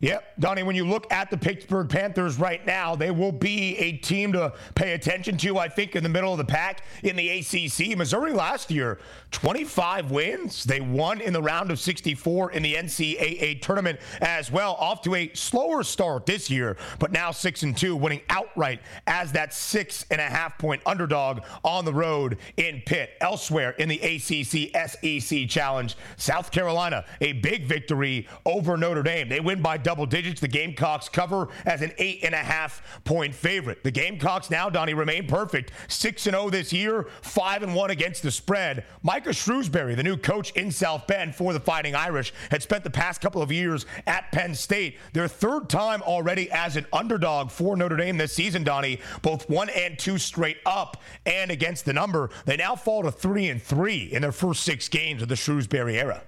Yep, 0.02 0.32
Donnie, 0.40 0.64
when 0.64 0.74
you 0.74 0.84
look 0.84 1.10
at 1.12 1.30
the 1.30 1.36
Pittsburgh 1.36 1.88
Panthers 1.88 2.36
right 2.36 2.66
now, 2.66 2.96
they 2.96 3.12
will 3.12 3.30
be 3.30 3.78
a 3.78 3.92
team 3.98 4.32
to 4.32 4.52
pay 4.74 4.94
attention 4.94 5.36
to, 5.36 5.58
I 5.58 5.68
think, 5.68 5.94
in 5.94 6.02
the 6.02 6.08
middle 6.08 6.32
of 6.32 6.38
the 6.38 6.44
pack 6.44 6.82
in 7.04 7.14
the 7.14 7.28
ACC. 7.30 7.96
Missouri 7.96 8.32
last 8.32 8.68
year, 8.68 8.98
25 9.30 10.10
wins. 10.10 10.64
They 10.64 10.80
won 10.80 11.20
in 11.20 11.32
the 11.32 11.40
round 11.40 11.70
of 11.70 11.78
64 11.78 12.50
in 12.50 12.64
the 12.64 12.74
NCAA 12.74 13.62
tournament 13.62 14.00
as 14.20 14.50
well. 14.50 14.74
Off 14.74 15.02
to 15.02 15.14
a 15.14 15.30
slower 15.34 15.84
start 15.84 16.26
this 16.26 16.50
year, 16.50 16.76
but 16.98 17.12
now 17.12 17.30
6 17.30 17.62
and 17.62 17.76
2, 17.76 17.94
winning 17.94 18.22
outright 18.28 18.80
as 19.06 19.30
that 19.30 19.54
six 19.54 20.04
and 20.10 20.20
a 20.20 20.24
half 20.24 20.58
point 20.58 20.82
underdog 20.84 21.42
on 21.62 21.84
the 21.84 21.94
road 21.94 22.38
in 22.56 22.82
Pitt. 22.84 23.10
Elsewhere 23.20 23.70
in 23.78 23.88
the 23.88 24.00
ACC 24.00 24.74
SEC 24.90 25.48
Challenge, 25.48 25.96
South 26.16 26.50
Carolina, 26.50 27.04
a 27.20 27.34
big 27.34 27.66
victory 27.66 28.26
over 28.44 28.76
Notre 28.76 29.04
Dame. 29.04 29.28
They 29.28 29.38
win 29.38 29.62
by 29.62 29.76
double 29.76 29.91
double 29.92 30.06
digits. 30.06 30.40
The 30.40 30.48
Gamecocks 30.48 31.10
cover 31.10 31.48
as 31.66 31.82
an 31.82 31.92
eight 31.98 32.20
and 32.24 32.34
a 32.34 32.38
half 32.38 33.02
point 33.04 33.34
favorite. 33.34 33.84
The 33.84 33.90
Gamecocks 33.90 34.48
now, 34.48 34.70
Donnie, 34.70 34.94
remain 34.94 35.26
perfect. 35.26 35.70
6 35.88 36.26
and 36.28 36.34
0 36.34 36.48
this 36.48 36.72
year, 36.72 37.08
5 37.20 37.62
and 37.62 37.74
1 37.74 37.90
against 37.90 38.22
the 38.22 38.30
spread. 38.30 38.86
Micah 39.02 39.34
Shrewsberry, 39.34 39.94
the 39.94 40.02
new 40.02 40.16
coach 40.16 40.50
in 40.52 40.72
South 40.72 41.06
Bend 41.06 41.34
for 41.34 41.52
the 41.52 41.60
Fighting 41.60 41.94
Irish, 41.94 42.32
had 42.50 42.62
spent 42.62 42.84
the 42.84 42.90
past 42.90 43.20
couple 43.20 43.42
of 43.42 43.52
years 43.52 43.84
at 44.06 44.32
Penn 44.32 44.54
State. 44.54 44.96
Their 45.12 45.28
third 45.28 45.68
time 45.68 46.00
already 46.00 46.50
as 46.50 46.76
an 46.76 46.86
underdog 46.90 47.50
for 47.50 47.76
Notre 47.76 47.98
Dame 47.98 48.16
this 48.16 48.32
season, 48.32 48.64
Donnie, 48.64 48.98
both 49.20 49.50
one 49.50 49.68
and 49.68 49.98
two 49.98 50.16
straight 50.16 50.56
up 50.64 51.02
and 51.26 51.50
against 51.50 51.84
the 51.84 51.92
number. 51.92 52.30
They 52.46 52.56
now 52.56 52.76
fall 52.76 53.02
to 53.02 53.12
3 53.12 53.50
and 53.50 53.62
3 53.62 54.04
in 54.10 54.22
their 54.22 54.32
first 54.32 54.62
six 54.62 54.88
games 54.88 55.20
of 55.20 55.28
the 55.28 55.34
Shrewsberry 55.34 55.96
era. 55.96 56.22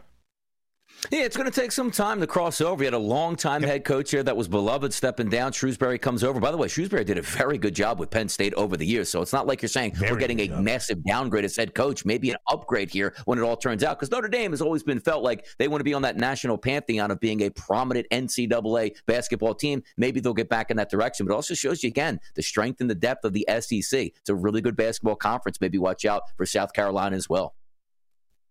Yeah, 1.10 1.24
it's 1.24 1.36
going 1.36 1.50
to 1.50 1.60
take 1.60 1.70
some 1.70 1.90
time 1.90 2.20
to 2.20 2.26
cross 2.26 2.60
over. 2.60 2.82
You 2.82 2.86
had 2.86 2.94
a 2.94 2.98
long 2.98 3.36
time 3.36 3.62
yep. 3.62 3.70
head 3.70 3.84
coach 3.84 4.10
here 4.10 4.22
that 4.22 4.36
was 4.36 4.48
beloved 4.48 4.92
stepping 4.92 5.28
down. 5.28 5.52
Shrewsberry 5.52 6.00
comes 6.00 6.24
over. 6.24 6.40
By 6.40 6.50
the 6.50 6.56
way, 6.56 6.66
Shrewsberry 6.68 7.04
did 7.04 7.18
a 7.18 7.22
very 7.22 7.58
good 7.58 7.74
job 7.74 7.98
with 7.98 8.10
Penn 8.10 8.28
State 8.28 8.54
over 8.54 8.76
the 8.76 8.86
years. 8.86 9.08
So 9.10 9.20
it's 9.20 9.32
not 9.32 9.46
like 9.46 9.60
you're 9.60 9.68
saying 9.68 9.94
very 9.94 10.12
we're 10.12 10.18
getting 10.18 10.40
a 10.40 10.48
job. 10.48 10.62
massive 10.62 11.04
downgrade 11.04 11.44
as 11.44 11.56
head 11.56 11.74
coach, 11.74 12.04
maybe 12.04 12.30
an 12.30 12.36
upgrade 12.50 12.90
here 12.90 13.14
when 13.26 13.38
it 13.38 13.42
all 13.42 13.56
turns 13.56 13.84
out. 13.84 13.98
Because 13.98 14.10
Notre 14.10 14.28
Dame 14.28 14.52
has 14.52 14.62
always 14.62 14.82
been 14.82 15.00
felt 15.00 15.22
like 15.22 15.46
they 15.58 15.68
want 15.68 15.80
to 15.80 15.84
be 15.84 15.94
on 15.94 16.02
that 16.02 16.16
national 16.16 16.56
pantheon 16.56 17.10
of 17.10 17.20
being 17.20 17.42
a 17.42 17.50
prominent 17.50 18.06
NCAA 18.10 18.96
basketball 19.06 19.54
team. 19.54 19.82
Maybe 19.96 20.20
they'll 20.20 20.32
get 20.32 20.48
back 20.48 20.70
in 20.70 20.76
that 20.78 20.90
direction. 20.90 21.26
But 21.26 21.34
it 21.34 21.36
also 21.36 21.54
shows 21.54 21.82
you, 21.82 21.88
again, 21.88 22.18
the 22.34 22.42
strength 22.42 22.80
and 22.80 22.88
the 22.88 22.94
depth 22.94 23.24
of 23.24 23.32
the 23.32 23.46
SEC. 23.60 24.12
It's 24.16 24.30
a 24.30 24.34
really 24.34 24.60
good 24.60 24.76
basketball 24.76 25.16
conference. 25.16 25.60
Maybe 25.60 25.78
watch 25.78 26.04
out 26.04 26.22
for 26.36 26.46
South 26.46 26.72
Carolina 26.72 27.16
as 27.16 27.28
well. 27.28 27.54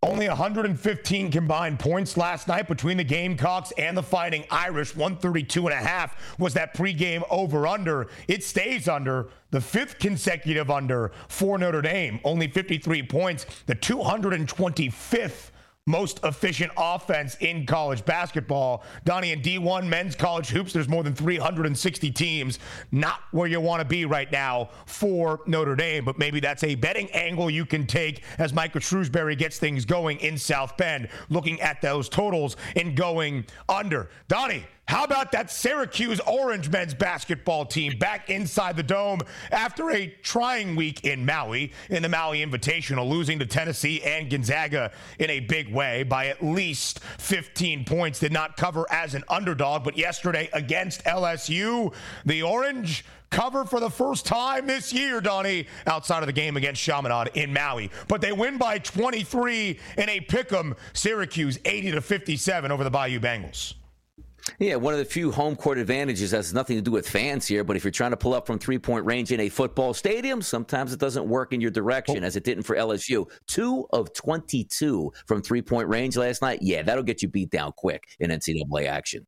Only 0.04 0.28
115 0.28 1.32
combined 1.32 1.80
points 1.80 2.18
last 2.18 2.50
night 2.50 2.68
between 2.68 2.98
the 2.98 3.06
Gamecocks 3.06 3.72
and 3.78 3.96
the 3.96 4.04
Fighting 4.04 4.44
Irish. 4.52 4.94
132 4.98 5.68
and 5.68 5.74
a 5.74 5.78
half 5.78 6.38
was 6.38 6.54
that 6.56 6.76
pregame 6.76 7.24
over 7.30 7.66
under. 7.66 8.08
It 8.28 8.44
stays 8.44 8.89
under 8.89 9.30
the 9.52 9.62
fifth 9.62 10.00
consecutive 10.00 10.70
under 10.70 11.13
for 11.30 11.58
Notre 11.58 11.82
Dame. 11.82 12.20
Only 12.26 12.50
53 12.50 13.04
points. 13.04 13.46
The 13.66 13.76
225th 13.76 15.52
most 15.86 16.22
efficient 16.24 16.72
offense 16.78 17.36
in 17.41 17.65
college 17.65 18.06
basketball. 18.06 18.84
Donnie, 19.04 19.34
in 19.34 19.41
D1 19.41 19.86
men's 19.86 20.15
college 20.15 20.48
hoops, 20.48 20.72
there's 20.72 20.88
more 20.88 21.04
than 21.04 21.13
360 21.13 22.10
teams. 22.12 22.60
Not 22.91 23.19
where 23.32 23.48
you 23.48 23.60
want 23.60 23.82
to 23.82 23.88
be 23.88 24.06
right 24.06 24.32
now 24.32 24.69
for 24.86 25.41
Notre 25.46 25.76
Dame, 25.76 26.06
but 26.06 26.17
maybe 26.17 26.39
that's 26.39 26.63
a 26.63 26.76
betting 26.76 27.12
angle 27.12 27.50
you 27.50 27.65
can 27.65 27.86
take 27.86 28.24
as 28.38 28.54
Michael 28.54 28.80
Shrewsberry 28.80 29.38
gets 29.38 29.60
things 29.60 29.84
going 29.84 30.19
in 30.19 30.38
South 30.38 30.78
Bend, 30.78 31.10
looking 31.30 31.60
at 31.60 31.82
those 31.82 32.08
totals 32.08 32.56
and 32.78 32.96
going 32.96 33.46
under. 33.67 34.10
Donnie, 34.30 34.63
how 34.86 35.06
about 35.06 35.32
that 35.32 35.50
Syracuse 35.50 36.19
Orange 36.28 36.69
men's 36.69 36.93
basketball 36.93 37.65
team 37.65 37.98
back 37.98 38.30
inside 38.30 38.76
the 38.76 38.84
dome 38.84 39.22
after 39.52 39.89
a 39.91 40.08
trying 40.22 40.76
week 40.76 41.06
in 41.06 41.26
Maui 41.26 41.72
in 41.89 42.04
the 42.04 42.10
Maui 42.10 42.46
Invitational, 42.46 43.10
losing 43.10 43.39
to 43.39 43.46
Tennessee 43.46 44.02
and 44.04 44.30
Gonzaga 44.30 44.91
in 45.19 45.30
a 45.30 45.39
big 45.39 45.74
way 45.74 46.04
by 46.04 46.28
at 46.28 46.43
least 46.43 47.00
15 47.00 47.86
points. 47.86 48.19
Did 48.19 48.34
not 48.34 48.58
cover 48.58 48.86
as 48.91 49.15
an 49.15 49.24
underdog, 49.30 49.84
but 49.86 49.98
yesterday 49.98 50.50
against 50.52 51.04
LSU, 51.06 51.93
the 52.26 52.43
Orange 52.43 53.06
cover 53.30 53.65
for 53.65 53.80
the 53.80 53.89
first 53.89 54.26
time 54.26 54.67
this 54.67 54.93
year, 54.93 55.22
Donnie, 55.22 55.65
outside 55.88 56.22
of 56.22 56.28
the 56.28 56.34
game 56.34 56.56
against 56.56 56.82
Chaminade 56.82 57.32
in 57.34 57.52
Maui. 57.54 57.89
But 58.08 58.22
they 58.22 58.32
win 58.32 58.58
by 58.58 58.80
23 58.80 59.80
in 59.98 60.10
a 60.10 60.19
pick 60.19 60.52
'em 60.54 60.76
Syracuse 60.91 61.58
80 61.65 61.91
to 61.91 62.02
57 62.02 62.72
over 62.72 62.84
the 62.84 62.91
Bayou 62.91 63.19
Bengals. 63.19 63.74
Yeah, 64.60 64.76
one 64.76 64.94
of 64.94 65.00
the 65.00 65.06
few 65.06 65.32
home 65.32 65.56
court 65.56 65.78
advantages 65.78 66.32
has 66.32 66.54
nothing 66.54 66.76
to 66.78 66.82
do 66.82 66.92
with 66.92 67.08
fans 67.08 67.48
here, 67.48 67.64
but 67.64 67.76
if 67.76 67.84
you're 67.84 67.92
trying 67.92 68.12
to 68.12 68.18
pull 68.18 68.34
up 68.34 68.46
from 68.46 68.60
three 68.60 68.80
point 68.80 69.06
range 69.06 69.32
in 69.32 69.40
a 69.40 69.50
football 69.50 69.94
stadium, 69.94 70.42
sometimes 70.42 70.94
it 70.94 71.00
doesn't 71.00 71.28
work 71.28 71.54
in 71.54 71.62
your 71.62 71.72
direction, 71.72 72.24
as 72.24 72.36
it 72.36 72.44
didn't 72.44 72.64
for 72.64 72.76
LSU. 72.76 73.30
Two 73.48 73.88
of 73.92 74.14
22 74.14 75.12
from 75.28 75.42
three 75.42 75.62
point 75.62 75.88
range 75.88 76.18
last 76.18 76.42
night. 76.42 76.60
Yeah, 76.62 76.82
that'll 76.82 77.04
get 77.04 77.22
you 77.22 77.28
beat 77.28 77.50
down 77.50 77.72
quick 77.76 78.04
in 78.20 78.32
NCAA 78.32 78.88
action 78.88 79.26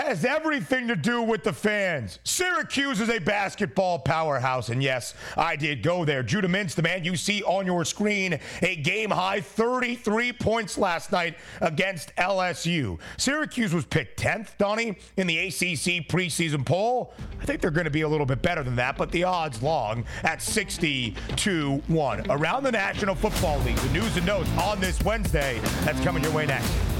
has 0.00 0.24
everything 0.24 0.88
to 0.88 0.96
do 0.96 1.22
with 1.22 1.44
the 1.44 1.52
fans. 1.52 2.18
Syracuse 2.24 3.00
is 3.00 3.10
a 3.10 3.18
basketball 3.18 3.98
powerhouse, 3.98 4.70
and 4.70 4.82
yes, 4.82 5.14
I 5.36 5.56
did 5.56 5.82
go 5.82 6.04
there. 6.04 6.22
Judah 6.22 6.48
Mintz, 6.48 6.74
the 6.74 6.82
man 6.82 7.04
you 7.04 7.16
see 7.16 7.42
on 7.42 7.66
your 7.66 7.84
screen, 7.84 8.40
a 8.62 8.76
game 8.76 9.10
high 9.10 9.40
33 9.40 10.32
points 10.32 10.78
last 10.78 11.12
night 11.12 11.36
against 11.60 12.14
LSU. 12.16 12.98
Syracuse 13.18 13.74
was 13.74 13.84
picked 13.84 14.18
10th, 14.18 14.56
Donnie, 14.56 14.96
in 15.16 15.26
the 15.26 15.38
ACC 15.38 16.08
preseason 16.08 16.64
poll. 16.64 17.12
I 17.40 17.44
think 17.44 17.60
they're 17.60 17.70
going 17.70 17.84
to 17.84 17.90
be 17.90 18.02
a 18.02 18.08
little 18.08 18.26
bit 18.26 18.42
better 18.42 18.62
than 18.62 18.76
that, 18.76 18.96
but 18.96 19.10
the 19.12 19.24
odds 19.24 19.62
long 19.62 20.04
at 20.22 20.40
60 20.40 21.14
to 21.36 21.76
1. 21.88 22.30
Around 22.30 22.62
the 22.62 22.72
National 22.72 23.14
Football 23.14 23.58
League, 23.60 23.76
the 23.76 23.92
news 23.92 24.16
and 24.16 24.26
notes 24.26 24.50
on 24.58 24.80
this 24.80 25.00
Wednesday. 25.02 25.60
That's 25.84 26.00
coming 26.00 26.22
your 26.22 26.32
way 26.32 26.46
next. 26.46 26.99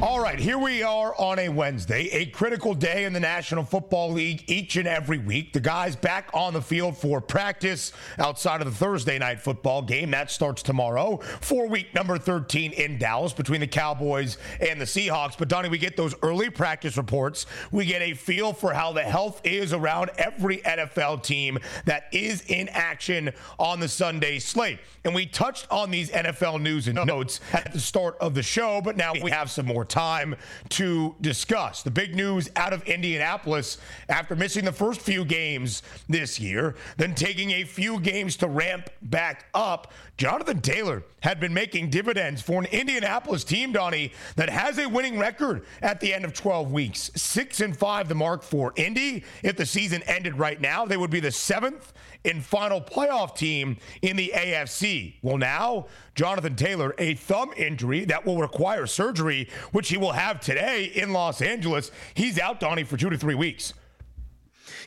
All 0.00 0.20
right, 0.20 0.38
here 0.38 0.58
we 0.58 0.84
are 0.84 1.12
on 1.18 1.40
a 1.40 1.48
Wednesday, 1.48 2.08
a 2.12 2.26
critical 2.26 2.72
day 2.72 3.04
in 3.04 3.12
the 3.12 3.18
National 3.18 3.64
Football 3.64 4.12
League 4.12 4.44
each 4.46 4.76
and 4.76 4.86
every 4.86 5.18
week. 5.18 5.52
The 5.52 5.58
guys 5.58 5.96
back 5.96 6.30
on 6.32 6.52
the 6.52 6.62
field 6.62 6.96
for 6.96 7.20
practice 7.20 7.92
outside 8.16 8.60
of 8.60 8.68
the 8.68 8.72
Thursday 8.72 9.18
night 9.18 9.40
football 9.40 9.82
game. 9.82 10.12
That 10.12 10.30
starts 10.30 10.62
tomorrow 10.62 11.16
for 11.40 11.66
week 11.66 11.92
number 11.96 12.16
13 12.16 12.70
in 12.74 12.98
Dallas 12.98 13.32
between 13.32 13.60
the 13.60 13.66
Cowboys 13.66 14.38
and 14.60 14.80
the 14.80 14.84
Seahawks. 14.84 15.36
But, 15.36 15.48
Donnie, 15.48 15.68
we 15.68 15.78
get 15.78 15.96
those 15.96 16.14
early 16.22 16.48
practice 16.48 16.96
reports. 16.96 17.46
We 17.72 17.84
get 17.84 18.00
a 18.00 18.14
feel 18.14 18.52
for 18.52 18.72
how 18.72 18.92
the 18.92 19.02
health 19.02 19.40
is 19.42 19.72
around 19.72 20.12
every 20.16 20.58
NFL 20.58 21.24
team 21.24 21.58
that 21.86 22.04
is 22.12 22.42
in 22.42 22.68
action 22.68 23.32
on 23.58 23.80
the 23.80 23.88
Sunday 23.88 24.38
slate. 24.38 24.78
And 25.04 25.12
we 25.12 25.26
touched 25.26 25.66
on 25.72 25.90
these 25.90 26.10
NFL 26.12 26.62
news 26.62 26.86
and 26.86 27.04
notes 27.04 27.40
at 27.52 27.72
the 27.72 27.80
start 27.80 28.16
of 28.20 28.34
the 28.34 28.44
show, 28.44 28.80
but 28.80 28.96
now 28.96 29.12
we 29.20 29.32
have 29.32 29.50
some 29.50 29.66
more 29.66 29.87
time 29.88 30.36
to 30.70 31.14
discuss. 31.20 31.82
The 31.82 31.90
big 31.90 32.14
news 32.14 32.50
out 32.56 32.72
of 32.72 32.82
Indianapolis 32.84 33.78
after 34.08 34.36
missing 34.36 34.64
the 34.64 34.72
first 34.72 35.00
few 35.00 35.24
games 35.24 35.82
this 36.08 36.38
year, 36.38 36.76
then 36.96 37.14
taking 37.14 37.50
a 37.52 37.64
few 37.64 38.00
games 38.00 38.36
to 38.36 38.48
ramp 38.48 38.90
back 39.02 39.46
up. 39.54 39.92
Jonathan 40.18 40.60
Taylor 40.60 41.04
had 41.20 41.38
been 41.38 41.54
making 41.54 41.90
dividends 41.90 42.42
for 42.42 42.60
an 42.60 42.66
Indianapolis 42.72 43.44
team, 43.44 43.70
Donnie, 43.70 44.12
that 44.34 44.50
has 44.50 44.76
a 44.78 44.88
winning 44.88 45.16
record 45.16 45.64
at 45.80 46.00
the 46.00 46.12
end 46.12 46.24
of 46.24 46.34
12 46.34 46.72
weeks. 46.72 47.12
Six 47.14 47.60
and 47.60 47.76
five, 47.76 48.08
the 48.08 48.16
mark 48.16 48.42
for 48.42 48.72
Indy. 48.74 49.22
If 49.44 49.56
the 49.56 49.64
season 49.64 50.02
ended 50.02 50.36
right 50.36 50.60
now, 50.60 50.84
they 50.84 50.96
would 50.96 51.10
be 51.10 51.20
the 51.20 51.30
seventh 51.30 51.92
and 52.24 52.44
final 52.44 52.80
playoff 52.80 53.36
team 53.36 53.76
in 54.02 54.16
the 54.16 54.32
AFC. 54.34 55.14
Well, 55.22 55.38
now, 55.38 55.86
Jonathan 56.16 56.56
Taylor, 56.56 56.96
a 56.98 57.14
thumb 57.14 57.52
injury 57.56 58.04
that 58.06 58.26
will 58.26 58.38
require 58.38 58.88
surgery, 58.88 59.48
which 59.70 59.88
he 59.88 59.96
will 59.96 60.12
have 60.12 60.40
today 60.40 60.86
in 60.86 61.12
Los 61.12 61.40
Angeles. 61.40 61.92
He's 62.14 62.40
out, 62.40 62.58
Donnie, 62.58 62.82
for 62.82 62.96
two 62.96 63.08
to 63.08 63.16
three 63.16 63.36
weeks. 63.36 63.72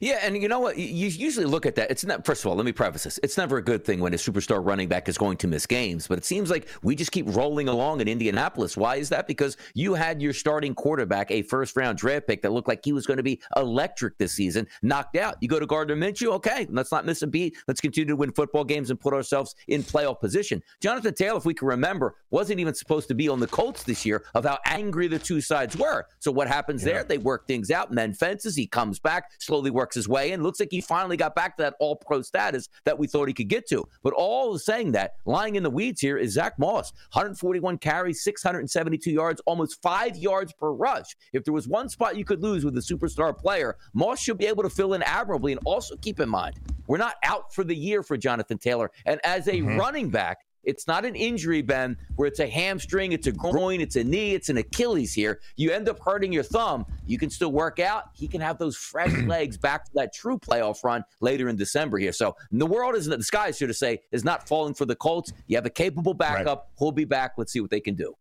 Yeah, 0.02 0.20
and 0.24 0.36
you 0.36 0.48
know 0.48 0.60
what? 0.60 0.78
You 0.78 1.08
usually 1.08 1.46
look 1.46 1.68
at 1.68 1.76
that. 1.76 1.92
It's 1.92 2.04
not. 2.04 2.26
First 2.26 2.44
of 2.44 2.50
all, 2.50 2.56
let 2.58 2.66
me 2.66 2.72
preface 2.72 3.04
this. 3.04 3.20
It's 3.22 3.38
never 3.38 3.58
a 3.58 3.64
good 3.64 3.86
thing 3.86 4.00
when 4.00 4.14
a 4.14 4.18
superstar 4.18 4.66
running 4.66 4.88
back 4.88 5.08
is 5.08 5.18
going 5.18 5.38
to 5.38 5.48
miss 5.48 5.68
games. 5.68 6.08
But 6.08 6.18
it 6.18 6.26
seems 6.26 6.50
like 6.50 6.68
we 6.82 6.96
just 6.96 7.12
keep 7.12 7.28
rolling 7.30 7.70
along 7.70 8.02
in 8.02 8.08
Indianapolis. 8.08 8.76
Why 8.76 8.96
is 8.96 9.10
that? 9.10 9.28
Because 9.28 9.58
you 9.76 9.94
had 9.94 10.20
your 10.20 10.34
starting 10.34 10.74
quarterback, 10.74 11.30
a 11.30 11.44
first-round 11.44 12.00
draft 12.00 12.26
pick 12.26 12.42
that 12.42 12.52
looked 12.52 12.68
like 12.68 12.84
he 12.84 12.94
was 12.94 13.06
going 13.06 13.18
to 13.18 13.24
be 13.24 13.40
electric 13.56 14.18
this 14.18 14.34
season, 14.34 14.68
knocked 14.82 15.18
out. 15.18 15.36
You 15.40 15.48
go 15.48 15.60
to 15.60 15.68
Gardner 15.68 15.96
Minshew. 15.96 16.34
Okay, 16.34 16.66
let's 16.72 16.92
not 16.92 17.06
miss 17.06 17.22
a 17.22 17.28
beat. 17.28 17.56
Let's 17.68 17.80
continue 17.80 18.08
to 18.08 18.16
win 18.16 18.32
football 18.32 18.64
games 18.64 18.90
and 18.90 19.00
put 19.00 19.14
ourselves 19.14 19.56
in 19.68 19.84
playoff 19.84 20.20
position. 20.20 20.64
Jonathan 20.80 21.14
Taylor, 21.14 21.38
if 21.38 21.46
we 21.46 21.54
can 21.54 21.68
remember, 21.68 22.16
wasn't 22.32 22.60
even 22.60 22.74
supposed 22.74 23.08
to 23.08 23.14
be 23.14 23.30
on 23.30 23.40
the 23.40 23.48
Colts 23.48 23.84
this 23.84 24.04
year. 24.04 24.26
Of 24.34 24.46
how 24.46 24.58
angry 24.66 25.08
the 25.08 25.20
two 25.20 25.42
sides 25.42 25.78
were. 25.78 26.08
So 26.18 26.32
what 26.32 26.48
happens 26.48 26.84
yeah. 26.84 26.94
there? 26.94 27.04
They 27.04 27.20
work 27.20 27.46
things 27.46 27.70
out, 27.70 27.92
mend 27.92 28.18
fences. 28.18 28.56
He 28.56 28.66
comes 28.66 28.98
back, 28.98 29.32
slowly 29.38 29.70
works 29.92 29.96
his 29.96 30.08
way 30.08 30.32
in. 30.32 30.42
Looks 30.42 30.60
like 30.60 30.70
he 30.72 30.82
finally 30.82 31.18
got 31.18 31.36
back 31.36 31.58
to 31.58 31.64
that 31.64 31.76
all 31.80 31.96
pro 31.96 32.22
status 32.22 32.70
that 32.86 32.98
we 32.98 33.08
thought 33.08 33.28
he 33.28 33.34
could 33.34 33.50
get 33.50 33.68
to. 33.70 33.84
But 34.04 34.14
all 34.14 34.58
saying 34.58 34.94
that, 34.94 35.16
lying 35.26 35.56
in 35.56 35.64
the 35.64 35.70
weeds 35.70 36.00
here 36.00 36.18
is 36.18 36.34
Zach 36.34 36.58
Moss. 36.58 36.94
141 37.14 37.78
carries, 37.78 38.24
672 38.24 39.12
yards, 39.12 39.42
almost 39.46 39.82
five 39.82 40.16
yards 40.16 40.54
per 40.54 40.72
rush. 40.72 41.16
If 41.34 41.44
there 41.44 41.54
was 41.54 41.68
one 41.68 41.90
spot 41.90 42.16
you 42.16 42.26
could 42.26 42.42
lose 42.42 42.64
with 42.64 42.78
a 42.78 42.82
superstar 42.82 43.38
player, 43.38 43.76
Moss 43.94 44.20
should 44.20 44.38
be 44.38 44.48
able 44.48 44.64
to 44.64 44.70
fill 44.70 44.94
in 44.94 45.04
admirably. 45.04 45.52
And 45.52 45.62
also 45.66 45.96
keep 45.98 46.20
in 46.20 46.30
mind, 46.30 46.56
we're 46.88 46.98
not 46.98 47.16
out 47.24 47.54
for 47.54 47.64
the 47.64 47.76
year 47.76 48.04
for 48.04 48.18
Jonathan 48.18 48.58
Taylor. 48.58 48.92
And 49.06 49.20
as 49.24 49.48
a 49.48 49.54
mm-hmm. 49.54 49.78
running 49.78 50.10
back, 50.10 50.40
it's 50.64 50.88
not 50.88 51.06
an 51.06 51.16
injury, 51.16 51.62
Ben, 51.62 51.98
where 52.16 52.28
it's 52.28 52.40
a 52.40 52.48
hamstring, 52.48 53.12
it's 53.12 53.28
a 53.28 53.32
groin, 53.32 53.82
it's 53.82 53.96
a 53.96 54.04
knee, 54.04 54.34
it's 54.34 54.50
an 54.50 54.58
Achilles 54.58 55.14
here. 55.14 55.40
You 55.56 55.72
end 55.72 55.90
up 55.90 56.00
hurting 56.00 56.32
your 56.32 56.44
thumb. 56.44 56.86
You 57.06 57.18
can 57.18 57.30
still 57.30 57.52
work 57.52 57.80
out. 57.80 58.06
He 58.14 58.28
can 58.28 58.42
have 58.42 58.58
those 58.58 58.78
fresh 58.78 59.14
legs 59.26 59.58
back 59.58 59.86
to 59.86 59.92
that 59.96 60.14
true 60.14 60.38
playoff 60.38 60.84
run 60.84 61.04
later 61.20 61.50
in 61.50 61.56
December 61.56 61.98
here. 61.98 62.14
So 62.14 62.36
the 62.52 62.66
world 62.66 62.96
isn't, 62.96 63.18
the 63.18 63.24
sky, 63.24 63.48
is 63.48 63.60
here 63.60 63.68
to 63.68 63.74
say, 63.74 64.02
is 64.12 64.24
not 64.24 64.48
falling 64.48 64.74
for 64.74 64.86
the 64.86 64.96
Colts. 64.96 65.34
You 65.48 65.58
have 65.58 65.66
a 65.66 65.72
capable 65.72 66.14
backup. 66.14 66.60
Right. 66.60 66.80
He'll 66.80 66.92
be 66.92 67.06
back. 67.06 67.34
Let's 67.38 67.52
see 67.52 67.60
what 67.60 67.72
they 67.72 67.82
can 67.82 67.96
do. 67.96 68.16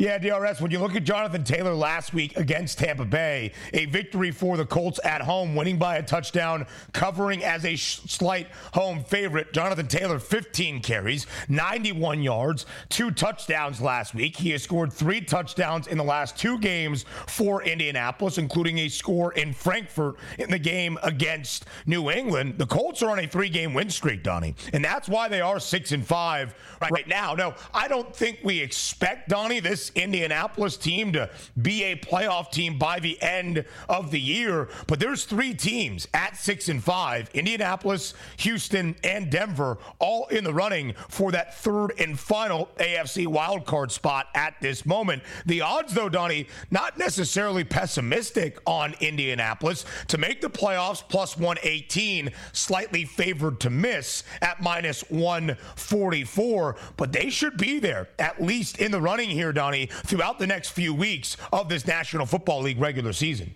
Yeah, 0.00 0.16
DRS, 0.18 0.60
when 0.60 0.70
you 0.70 0.78
look 0.78 0.94
at 0.94 1.02
Jonathan 1.02 1.42
Taylor 1.42 1.74
last 1.74 2.14
week 2.14 2.36
against 2.36 2.78
Tampa 2.78 3.04
Bay, 3.04 3.50
a 3.74 3.86
victory 3.86 4.30
for 4.30 4.56
the 4.56 4.64
Colts 4.64 5.00
at 5.02 5.20
home, 5.20 5.56
winning 5.56 5.76
by 5.76 5.96
a 5.96 6.04
touchdown, 6.04 6.68
covering 6.92 7.42
as 7.42 7.64
a 7.64 7.74
sh- 7.74 7.98
slight 8.06 8.46
home 8.74 9.02
favorite. 9.02 9.52
Jonathan 9.52 9.88
Taylor, 9.88 10.20
15 10.20 10.82
carries, 10.82 11.26
91 11.48 12.22
yards, 12.22 12.64
two 12.90 13.10
touchdowns 13.10 13.80
last 13.80 14.14
week. 14.14 14.36
He 14.36 14.50
has 14.50 14.62
scored 14.62 14.92
three 14.92 15.20
touchdowns 15.20 15.88
in 15.88 15.98
the 15.98 16.04
last 16.04 16.38
two 16.38 16.60
games 16.60 17.04
for 17.26 17.64
Indianapolis, 17.64 18.38
including 18.38 18.78
a 18.78 18.88
score 18.88 19.32
in 19.32 19.52
Frankfurt 19.52 20.14
in 20.38 20.48
the 20.48 20.60
game 20.60 20.96
against 21.02 21.64
New 21.86 22.08
England. 22.08 22.56
The 22.58 22.66
Colts 22.66 23.02
are 23.02 23.10
on 23.10 23.18
a 23.18 23.26
three 23.26 23.48
game 23.48 23.74
win 23.74 23.90
streak, 23.90 24.22
Donnie, 24.22 24.54
and 24.72 24.84
that's 24.84 25.08
why 25.08 25.26
they 25.26 25.40
are 25.40 25.58
six 25.58 25.90
and 25.90 26.06
five 26.06 26.54
right, 26.80 26.92
right 26.92 27.08
now. 27.08 27.34
No, 27.34 27.56
I 27.74 27.88
don't 27.88 28.14
think 28.14 28.38
we 28.44 28.60
expect, 28.60 29.28
Donnie, 29.28 29.58
this 29.58 29.87
Indianapolis 29.94 30.76
team 30.76 31.12
to 31.12 31.30
be 31.60 31.84
a 31.84 31.96
playoff 31.96 32.50
team 32.50 32.78
by 32.78 32.98
the 32.98 33.20
end 33.22 33.64
of 33.88 34.10
the 34.10 34.20
year. 34.20 34.68
But 34.86 35.00
there's 35.00 35.24
three 35.24 35.54
teams 35.54 36.08
at 36.14 36.36
six 36.36 36.68
and 36.68 36.82
five 36.82 37.30
Indianapolis, 37.34 38.14
Houston, 38.38 38.96
and 39.04 39.30
Denver, 39.30 39.78
all 39.98 40.26
in 40.28 40.44
the 40.44 40.52
running 40.52 40.94
for 41.08 41.32
that 41.32 41.56
third 41.58 41.92
and 41.98 42.18
final 42.18 42.68
AFC 42.78 43.26
wildcard 43.26 43.90
spot 43.90 44.28
at 44.34 44.54
this 44.60 44.84
moment. 44.86 45.22
The 45.46 45.60
odds, 45.60 45.94
though, 45.94 46.08
Donnie, 46.08 46.48
not 46.70 46.98
necessarily 46.98 47.64
pessimistic 47.64 48.58
on 48.66 48.94
Indianapolis 49.00 49.84
to 50.08 50.18
make 50.18 50.40
the 50.40 50.50
playoffs 50.50 51.02
plus 51.06 51.36
118, 51.36 52.30
slightly 52.52 53.04
favored 53.04 53.60
to 53.60 53.70
miss 53.70 54.24
at 54.42 54.62
minus 54.62 55.02
144. 55.10 56.76
But 56.96 57.12
they 57.12 57.30
should 57.30 57.56
be 57.56 57.78
there, 57.78 58.08
at 58.18 58.42
least 58.42 58.78
in 58.78 58.90
the 58.90 59.00
running 59.00 59.30
here, 59.30 59.52
Donnie 59.52 59.77
throughout 59.86 60.38
the 60.38 60.46
next 60.46 60.70
few 60.70 60.94
weeks 60.94 61.36
of 61.52 61.68
this 61.68 61.86
National 61.86 62.26
Football 62.26 62.62
League 62.62 62.80
regular 62.80 63.12
season. 63.12 63.54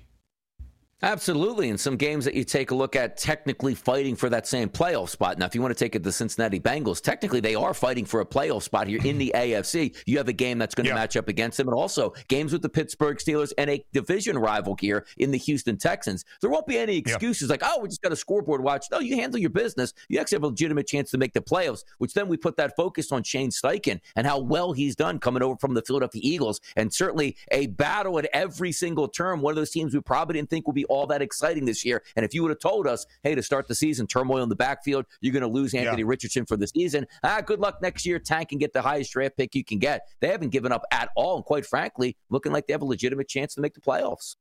Absolutely. 1.05 1.69
And 1.69 1.81
some 1.81 1.97
games 1.97 2.25
that 2.27 2.35
you 2.35 2.45
take 2.45 2.71
a 2.71 2.77
look 2.77 2.95
at 2.95 3.17
technically 3.17 3.75
fighting 3.75 4.15
for 4.15 4.29
that 4.29 4.47
same 4.47 4.69
playoff 4.69 5.09
spot. 5.09 5.37
Now, 5.37 5.47
if 5.47 5.55
you 5.55 5.61
want 5.61 5.77
to 5.77 5.85
take 5.85 5.97
it 5.97 6.05
the 6.05 6.13
Cincinnati 6.13 6.61
Bengals, 6.61 7.01
technically 7.01 7.41
they 7.41 7.57
are 7.57 7.75
fighting 7.75 8.05
for 8.05 8.21
a 8.21 8.25
playoff 8.25 8.63
spot 8.63 8.87
here 8.87 9.01
in 9.05 9.19
the 9.19 9.33
mm. 9.35 9.51
AFC. 9.51 9.97
You 10.07 10.19
have 10.19 10.29
a 10.29 10.33
game 10.33 10.59
that's 10.59 10.77
going 10.77 10.87
to 10.87 10.95
match 10.95 11.17
up 11.17 11.27
against 11.27 11.57
them. 11.57 11.67
And 11.67 11.75
also 11.75 12.15
games 12.29 12.53
with 12.53 12.63
the 12.63 12.69
Pittsburgh 12.69 13.17
Steelers 13.17 13.53
and 13.59 13.69
a 13.69 13.85
division 13.93 14.39
rival 14.39 14.77
here 14.81 15.05
in 15.19 15.33
the 15.33 15.39
Houston 15.39 15.77
Texans. 15.77 16.25
There 16.41 16.51
won't 16.51 16.69
be 16.69 16.79
any 16.79 16.97
excuses 16.97 17.51
like, 17.51 17.63
oh, 17.65 17.81
we 17.81 17.89
just 17.89 18.03
got 18.03 18.13
a 18.13 18.17
scoreboard 18.17 18.63
watch. 18.63 18.87
No, 18.93 19.01
you 19.01 19.17
handle 19.17 19.41
your 19.41 19.51
business. 19.51 19.95
You 20.09 20.21
actually 20.21 20.37
have 20.37 20.45
a 20.45 20.49
legitimate 20.49 20.87
chance 20.87 21.11
to 21.11 21.19
make 21.19 21.33
the 21.33 21.41
playoffs, 21.41 21.83
which 21.99 22.15
then 22.15 22.29
we 22.29 22.37
put 22.37 22.57
that 22.59 22.77
focus 22.77 23.11
on 23.11 23.25
Shane 23.25 23.51
Steichen 23.51 24.01
and 24.15 24.25
how 24.25 24.39
well 24.39 24.73
he's 24.73 24.95
done 24.95 25.19
coming 25.19 25.43
over 25.43 25.57
from 25.57 25.75
the 25.75 25.83
Philadelphia 25.83 26.21
Eagles. 26.23 26.61
And 26.77 26.95
certainly 26.95 27.37
a 27.51 27.67
battle 27.67 28.21
at 28.21 28.29
every 28.33 28.71
single 28.71 29.09
term. 29.09 29.41
One 29.41 29.51
of 29.51 29.57
those 29.57 29.71
teams 29.71 29.95
we 29.95 30.01
probably 30.01 30.35
didn't 30.35 30.51
think 30.51 30.69
would 30.69 30.75
be 30.75 30.87
all 30.93 31.07
that 31.07 31.23
exciting 31.23 31.65
this 31.65 31.85
year. 31.85 32.03
And 32.17 32.25
if 32.25 32.35
you 32.35 32.43
would 32.43 32.51
have 32.51 32.59
told 32.59 32.87
us, 32.87 33.07
hey, 33.23 33.35
to 33.35 33.43
start 33.43 33.67
the 33.67 33.75
season, 33.75 34.07
turmoil 34.07 34.43
in 34.43 34.51
the 34.51 34.57
backfield, 34.57 35.07
you're 35.23 35.33
going 35.33 35.41
to 35.41 35.49
lose 35.49 35.73
Anthony 35.75 36.03
yeah. 36.03 36.09
Richardson 36.09 36.45
for 36.45 36.59
the 36.59 36.67
season. 36.67 37.07
Ah, 37.25 37.41
good 37.41 37.61
luck 37.61 37.79
next 37.81 38.05
year. 38.05 38.19
Tank 38.19 38.53
and 38.53 38.61
get 38.61 38.75
the 38.75 38.83
highest 38.83 39.13
draft 39.13 39.37
pick 39.39 39.55
you 39.55 39.65
can 39.65 39.79
get. 39.79 40.03
They 40.21 40.29
haven't 40.29 40.51
given 40.51 40.71
up 40.71 40.83
at 40.91 41.09
all. 41.17 41.37
And 41.37 41.45
quite 41.45 41.65
frankly, 41.65 42.17
looking 42.29 42.53
like 42.53 42.67
they 42.67 42.75
have 42.75 42.83
a 42.83 42.87
legitimate 42.87 43.29
chance 43.29 43.55
to 43.55 43.61
make 43.63 43.75
the 43.75 43.81
playoffs. 43.81 44.37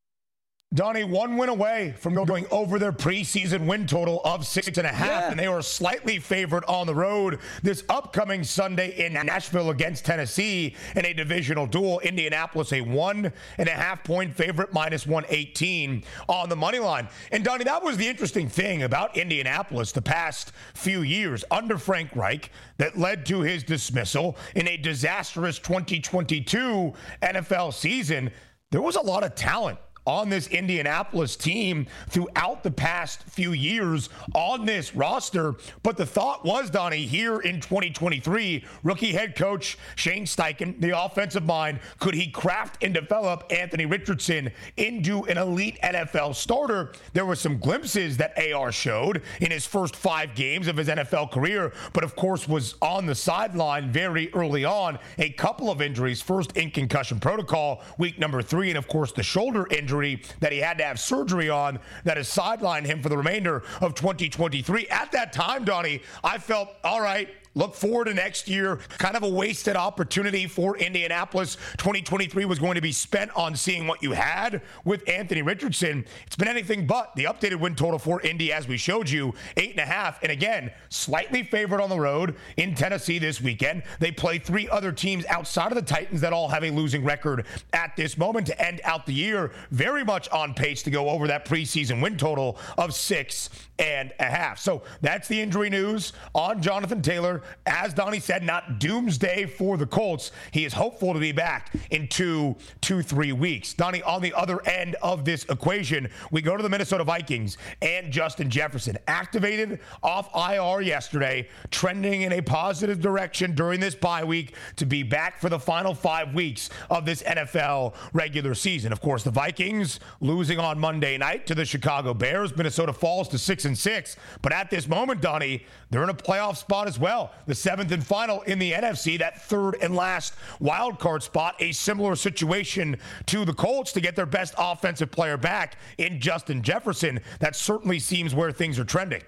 Donnie, 0.74 1.04
one 1.04 1.36
win 1.36 1.50
away 1.50 1.94
from 2.00 2.14
going 2.14 2.46
over 2.50 2.80
their 2.80 2.94
preseason 2.94 3.66
win 3.66 3.86
total 3.86 4.22
of 4.24 4.48
six 4.48 4.78
and 4.78 4.88
a 4.88 4.90
half, 4.90 5.24
yeah. 5.24 5.30
and 5.30 5.38
they 5.38 5.50
were 5.50 5.62
slightly 5.62 6.18
favored 6.18 6.64
on 6.64 6.88
the 6.88 6.96
road 6.96 7.40
this 7.62 7.84
upcoming 7.90 8.42
Sunday 8.42 9.06
in 9.06 9.12
Nashville 9.12 9.72
against 9.72 10.06
Tennessee 10.06 10.78
in 10.96 11.06
a 11.06 11.12
divisional 11.12 11.68
duel. 11.68 12.00
Indianapolis, 12.00 12.72
a 12.72 12.80
one 12.80 13.34
and 13.58 13.68
a 13.68 13.74
half 13.74 14.06
point 14.06 14.34
favorite, 14.34 14.72
minus 14.72 15.06
118 15.06 16.06
on 16.30 16.48
the 16.48 16.56
money 16.56 16.80
line. 16.80 17.10
And 17.34 17.44
Donnie, 17.44 17.66
that 17.66 17.84
was 17.84 17.98
the 17.98 18.08
interesting 18.08 18.48
thing 18.48 18.84
about 18.84 19.18
Indianapolis 19.18 19.92
the 19.92 20.02
past 20.02 20.54
few 20.74 21.02
years 21.02 21.44
under 21.52 21.78
Frank 21.78 22.16
Reich 22.16 22.50
that 22.78 22.98
led 22.98 23.26
to 23.26 23.42
his 23.42 23.64
dismissal 23.64 24.38
in 24.56 24.70
a 24.70 24.78
disastrous 24.78 25.60
2022 25.60 26.94
NFL 27.22 27.74
season. 27.74 28.32
There 28.70 28.82
was 28.82 28.96
a 28.96 29.02
lot 29.02 29.26
of 29.26 29.36
talent 29.36 29.78
on 30.06 30.30
this 30.30 30.48
Indianapolis 30.48 31.36
team 31.36 31.86
throughout 32.10 32.64
the 32.64 32.72
past 32.72 33.24
few 33.24 33.54
years 33.54 34.10
on 34.34 34.66
this 34.66 34.96
roster. 34.96 35.56
But 35.84 35.98
the 35.98 36.06
thought 36.06 36.44
was, 36.44 36.70
Donnie, 36.70 37.06
here 37.06 37.40
in 37.40 37.62
2023, 37.62 38.66
rookie 38.84 39.12
head 39.12 39.36
coach 39.36 39.78
Shane 39.96 40.26
Steichen, 40.26 40.80
the 40.82 41.00
offensive 41.00 41.44
mind, 41.44 41.80
could 42.00 42.16
he 42.16 42.30
craft 42.30 42.84
and 42.84 42.94
develop 42.94 43.46
Anthony 43.52 43.86
Richardson 43.86 44.52
into 44.78 45.24
an 45.26 45.38
elite 45.38 45.78
NFL 45.84 46.36
starter? 46.36 46.94
There 47.14 47.26
were 47.26 47.36
some 47.36 47.60
glimpses 47.60 48.18
that 48.18 48.38
AR 48.54 48.72
showed 48.72 49.22
in 49.40 49.52
his 49.52 49.68
first 49.68 49.96
five 49.96 50.34
games 50.34 50.68
of 50.68 50.78
his 50.78 50.88
NFL 50.88 51.32
career, 51.32 51.74
but 51.94 52.04
of 52.04 52.16
course 52.16 52.48
was 52.48 52.76
on 52.82 53.06
the 53.06 53.16
sideline 53.16 53.92
very 53.92 54.34
early 54.34 54.66
on. 54.66 54.98
A 55.20 55.30
couple 55.32 55.70
of 55.70 55.82
injuries, 55.82 56.22
first 56.22 56.58
in 56.58 56.72
concussion 56.72 57.20
protocol, 57.20 57.84
week 57.98 58.18
number 58.18 58.42
three, 58.42 58.70
and 58.70 58.78
of 58.78 58.88
course 58.88 59.12
the 59.12 59.24
shoulder 59.24 59.68
injury 59.70 59.91
injury 59.92 60.22
that 60.40 60.54
he 60.54 60.60
had 60.60 60.78
to 60.78 60.84
have 60.86 61.00
surgery 61.00 61.50
on 61.50 61.78
that 62.06 62.16
has 62.16 62.28
sidelined 62.28 62.86
him 62.86 63.02
for 63.02 63.10
the 63.10 63.18
remainder 63.18 63.64
of 63.82 63.94
2023. 63.94 64.88
At 64.88 65.12
that 65.12 65.34
time, 65.34 65.66
Donnie, 65.66 66.02
I 66.24 66.38
felt, 66.38 66.70
all 66.84 67.02
right, 67.02 67.28
Look 67.54 67.76
forward 67.76 68.06
to 68.06 68.14
next 68.14 68.48
year. 68.48 68.78
Kind 68.98 69.18
of 69.18 69.24
a 69.24 69.30
wasted 69.30 69.76
opportunity 69.76 70.48
for 70.48 70.78
Indianapolis. 70.78 71.56
2023 71.78 72.46
was 72.46 72.60
going 72.60 72.76
to 72.76 72.82
be 72.82 72.94
spent 72.94 73.30
on 73.36 73.56
seeing 73.58 73.88
what 73.88 74.02
you 74.02 74.14
had 74.14 74.62
with 74.86 75.08
Anthony 75.08 75.42
Richardson. 75.42 76.06
It's 76.26 76.38
been 76.38 76.48
anything 76.48 76.88
but 76.88 77.14
the 77.16 77.26
updated 77.26 77.60
win 77.60 77.76
total 77.76 78.00
for 78.00 78.22
Indy, 78.22 78.54
as 78.54 78.70
we 78.70 78.78
showed 78.78 79.10
you, 79.10 79.34
eight 79.58 79.72
and 79.72 79.80
a 79.80 79.86
half. 79.86 80.24
And 80.24 80.32
again, 80.32 80.72
slightly 80.90 81.44
favored 81.44 81.82
on 81.82 81.90
the 81.90 82.00
road 82.00 82.36
in 82.56 82.74
Tennessee 82.74 83.20
this 83.20 83.42
weekend. 83.42 83.84
They 84.00 84.12
play 84.12 84.40
three 84.40 84.70
other 84.70 84.94
teams 84.94 85.26
outside 85.26 85.74
of 85.74 85.76
the 85.76 85.82
Titans 85.82 86.22
that 86.22 86.32
all 86.32 86.48
have 86.48 86.64
a 86.64 86.72
losing 86.72 87.04
record 87.04 87.46
at 87.74 87.98
this 87.98 88.18
moment 88.18 88.48
to 88.48 88.66
end 88.66 88.80
out 88.86 89.06
the 89.06 89.14
year. 89.14 89.52
Very 89.72 90.06
much 90.06 90.30
on 90.30 90.54
pace 90.54 90.84
to 90.84 90.92
go 90.92 91.10
over 91.10 91.28
that 91.28 91.46
preseason 91.46 92.02
win 92.02 92.16
total 92.16 92.58
of 92.78 92.94
six 92.94 93.50
and 93.82 94.14
a 94.20 94.26
half. 94.26 94.60
So 94.60 94.84
that's 95.02 95.28
the 95.28 95.42
injury 95.42 95.70
news 95.70 96.14
on 96.34 96.62
Jonathan 96.62 97.02
Taylor. 97.02 97.41
As 97.66 97.94
Donnie 97.94 98.20
said, 98.20 98.44
not 98.44 98.80
doomsday 98.80 99.46
for 99.46 99.78
the 99.78 99.86
Colts. 99.86 100.32
He 100.52 100.66
is 100.66 100.74
hopeful 100.74 101.14
to 101.14 101.20
be 101.20 101.32
back 101.32 101.74
in 101.90 102.08
two, 102.08 102.56
two, 102.82 103.02
three 103.02 103.32
weeks. 103.32 103.74
Donnie, 103.74 104.04
on 104.04 104.22
the 104.22 104.34
other 104.34 104.66
end 104.68 104.96
of 105.02 105.26
this 105.26 105.46
equation, 105.46 106.10
we 106.32 106.42
go 106.42 106.58
to 106.58 106.64
the 106.64 106.70
Minnesota 106.70 107.04
Vikings 107.04 107.58
and 107.82 108.12
Justin 108.12 108.50
Jefferson, 108.50 108.98
activated 109.08 109.80
off 110.04 110.30
IR 110.36 110.82
yesterday, 110.82 111.48
trending 111.70 112.22
in 112.24 112.34
a 112.34 112.42
positive 112.42 113.00
direction 113.00 113.56
during 113.56 113.80
this 113.80 113.96
bye 113.96 114.24
week 114.24 114.56
to 114.78 114.86
be 114.86 115.04
back 115.04 115.40
for 115.40 115.50
the 115.50 115.60
final 115.60 115.94
five 115.94 116.34
weeks 116.34 116.70
of 116.90 117.06
this 117.06 117.24
NFL 117.24 117.94
regular 118.14 118.54
season. 118.56 118.92
Of 118.92 119.02
course, 119.02 119.24
the 119.24 119.32
Vikings 119.32 120.00
losing 120.20 120.60
on 120.60 120.80
Monday 120.80 121.18
night 121.18 121.48
to 121.48 121.56
the 121.56 121.66
Chicago 121.66 122.14
Bears. 122.14 122.56
Minnesota 122.56 122.94
falls 122.94 123.28
to 123.30 123.38
six 123.38 123.66
and 123.66 123.78
six. 123.78 124.16
But 124.42 124.54
at 124.54 124.70
this 124.70 124.88
moment, 124.88 125.22
Donnie, 125.22 125.66
they're 125.90 126.04
in 126.04 126.10
a 126.10 126.14
playoff 126.14 126.58
spot 126.58 126.88
as 126.88 127.00
well. 127.00 127.31
The 127.46 127.56
seventh 127.56 127.92
and 127.92 128.06
final 128.06 128.42
in 128.44 128.60
the 128.60 128.72
NFC, 128.72 129.20
that 129.20 129.42
third 129.42 129.76
and 129.82 129.96
last 129.96 130.34
wild 130.60 131.00
card 131.00 131.24
spot, 131.24 131.56
a 131.60 131.72
similar 131.72 132.16
situation 132.16 132.98
to 133.28 133.46
the 133.46 133.54
Colts 133.54 133.92
to 133.94 134.02
get 134.02 134.16
their 134.16 134.26
best 134.26 134.54
offensive 134.58 135.12
player 135.12 135.38
back 135.38 135.76
in 135.98 136.20
Justin 136.20 136.62
Jefferson. 136.62 137.20
That 137.40 137.56
certainly 137.56 138.00
seems 138.00 138.36
where 138.36 138.52
things 138.52 138.80
are 138.80 138.86
trending. 138.86 139.22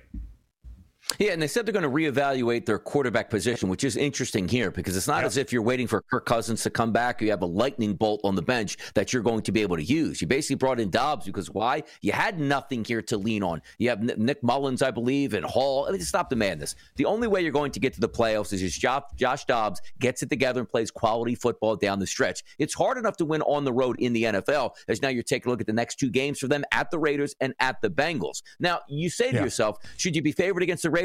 Yeah, 1.20 1.32
and 1.32 1.42
they 1.42 1.48
said 1.48 1.66
they're 1.66 1.74
going 1.74 1.84
to 1.84 1.90
reevaluate 1.90 2.66
their 2.66 2.80
quarterback 2.80 3.30
position, 3.30 3.70
which 3.70 3.84
is 3.84 3.96
interesting 3.96 4.48
here 4.48 4.72
because 4.72 4.98
it's 4.98 5.08
not 5.08 5.18
yep. 5.18 5.26
as 5.26 5.38
if 5.38 5.54
you're 5.54 5.62
waiting 5.62 5.88
for 5.88 6.02
Kirk 6.02 6.26
Cousins 6.26 6.64
to 6.64 6.70
come 6.70 6.92
back 6.92 7.22
or 7.22 7.26
you 7.26 7.32
have 7.32 7.42
a 7.42 7.48
lightning 7.48 7.94
bolt 7.94 8.22
on 8.24 8.36
the 8.36 8.42
bench 8.42 8.78
that 8.96 9.14
you're 9.14 9.22
going 9.22 9.42
to 9.44 9.52
be 9.52 9.62
able 9.62 9.78
to 9.78 9.84
use. 9.84 10.22
You 10.22 10.28
basically 10.28 10.56
brought 10.56 10.80
in 10.80 10.90
Dobbs 10.90 11.26
because 11.26 11.50
why? 11.50 11.84
You 12.02 12.12
had 12.12 12.40
nothing 12.40 12.84
here 12.84 13.02
to 13.04 13.18
lean 13.18 13.44
on. 13.44 13.62
You 13.78 13.90
have 13.90 14.02
Nick 14.02 14.42
Mullens, 14.44 14.82
I 14.82 14.92
believe, 14.92 15.34
and 15.34 15.46
Hall. 15.46 15.86
I 15.88 15.92
mean, 15.92 16.02
stop 16.02 16.30
the 16.30 16.36
madness. 16.36 16.76
The 16.96 17.06
only 17.06 17.28
way 17.28 17.42
you're 17.42 17.52
going 17.52 17.72
to 17.72 17.80
get 17.80 17.94
to 17.94 18.02
the 18.02 18.10
playoffs 18.10 18.54
is 18.54 18.64
if 18.64 18.80
Josh 19.16 19.46
Dobbs 19.46 19.82
gets 20.00 20.24
it 20.24 20.30
together 20.30 20.60
and 20.62 20.70
plays 20.70 20.92
quality 20.92 21.36
football 21.36 21.76
down 21.76 22.00
the 22.00 22.08
stretch. 22.08 22.44
It's 22.58 22.74
hard 22.74 22.98
enough 22.98 23.18
to 23.18 23.26
win 23.26 23.42
on 23.44 23.64
the 23.64 23.74
road 23.74 24.00
in 24.00 24.14
the 24.14 24.24
NFL 24.24 24.72
as 24.88 25.02
now 25.02 25.10
you're 25.10 25.24
taking 25.24 25.50
a 25.50 25.52
look 25.52 25.62
at 25.62 25.68
the 25.68 25.74
next 25.74 26.00
two 26.00 26.10
games 26.10 26.40
for 26.40 26.48
them 26.48 26.64
at 26.72 26.90
the 26.90 27.00
Raiders 27.00 27.36
and 27.40 27.54
at 27.60 27.82
the 27.82 27.90
Bengals. 27.90 28.42
Now, 28.60 28.80
you 28.88 29.10
say 29.10 29.30
to 29.32 29.38
yeah. 29.38 29.44
yourself, 29.44 29.78
should 29.98 30.16
you 30.16 30.22
be 30.22 30.32
favored 30.32 30.64
against 30.64 30.84
the 30.84 30.90
Raiders? 30.90 31.03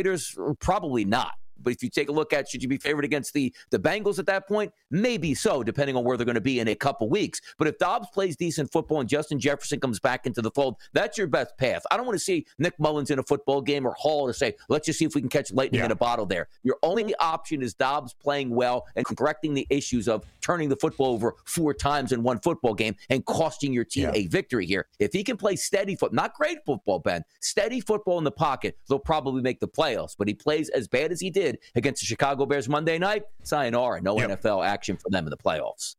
Probably 0.61 1.05
not. 1.05 1.33
But 1.63 1.73
if 1.73 1.83
you 1.83 1.91
take 1.91 2.09
a 2.09 2.13
look 2.13 2.33
at 2.33 2.49
should 2.49 2.63
you 2.63 2.69
be 2.69 2.79
favored 2.79 3.05
against 3.05 3.33
the 3.33 3.53
the 3.71 3.79
Bengals 3.79 4.19
at 4.19 4.27
that 4.27 4.49
point, 4.49 4.73
maybe 4.91 5.35
so, 5.35 5.63
depending 5.63 5.97
on 5.97 6.05
where 6.05 6.17
they're 6.17 6.27
going 6.27 6.35
to 6.35 6.41
be 6.41 6.61
in 6.61 6.69
a 6.69 6.75
couple 6.75 7.09
weeks. 7.09 7.41
But 7.59 7.69
if 7.69 7.79
Dobbs 7.79 8.09
plays 8.13 8.37
decent 8.37 8.71
football 8.71 9.01
and 9.01 9.09
Justin 9.09 9.39
Jefferson 9.39 9.81
comes 9.81 10.01
back 10.01 10.27
into 10.27 10.43
the 10.43 10.51
fold, 10.51 10.77
that's 10.93 11.19
your 11.19 11.27
best 11.27 11.57
path. 11.59 11.83
I 11.91 11.97
don't 11.97 12.07
want 12.07 12.19
to 12.19 12.25
see 12.25 12.47
Nick 12.59 12.79
Mullens 12.79 13.11
in 13.11 13.19
a 13.19 13.23
football 13.23 13.61
game 13.61 13.87
or 13.87 13.95
Hall 13.95 14.27
to 14.27 14.35
say, 14.35 14.55
let's 14.69 14.87
just 14.87 14.99
see 14.99 15.05
if 15.05 15.15
we 15.15 15.21
can 15.21 15.31
catch 15.31 15.53
lightning 15.53 15.81
yeah. 15.81 15.87
in 15.87 15.91
a 15.91 15.97
bottle 15.97 16.27
there. 16.27 16.49
Your 16.63 16.77
only 16.83 17.15
option 17.17 17.63
is 17.63 17.75
Dobbs 17.75 18.15
playing 18.15 18.51
well 18.51 18.87
and 18.97 19.05
correcting 19.05 19.55
the 19.55 19.67
issues 19.71 20.09
of 20.09 20.25
turning 20.41 20.69
the 20.69 20.77
football 20.77 21.13
over 21.13 21.35
four 21.45 21.75
times 21.75 22.13
in 22.13 22.23
one 22.23 22.39
football 22.41 22.75
game 22.75 22.97
and 23.11 23.25
costing 23.25 23.73
your 23.73 23.85
team 23.85 24.05
yeah. 24.05 24.13
a 24.15 24.27
victory 24.27 24.67
here. 24.67 24.87
If 24.99 25.13
he 25.13 25.25
can 25.25 25.37
play 25.37 25.57
steady 25.57 25.97
foot, 25.97 26.13
not 26.13 26.35
great 26.35 26.59
football, 26.65 26.99
Ben, 26.99 27.23
steady 27.41 27.81
football 27.81 28.19
in 28.19 28.25
the 28.25 28.31
pocket, 28.31 28.77
they'll 28.89 28.99
probably 28.99 29.43
make 29.43 29.61
the 29.61 29.69
playoffs. 29.69 30.15
But 30.19 30.29
he 30.29 30.35
plays 30.35 30.69
as 30.71 30.89
bad 30.89 31.13
as 31.13 31.21
he 31.21 31.31
did 31.31 31.48
did 31.53 31.61
against 31.75 32.01
the 32.01 32.07
Chicago 32.07 32.47
Bears 32.47 32.69
Monday 32.69 32.99
night, 32.99 33.25
sayonara, 33.43 34.01
no 34.01 34.19
yep. 34.19 34.43
NFL 34.43 34.67
action 34.67 34.97
for 34.97 35.11
them 35.11 35.25
in 35.27 35.31
the 35.31 35.37
playoffs. 35.37 35.97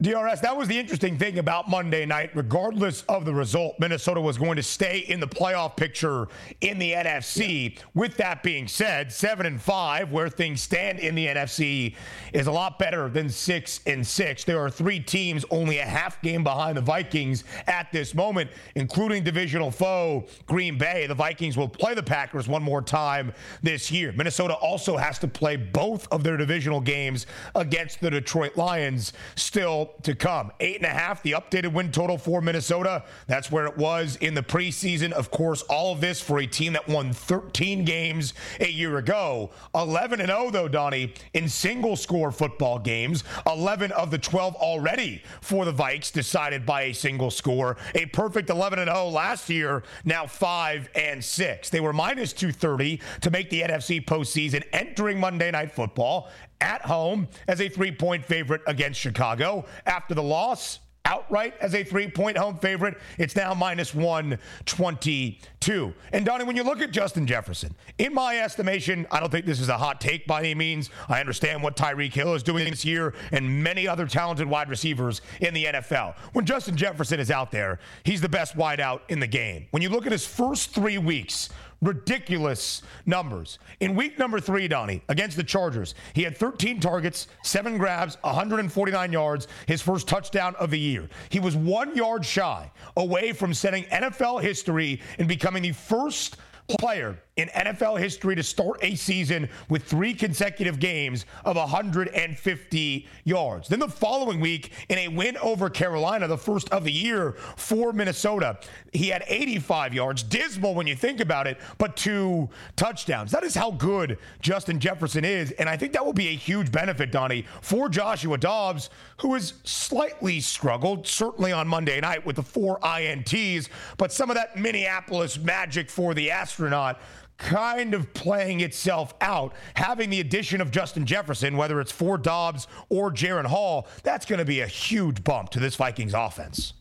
DRS, 0.00 0.40
that 0.42 0.56
was 0.56 0.68
the 0.68 0.78
interesting 0.78 1.18
thing 1.18 1.40
about 1.40 1.68
Monday 1.68 2.06
night. 2.06 2.30
Regardless 2.32 3.02
of 3.08 3.24
the 3.24 3.34
result, 3.34 3.74
Minnesota 3.80 4.20
was 4.20 4.38
going 4.38 4.54
to 4.54 4.62
stay 4.62 5.00
in 5.00 5.18
the 5.18 5.26
playoff 5.26 5.76
picture 5.76 6.28
in 6.60 6.78
the 6.78 6.92
NFC. 6.92 7.74
Yeah. 7.74 7.82
With 7.94 8.16
that 8.18 8.44
being 8.44 8.68
said, 8.68 9.10
seven 9.10 9.44
and 9.44 9.60
five, 9.60 10.12
where 10.12 10.28
things 10.28 10.60
stand 10.60 11.00
in 11.00 11.16
the 11.16 11.26
NFC, 11.26 11.96
is 12.32 12.46
a 12.46 12.52
lot 12.52 12.78
better 12.78 13.08
than 13.08 13.28
six 13.28 13.80
and 13.88 14.06
six. 14.06 14.44
There 14.44 14.60
are 14.60 14.70
three 14.70 15.00
teams 15.00 15.44
only 15.50 15.78
a 15.78 15.84
half 15.84 16.22
game 16.22 16.44
behind 16.44 16.76
the 16.76 16.82
Vikings 16.82 17.42
at 17.66 17.90
this 17.90 18.14
moment, 18.14 18.52
including 18.76 19.24
divisional 19.24 19.72
foe 19.72 20.28
Green 20.46 20.78
Bay. 20.78 21.08
The 21.08 21.14
Vikings 21.16 21.56
will 21.56 21.68
play 21.68 21.94
the 21.94 22.04
Packers 22.04 22.46
one 22.46 22.62
more 22.62 22.82
time 22.82 23.32
this 23.64 23.90
year. 23.90 24.12
Minnesota 24.12 24.54
also 24.54 24.96
has 24.96 25.18
to 25.18 25.26
play 25.26 25.56
both 25.56 26.06
of 26.12 26.22
their 26.22 26.36
divisional 26.36 26.80
games 26.80 27.26
against 27.56 28.00
the 28.00 28.10
Detroit 28.10 28.56
Lions 28.56 29.12
still 29.34 29.87
to 30.02 30.14
come. 30.14 30.52
Eight 30.60 30.76
and 30.76 30.86
a 30.86 30.90
half, 30.90 31.22
the 31.22 31.32
updated 31.32 31.72
win 31.72 31.90
total 31.90 32.18
for 32.18 32.40
Minnesota. 32.40 33.04
That's 33.26 33.50
where 33.50 33.66
it 33.66 33.76
was 33.76 34.16
in 34.16 34.34
the 34.34 34.42
preseason. 34.42 35.12
Of 35.12 35.30
course, 35.30 35.62
all 35.62 35.92
of 35.92 36.00
this 36.00 36.20
for 36.20 36.38
a 36.38 36.46
team 36.46 36.72
that 36.74 36.88
won 36.88 37.12
13 37.12 37.84
games 37.84 38.34
a 38.60 38.68
year 38.68 38.98
ago. 38.98 39.50
11 39.74 40.20
and 40.20 40.28
0, 40.28 40.50
though, 40.50 40.68
Donnie, 40.68 41.14
in 41.34 41.48
single 41.48 41.96
score 41.96 42.30
football 42.30 42.78
games. 42.78 43.24
11 43.46 43.92
of 43.92 44.10
the 44.10 44.18
12 44.18 44.54
already 44.56 45.22
for 45.40 45.64
the 45.64 45.72
Vikes, 45.72 46.12
decided 46.12 46.64
by 46.64 46.82
a 46.82 46.92
single 46.92 47.30
score. 47.30 47.76
A 47.94 48.06
perfect 48.06 48.50
11 48.50 48.78
and 48.78 48.90
0 48.90 49.08
last 49.08 49.48
year, 49.48 49.82
now 50.04 50.26
5 50.26 50.88
and 50.94 51.24
6. 51.24 51.70
They 51.70 51.80
were 51.80 51.92
minus 51.92 52.32
230 52.32 53.00
to 53.22 53.30
make 53.30 53.50
the 53.50 53.62
NFC 53.62 54.04
postseason 54.04 54.62
entering 54.72 55.18
Monday 55.20 55.50
Night 55.50 55.72
Football 55.72 56.30
at 56.60 56.82
home 56.82 57.28
as 57.46 57.60
a 57.60 57.68
three 57.68 57.92
point 57.92 58.24
favorite 58.24 58.62
against 58.66 59.00
Chicago. 59.00 59.64
After 59.86 60.14
the 60.14 60.22
loss, 60.22 60.80
outright 61.08 61.54
as 61.60 61.74
a 61.74 61.82
three 61.82 62.08
point 62.08 62.36
home 62.36 62.58
favorite. 62.58 62.98
It's 63.16 63.34
now 63.34 63.54
minus 63.54 63.94
122. 63.94 65.94
And 66.12 66.26
Donnie, 66.26 66.44
when 66.44 66.54
you 66.54 66.62
look 66.62 66.82
at 66.82 66.90
Justin 66.90 67.26
Jefferson, 67.26 67.74
in 67.96 68.12
my 68.12 68.38
estimation, 68.38 69.06
I 69.10 69.20
don't 69.20 69.30
think 69.30 69.46
this 69.46 69.60
is 69.60 69.70
a 69.70 69.78
hot 69.78 70.02
take 70.02 70.26
by 70.26 70.40
any 70.40 70.54
means. 70.54 70.90
I 71.08 71.20
understand 71.20 71.62
what 71.62 71.76
Tyreek 71.76 72.12
Hill 72.12 72.34
is 72.34 72.42
doing 72.42 72.68
this 72.68 72.84
year 72.84 73.14
and 73.32 73.64
many 73.64 73.88
other 73.88 74.06
talented 74.06 74.48
wide 74.48 74.68
receivers 74.68 75.22
in 75.40 75.54
the 75.54 75.64
NFL. 75.64 76.14
When 76.34 76.44
Justin 76.44 76.76
Jefferson 76.76 77.20
is 77.20 77.30
out 77.30 77.50
there, 77.50 77.78
he's 78.04 78.20
the 78.20 78.28
best 78.28 78.54
wideout 78.56 79.00
in 79.08 79.18
the 79.18 79.26
game. 79.26 79.66
When 79.70 79.82
you 79.82 79.88
look 79.88 80.04
at 80.04 80.12
his 80.12 80.26
first 80.26 80.74
three 80.74 80.98
weeks, 80.98 81.48
ridiculous 81.80 82.82
numbers. 83.06 83.58
In 83.80 83.94
week 83.94 84.18
number 84.18 84.40
three, 84.40 84.68
Donnie, 84.68 85.02
against 85.08 85.36
the 85.36 85.44
Chargers, 85.44 85.94
he 86.12 86.22
had 86.22 86.36
13 86.36 86.80
targets, 86.80 87.28
seven 87.42 87.78
grabs, 87.78 88.16
149 88.22 89.12
yards, 89.12 89.48
his 89.66 89.80
first 89.80 90.08
touchdown 90.08 90.54
of 90.56 90.70
the 90.70 90.78
year. 90.78 91.08
He 91.28 91.40
was 91.40 91.56
one 91.56 91.94
yard 91.94 92.24
shy 92.24 92.70
away 92.96 93.32
from 93.32 93.54
setting 93.54 93.84
NFL 93.84 94.42
history 94.42 95.00
and 95.18 95.28
becoming 95.28 95.62
the 95.62 95.72
first 95.72 96.36
player 96.68 97.18
in 97.38 97.48
NFL 97.50 98.00
history 98.00 98.34
to 98.34 98.42
start 98.42 98.78
a 98.82 98.96
season 98.96 99.48
with 99.68 99.84
three 99.84 100.12
consecutive 100.12 100.80
games 100.80 101.24
of 101.44 101.56
150 101.56 103.08
yards. 103.24 103.68
Then 103.68 103.78
the 103.78 103.88
following 103.88 104.40
week, 104.40 104.72
in 104.88 104.98
a 104.98 105.08
win 105.08 105.36
over 105.38 105.70
Carolina, 105.70 106.26
the 106.26 106.36
first 106.36 106.68
of 106.70 106.82
the 106.82 106.92
year 106.92 107.36
for 107.56 107.92
Minnesota, 107.92 108.58
he 108.92 109.08
had 109.08 109.22
85 109.28 109.94
yards. 109.94 110.24
Dismal 110.24 110.74
when 110.74 110.88
you 110.88 110.96
think 110.96 111.20
about 111.20 111.46
it, 111.46 111.58
but 111.78 111.96
two 111.96 112.48
touchdowns. 112.74 113.30
That 113.30 113.44
is 113.44 113.54
how 113.54 113.70
good 113.70 114.18
Justin 114.40 114.80
Jefferson 114.80 115.24
is. 115.24 115.52
And 115.52 115.68
I 115.68 115.76
think 115.76 115.92
that 115.92 116.04
will 116.04 116.12
be 116.12 116.28
a 116.28 116.36
huge 116.36 116.72
benefit, 116.72 117.12
Donnie, 117.12 117.46
for 117.62 117.88
Joshua 117.88 118.36
Dobbs, 118.36 118.90
who 119.18 119.34
has 119.34 119.54
slightly 119.62 120.40
struggled, 120.40 121.06
certainly 121.06 121.52
on 121.52 121.68
Monday 121.68 122.00
night 122.00 122.26
with 122.26 122.34
the 122.34 122.42
four 122.42 122.80
INTs, 122.80 123.68
but 123.96 124.12
some 124.12 124.28
of 124.28 124.34
that 124.34 124.56
Minneapolis 124.56 125.38
magic 125.38 125.88
for 125.88 126.14
the 126.14 126.32
astronaut 126.32 127.00
kind 127.38 127.94
of 127.94 128.12
playing 128.12 128.60
itself 128.60 129.14
out. 129.20 129.54
Having 129.74 130.10
the 130.10 130.20
addition 130.20 130.60
of 130.60 130.70
Justin 130.70 131.06
Jefferson, 131.06 131.56
whether 131.56 131.80
it's 131.80 131.92
for 131.92 132.18
Dobbs 132.18 132.66
or 132.88 133.10
Jaren 133.10 133.46
Hall, 133.46 133.88
that's 134.02 134.26
going 134.26 134.40
to 134.40 134.44
be 134.44 134.60
a 134.60 134.66
huge 134.66 135.24
bump 135.24 135.50
to 135.50 135.60
this 135.60 135.76
Vikings 135.76 136.14
offense. 136.14 136.74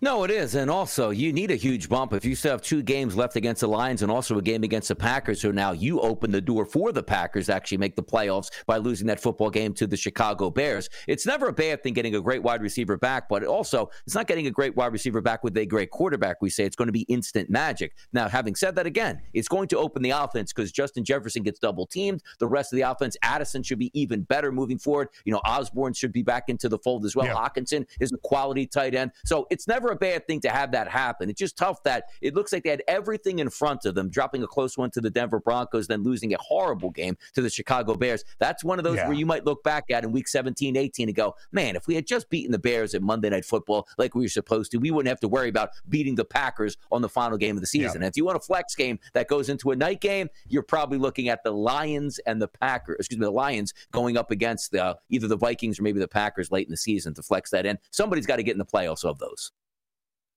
No, 0.00 0.24
it 0.24 0.30
is. 0.30 0.56
And 0.56 0.70
also, 0.70 1.10
you 1.10 1.32
need 1.32 1.50
a 1.50 1.56
huge 1.56 1.88
bump 1.88 2.12
if 2.12 2.24
you 2.24 2.34
still 2.34 2.50
have 2.50 2.62
two 2.62 2.82
games 2.82 3.16
left 3.16 3.36
against 3.36 3.60
the 3.60 3.68
Lions 3.68 4.02
and 4.02 4.10
also 4.10 4.36
a 4.36 4.42
game 4.42 4.64
against 4.64 4.88
the 4.88 4.96
Packers. 4.96 5.40
So 5.40 5.52
now 5.52 5.72
you 5.72 6.00
open 6.00 6.32
the 6.32 6.40
door 6.40 6.66
for 6.66 6.92
the 6.92 7.02
Packers 7.02 7.46
to 7.46 7.54
actually 7.54 7.78
make 7.78 7.94
the 7.94 8.02
playoffs 8.02 8.50
by 8.66 8.78
losing 8.78 9.06
that 9.06 9.20
football 9.20 9.48
game 9.48 9.72
to 9.74 9.86
the 9.86 9.96
Chicago 9.96 10.50
Bears. 10.50 10.90
It's 11.06 11.24
never 11.24 11.48
a 11.48 11.52
bad 11.52 11.82
thing 11.82 11.94
getting 11.94 12.16
a 12.16 12.20
great 12.20 12.42
wide 12.42 12.62
receiver 12.62 12.96
back, 12.96 13.28
but 13.28 13.44
also, 13.44 13.88
it's 14.04 14.14
not 14.14 14.26
getting 14.26 14.48
a 14.48 14.50
great 14.50 14.76
wide 14.76 14.92
receiver 14.92 15.20
back 15.20 15.44
with 15.44 15.56
a 15.56 15.64
great 15.64 15.90
quarterback. 15.90 16.42
We 16.42 16.50
say 16.50 16.64
it's 16.64 16.76
going 16.76 16.88
to 16.88 16.92
be 16.92 17.02
instant 17.02 17.48
magic. 17.48 17.94
Now, 18.12 18.28
having 18.28 18.56
said 18.56 18.74
that 18.74 18.86
again, 18.86 19.22
it's 19.34 19.48
going 19.48 19.68
to 19.68 19.78
open 19.78 20.02
the 20.02 20.10
offense 20.10 20.52
because 20.52 20.72
Justin 20.72 21.04
Jefferson 21.04 21.42
gets 21.42 21.60
double 21.60 21.86
teamed. 21.86 22.22
The 22.40 22.48
rest 22.48 22.72
of 22.72 22.76
the 22.76 22.82
offense, 22.82 23.16
Addison 23.22 23.62
should 23.62 23.78
be 23.78 23.92
even 23.98 24.22
better 24.22 24.50
moving 24.50 24.78
forward. 24.78 25.08
You 25.24 25.32
know, 25.32 25.40
Osborn 25.46 25.94
should 25.94 26.12
be 26.12 26.22
back 26.22 26.48
into 26.48 26.68
the 26.68 26.78
fold 26.78 27.06
as 27.06 27.14
well. 27.14 27.26
Yeah. 27.26 27.34
Hockenson 27.34 27.86
is 28.00 28.12
a 28.12 28.18
quality 28.18 28.66
tight 28.66 28.94
end. 28.94 29.12
So 29.24 29.46
it's 29.50 29.66
never 29.66 29.75
a 29.84 29.96
bad 29.96 30.26
thing 30.26 30.40
to 30.40 30.48
have 30.48 30.72
that 30.72 30.88
happen. 30.88 31.30
It's 31.30 31.38
just 31.38 31.56
tough 31.56 31.82
that 31.84 32.04
it 32.20 32.34
looks 32.34 32.52
like 32.52 32.64
they 32.64 32.70
had 32.70 32.82
everything 32.88 33.38
in 33.38 33.50
front 33.50 33.84
of 33.84 33.94
them, 33.94 34.08
dropping 34.08 34.42
a 34.42 34.46
close 34.46 34.76
one 34.76 34.90
to 34.92 35.00
the 35.00 35.10
Denver 35.10 35.40
Broncos, 35.40 35.86
then 35.86 36.02
losing 36.02 36.34
a 36.34 36.38
horrible 36.38 36.90
game 36.90 37.16
to 37.34 37.42
the 37.42 37.50
Chicago 37.50 37.94
Bears. 37.94 38.24
That's 38.38 38.64
one 38.64 38.78
of 38.78 38.84
those 38.84 38.96
yeah. 38.96 39.06
where 39.06 39.16
you 39.16 39.26
might 39.26 39.44
look 39.44 39.62
back 39.62 39.90
at 39.90 40.04
in 40.04 40.12
week 40.12 40.28
17, 40.28 40.76
18 40.76 41.08
and 41.08 41.16
go, 41.16 41.36
man, 41.52 41.76
if 41.76 41.86
we 41.86 41.94
had 41.94 42.06
just 42.06 42.28
beaten 42.30 42.52
the 42.52 42.58
Bears 42.58 42.94
at 42.94 43.02
Monday 43.02 43.30
Night 43.30 43.44
Football 43.44 43.86
like 43.98 44.14
we 44.14 44.22
were 44.22 44.28
supposed 44.28 44.70
to, 44.72 44.78
we 44.78 44.90
wouldn't 44.90 45.08
have 45.08 45.20
to 45.20 45.28
worry 45.28 45.48
about 45.48 45.70
beating 45.88 46.14
the 46.14 46.24
Packers 46.24 46.76
on 46.90 47.02
the 47.02 47.08
final 47.08 47.38
game 47.38 47.56
of 47.56 47.60
the 47.60 47.66
season. 47.66 47.86
Yeah. 47.86 47.94
And 47.94 48.04
if 48.04 48.16
you 48.16 48.24
want 48.24 48.36
a 48.36 48.40
flex 48.40 48.74
game 48.74 48.98
that 49.14 49.28
goes 49.28 49.48
into 49.48 49.70
a 49.70 49.76
night 49.76 50.00
game, 50.00 50.28
you're 50.48 50.62
probably 50.62 50.98
looking 50.98 51.28
at 51.28 51.42
the 51.44 51.52
Lions 51.52 52.18
and 52.20 52.40
the 52.40 52.48
Packers, 52.48 52.96
excuse 53.00 53.18
me, 53.18 53.24
the 53.24 53.30
Lions 53.30 53.72
going 53.92 54.16
up 54.16 54.30
against 54.30 54.72
the, 54.72 54.84
uh, 54.84 54.94
either 55.10 55.28
the 55.28 55.36
Vikings 55.36 55.78
or 55.78 55.82
maybe 55.82 56.00
the 56.00 56.08
Packers 56.08 56.50
late 56.50 56.66
in 56.66 56.70
the 56.70 56.76
season 56.76 57.14
to 57.14 57.22
flex 57.22 57.50
that 57.50 57.66
in. 57.66 57.78
Somebody's 57.90 58.26
got 58.26 58.36
to 58.36 58.42
get 58.42 58.52
in 58.52 58.58
the 58.58 58.66
playoffs 58.66 59.04
of 59.04 59.18
those. 59.18 59.52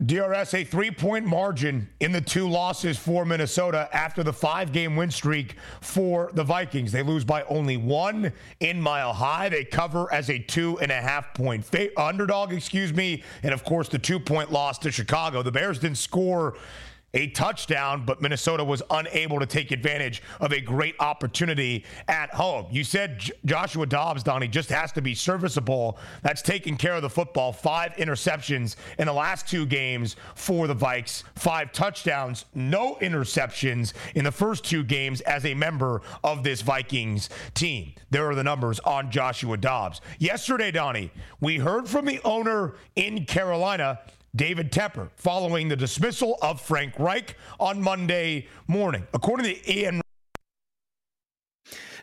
DRS, 0.06 0.54
a 0.54 0.64
three 0.64 0.92
point 0.92 1.26
margin 1.26 1.90
in 2.00 2.14
the 2.14 2.22
two 2.22 2.48
losses 2.48 2.98
for 2.98 3.26
Minnesota 3.26 3.90
after 3.92 4.24
the 4.24 4.32
five 4.32 4.72
game 4.72 4.96
win 4.96 5.12
streak 5.12 5.56
for 5.82 6.32
the 6.34 6.44
Vikings. 6.44 6.94
They 6.94 7.04
lose 7.04 7.26
by 7.26 7.44
only 7.44 7.76
one 7.76 8.32
in 8.62 8.82
Mile 8.82 9.12
High. 9.12 9.50
They 9.50 9.66
cover 9.66 10.12
as 10.14 10.30
a 10.30 10.40
two 10.40 10.80
and 10.80 10.90
a 10.90 11.02
half 11.02 11.34
point 11.34 11.66
fa- 11.66 11.90
underdog, 12.00 12.54
excuse 12.54 12.94
me. 12.94 13.24
And 13.44 13.54
of 13.54 13.66
course, 13.66 13.90
the 13.90 14.00
two 14.00 14.22
point 14.22 14.54
loss 14.54 14.78
to 14.80 14.92
Chicago. 14.92 15.44
The 15.44 15.52
Bears 15.52 15.80
didn't 15.80 15.98
score 15.98 16.56
a 17.14 17.28
touchdown, 17.30 18.04
but 18.06 18.22
Minnesota 18.22 18.64
was 18.64 18.84
unable 18.92 19.40
to 19.40 19.46
take 19.46 19.72
advantage 19.72 20.22
of 20.40 20.52
a 20.52 20.62
great 20.62 20.96
opportunity 21.00 21.86
at 22.08 22.34
home. 22.34 22.68
You 22.72 22.84
said 22.84 23.20
J- 23.20 23.34
Joshua 23.46 23.86
Dobbs, 23.86 24.24
Donnie, 24.24 24.48
just 24.48 24.70
has 24.70 24.92
to 24.94 25.02
be 25.02 25.16
serviceable. 25.16 25.98
That's 26.22 26.42
taking 26.42 26.78
care 26.78 26.94
of 26.94 27.02
the 27.02 27.10
football. 27.10 27.52
Five 27.52 27.94
interceptions 27.94 28.76
in 28.98 29.08
the 29.08 29.14
last 29.14 29.48
two 29.48 29.66
games 29.66 30.16
for 30.36 30.68
the 30.68 30.76
Vikes, 30.76 31.24
five 31.36 31.72
touchdowns, 31.72 32.46
no 32.54 32.96
interceptions 33.02 33.94
in 34.16 34.24
the 34.24 34.32
first 34.32 34.64
two 34.64 34.84
games 34.84 35.22
as 35.22 35.46
a 35.46 35.54
member 35.54 36.02
of 36.24 36.44
this 36.44 36.62
Vikings 36.62 37.30
team. 37.54 37.94
There 38.12 38.30
are 38.30 38.36
the 38.36 38.44
numbers 38.44 38.80
on 38.82 39.12
Joshua 39.12 39.58
Dobbs. 39.58 40.02
Yesterday, 40.20 40.72
Donnie, 40.72 41.12
we 41.40 41.58
heard 41.58 41.88
from 41.88 42.06
the 42.06 42.20
owner 42.24 42.76
in 42.96 43.26
Carolina 43.26 44.00
David 44.36 44.72
Tepper 44.72 45.10
following 45.16 45.68
the 45.68 45.76
dismissal 45.76 46.38
of 46.42 46.62
Frank 46.62 46.94
Reich 47.00 47.36
on 47.60 47.82
Monday 47.82 48.48
morning. 48.68 49.08
According 49.14 49.54
to 49.54 49.72
Ian 49.72 50.02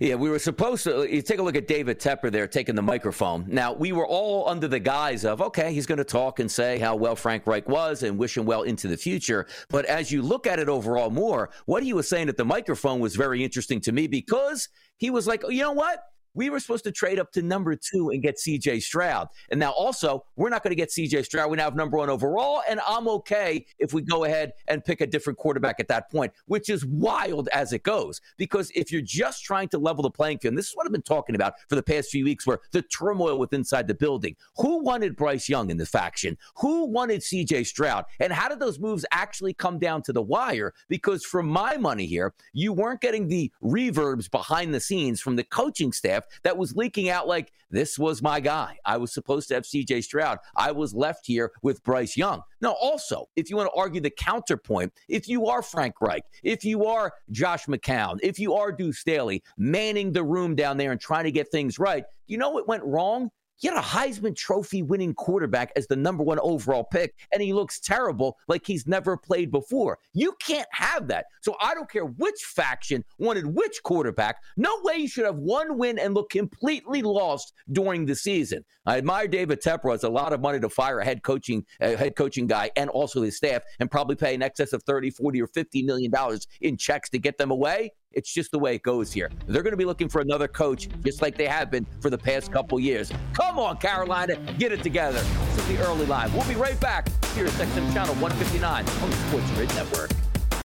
yeah, 0.00 0.14
we 0.14 0.28
were 0.28 0.38
supposed 0.38 0.84
to. 0.84 1.06
You 1.10 1.22
take 1.22 1.38
a 1.38 1.42
look 1.42 1.56
at 1.56 1.66
David 1.66 1.98
Tepper 1.98 2.30
there 2.30 2.46
taking 2.46 2.74
the 2.74 2.82
microphone. 2.82 3.46
Now, 3.48 3.72
we 3.72 3.92
were 3.92 4.06
all 4.06 4.48
under 4.48 4.68
the 4.68 4.78
guise 4.78 5.24
of, 5.24 5.40
okay, 5.40 5.72
he's 5.72 5.86
going 5.86 5.98
to 5.98 6.04
talk 6.04 6.38
and 6.38 6.50
say 6.50 6.78
how 6.78 6.96
well 6.96 7.16
Frank 7.16 7.46
Reich 7.46 7.68
was 7.68 8.02
and 8.02 8.18
wish 8.18 8.36
him 8.36 8.44
well 8.44 8.62
into 8.62 8.88
the 8.88 8.96
future. 8.96 9.46
But 9.70 9.86
as 9.86 10.12
you 10.12 10.22
look 10.22 10.46
at 10.46 10.58
it 10.58 10.68
overall 10.68 11.10
more, 11.10 11.50
what 11.64 11.82
he 11.82 11.92
was 11.92 12.08
saying 12.08 12.28
at 12.28 12.36
the 12.36 12.44
microphone 12.44 13.00
was 13.00 13.16
very 13.16 13.42
interesting 13.42 13.80
to 13.82 13.92
me 13.92 14.06
because 14.06 14.68
he 14.98 15.10
was 15.10 15.26
like, 15.26 15.42
you 15.48 15.62
know 15.62 15.72
what? 15.72 16.02
We 16.36 16.50
were 16.50 16.60
supposed 16.60 16.84
to 16.84 16.92
trade 16.92 17.18
up 17.18 17.32
to 17.32 17.42
number 17.42 17.74
two 17.74 18.10
and 18.10 18.22
get 18.22 18.36
CJ 18.36 18.82
Stroud. 18.82 19.28
And 19.50 19.58
now 19.58 19.72
also, 19.72 20.24
we're 20.36 20.50
not 20.50 20.62
going 20.62 20.70
to 20.70 20.76
get 20.76 20.90
CJ 20.90 21.24
Stroud. 21.24 21.50
We 21.50 21.56
now 21.56 21.64
have 21.64 21.74
number 21.74 21.96
one 21.96 22.10
overall, 22.10 22.62
and 22.68 22.78
I'm 22.86 23.08
okay 23.08 23.66
if 23.78 23.92
we 23.94 24.02
go 24.02 24.24
ahead 24.24 24.52
and 24.68 24.84
pick 24.84 25.00
a 25.00 25.06
different 25.06 25.38
quarterback 25.38 25.80
at 25.80 25.88
that 25.88 26.10
point, 26.10 26.32
which 26.44 26.68
is 26.68 26.84
wild 26.84 27.48
as 27.52 27.72
it 27.72 27.82
goes. 27.82 28.20
Because 28.36 28.70
if 28.74 28.92
you're 28.92 29.00
just 29.00 29.44
trying 29.44 29.68
to 29.70 29.78
level 29.78 30.02
the 30.02 30.10
playing 30.10 30.38
field, 30.38 30.56
this 30.56 30.68
is 30.68 30.76
what 30.76 30.86
I've 30.86 30.92
been 30.92 31.02
talking 31.02 31.34
about 31.34 31.54
for 31.68 31.74
the 31.74 31.82
past 31.82 32.10
few 32.10 32.24
weeks, 32.24 32.46
where 32.46 32.60
the 32.70 32.82
turmoil 32.82 33.38
with 33.38 33.54
inside 33.54 33.88
the 33.88 33.94
building. 33.94 34.36
Who 34.58 34.82
wanted 34.82 35.16
Bryce 35.16 35.48
Young 35.48 35.70
in 35.70 35.78
the 35.78 35.86
faction? 35.86 36.36
Who 36.58 36.84
wanted 36.84 37.22
CJ 37.22 37.66
Stroud? 37.66 38.04
And 38.20 38.32
how 38.32 38.50
did 38.50 38.60
those 38.60 38.78
moves 38.78 39.06
actually 39.10 39.54
come 39.54 39.78
down 39.78 40.02
to 40.02 40.12
the 40.12 40.22
wire? 40.22 40.74
Because 40.88 41.24
for 41.24 41.42
my 41.42 41.78
money 41.78 42.04
here, 42.04 42.34
you 42.52 42.74
weren't 42.74 43.00
getting 43.00 43.26
the 43.26 43.50
reverbs 43.62 44.30
behind 44.30 44.74
the 44.74 44.80
scenes 44.80 45.22
from 45.22 45.36
the 45.36 45.44
coaching 45.44 45.92
staff 45.92 46.25
that 46.42 46.56
was 46.56 46.76
leaking 46.76 47.08
out 47.08 47.28
like 47.28 47.52
this 47.70 47.98
was 47.98 48.22
my 48.22 48.40
guy. 48.40 48.78
I 48.84 48.96
was 48.96 49.12
supposed 49.12 49.48
to 49.48 49.54
have 49.54 49.64
CJ 49.64 50.04
Stroud. 50.04 50.38
I 50.54 50.72
was 50.72 50.94
left 50.94 51.26
here 51.26 51.52
with 51.62 51.82
Bryce 51.82 52.16
Young. 52.16 52.42
Now, 52.60 52.72
also, 52.80 53.28
if 53.36 53.50
you 53.50 53.56
want 53.56 53.70
to 53.72 53.78
argue 53.78 54.00
the 54.00 54.10
counterpoint, 54.10 54.92
if 55.08 55.28
you 55.28 55.46
are 55.46 55.62
Frank 55.62 56.00
Reich, 56.00 56.24
if 56.42 56.64
you 56.64 56.84
are 56.86 57.12
Josh 57.30 57.66
McCown, 57.66 58.18
if 58.22 58.38
you 58.38 58.54
are 58.54 58.72
Deuce 58.72 58.98
Staley 58.98 59.42
manning 59.58 60.12
the 60.12 60.24
room 60.24 60.54
down 60.54 60.76
there 60.76 60.92
and 60.92 61.00
trying 61.00 61.24
to 61.24 61.32
get 61.32 61.50
things 61.50 61.78
right, 61.78 62.04
you 62.26 62.38
know 62.38 62.50
what 62.50 62.68
went 62.68 62.84
wrong? 62.84 63.30
Had 63.62 63.74
a 63.74 63.80
Heisman 63.80 64.36
Trophy 64.36 64.82
winning 64.82 65.14
quarterback 65.14 65.72
as 65.76 65.86
the 65.86 65.96
number 65.96 66.22
one 66.22 66.38
overall 66.40 66.84
pick, 66.84 67.14
and 67.32 67.42
he 67.42 67.52
looks 67.52 67.80
terrible 67.80 68.36
like 68.48 68.66
he's 68.66 68.86
never 68.86 69.16
played 69.16 69.50
before. 69.50 69.98
You 70.12 70.34
can't 70.40 70.68
have 70.72 71.08
that. 71.08 71.26
So 71.40 71.56
I 71.60 71.74
don't 71.74 71.90
care 71.90 72.04
which 72.04 72.42
faction 72.42 73.04
wanted 73.18 73.46
which 73.46 73.82
quarterback. 73.82 74.36
No 74.56 74.70
way 74.82 74.96
you 74.96 75.08
should 75.08 75.24
have 75.24 75.36
one 75.36 75.78
win 75.78 75.98
and 75.98 76.14
look 76.14 76.30
completely 76.30 77.02
lost 77.02 77.52
during 77.72 78.06
the 78.06 78.14
season. 78.14 78.64
I 78.86 78.98
admire 78.98 79.28
David 79.28 79.60
Tepper. 79.62 79.94
It's 79.94 80.04
a 80.04 80.08
lot 80.08 80.32
of 80.32 80.40
money 80.40 80.60
to 80.60 80.68
fire 80.68 81.00
a 81.00 81.04
head 81.04 81.22
coaching 81.22 81.64
a 81.80 81.96
head 81.96 82.16
coaching 82.16 82.46
guy 82.46 82.70
and 82.76 82.88
also 82.90 83.22
his 83.22 83.36
staff 83.36 83.62
and 83.80 83.90
probably 83.90 84.16
pay 84.16 84.34
in 84.34 84.42
excess 84.42 84.72
of 84.72 84.82
30, 84.84 85.10
40, 85.10 85.42
or 85.42 85.48
50 85.48 85.82
million 85.82 86.10
dollars 86.10 86.46
in 86.60 86.76
checks 86.76 87.10
to 87.10 87.18
get 87.18 87.38
them 87.38 87.50
away. 87.50 87.92
It's 88.16 88.32
just 88.32 88.50
the 88.50 88.58
way 88.58 88.74
it 88.74 88.82
goes 88.82 89.12
here. 89.12 89.30
They're 89.46 89.62
going 89.62 89.74
to 89.74 89.76
be 89.76 89.84
looking 89.84 90.08
for 90.08 90.22
another 90.22 90.48
coach, 90.48 90.88
just 91.04 91.20
like 91.20 91.36
they 91.36 91.46
have 91.46 91.70
been 91.70 91.86
for 92.00 92.10
the 92.10 92.18
past 92.18 92.50
couple 92.50 92.80
years. 92.80 93.12
Come 93.34 93.58
on, 93.58 93.76
Carolina, 93.76 94.36
get 94.58 94.72
it 94.72 94.82
together. 94.82 95.20
This 95.20 95.58
is 95.58 95.76
the 95.76 95.86
early 95.86 96.06
line. 96.06 96.32
We'll 96.32 96.48
be 96.48 96.54
right 96.54 96.80
back 96.80 97.08
here 97.34 97.46
at 97.46 97.52
XM 97.52 97.92
Channel 97.92 98.14
159 98.16 98.88
on 98.88 99.10
the 99.10 99.16
Sports 99.16 99.50
Grid 99.52 99.68
Network. 99.74 100.10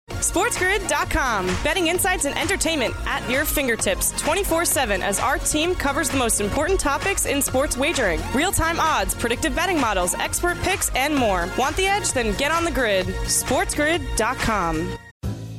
SportsGrid.com. 0.10 1.46
Betting 1.64 1.88
insights 1.88 2.26
and 2.26 2.36
entertainment 2.38 2.96
at 3.06 3.30
your 3.30 3.46
fingertips 3.46 4.12
24 4.20 4.66
7 4.66 5.04
as 5.04 5.20
our 5.20 5.38
team 5.38 5.76
covers 5.76 6.10
the 6.10 6.18
most 6.18 6.42
important 6.42 6.80
topics 6.80 7.28
in 7.28 7.42
sports 7.42 7.78
wagering 7.78 8.20
real 8.34 8.52
time 8.52 8.80
odds, 8.80 9.14
predictive 9.14 9.56
betting 9.56 9.80
models, 9.80 10.16
expert 10.16 10.58
picks, 10.62 10.90
and 10.96 11.16
more. 11.16 11.48
Want 11.60 11.76
the 11.78 11.86
edge? 11.86 12.12
Then 12.12 12.36
get 12.38 12.52
on 12.52 12.66
the 12.66 12.72
grid. 12.72 13.06
SportsGrid.com. 13.06 14.98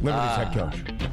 Liberty's 0.00 0.36
head 0.36 0.48
ah. 0.50 0.70
coach. 0.70 1.08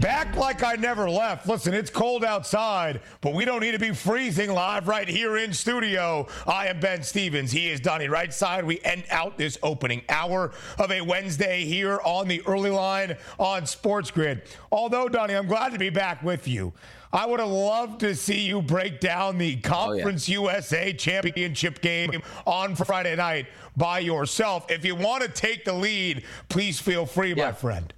Back 0.00 0.36
like 0.36 0.62
I 0.62 0.74
never 0.74 1.08
left. 1.08 1.48
Listen, 1.48 1.72
it's 1.72 1.88
cold 1.88 2.24
outside, 2.24 3.00
but 3.22 3.32
we 3.32 3.46
don't 3.46 3.60
need 3.60 3.72
to 3.72 3.78
be 3.78 3.94
freezing 3.94 4.52
live 4.52 4.86
right 4.86 5.08
here 5.08 5.38
in 5.38 5.52
studio. 5.54 6.26
I 6.46 6.66
am 6.66 6.78
Ben 6.78 7.02
Stevens. 7.02 7.50
He 7.50 7.70
is 7.70 7.80
Donnie 7.80 8.08
Right 8.08 8.30
Side. 8.30 8.66
We 8.66 8.80
end 8.84 9.04
out 9.10 9.38
this 9.38 9.56
opening 9.62 10.02
hour 10.10 10.52
of 10.78 10.92
a 10.92 11.00
Wednesday 11.00 11.64
here 11.64 12.00
on 12.04 12.28
the 12.28 12.42
early 12.46 12.68
line 12.68 13.16
on 13.38 13.64
Sports 13.64 14.10
Grid. 14.10 14.42
Although, 14.70 15.08
Donnie, 15.08 15.34
I'm 15.34 15.46
glad 15.46 15.72
to 15.72 15.78
be 15.78 15.88
back 15.88 16.22
with 16.22 16.46
you. 16.46 16.74
I 17.14 17.26
would 17.26 17.38
have 17.38 17.48
loved 17.48 18.00
to 18.00 18.16
see 18.16 18.40
you 18.40 18.60
break 18.60 18.98
down 18.98 19.38
the 19.38 19.56
Conference 19.56 20.28
oh, 20.28 20.32
yeah. 20.32 20.40
USA 20.40 20.92
championship 20.92 21.80
game 21.80 22.20
on 22.44 22.74
Friday 22.74 23.14
night 23.14 23.46
by 23.76 24.00
yourself. 24.00 24.68
If 24.68 24.84
you 24.84 24.96
want 24.96 25.22
to 25.22 25.28
take 25.28 25.64
the 25.64 25.72
lead, 25.72 26.24
please 26.48 26.80
feel 26.80 27.06
free, 27.06 27.32
yeah. 27.34 27.46
my 27.46 27.52
friend. 27.52 27.94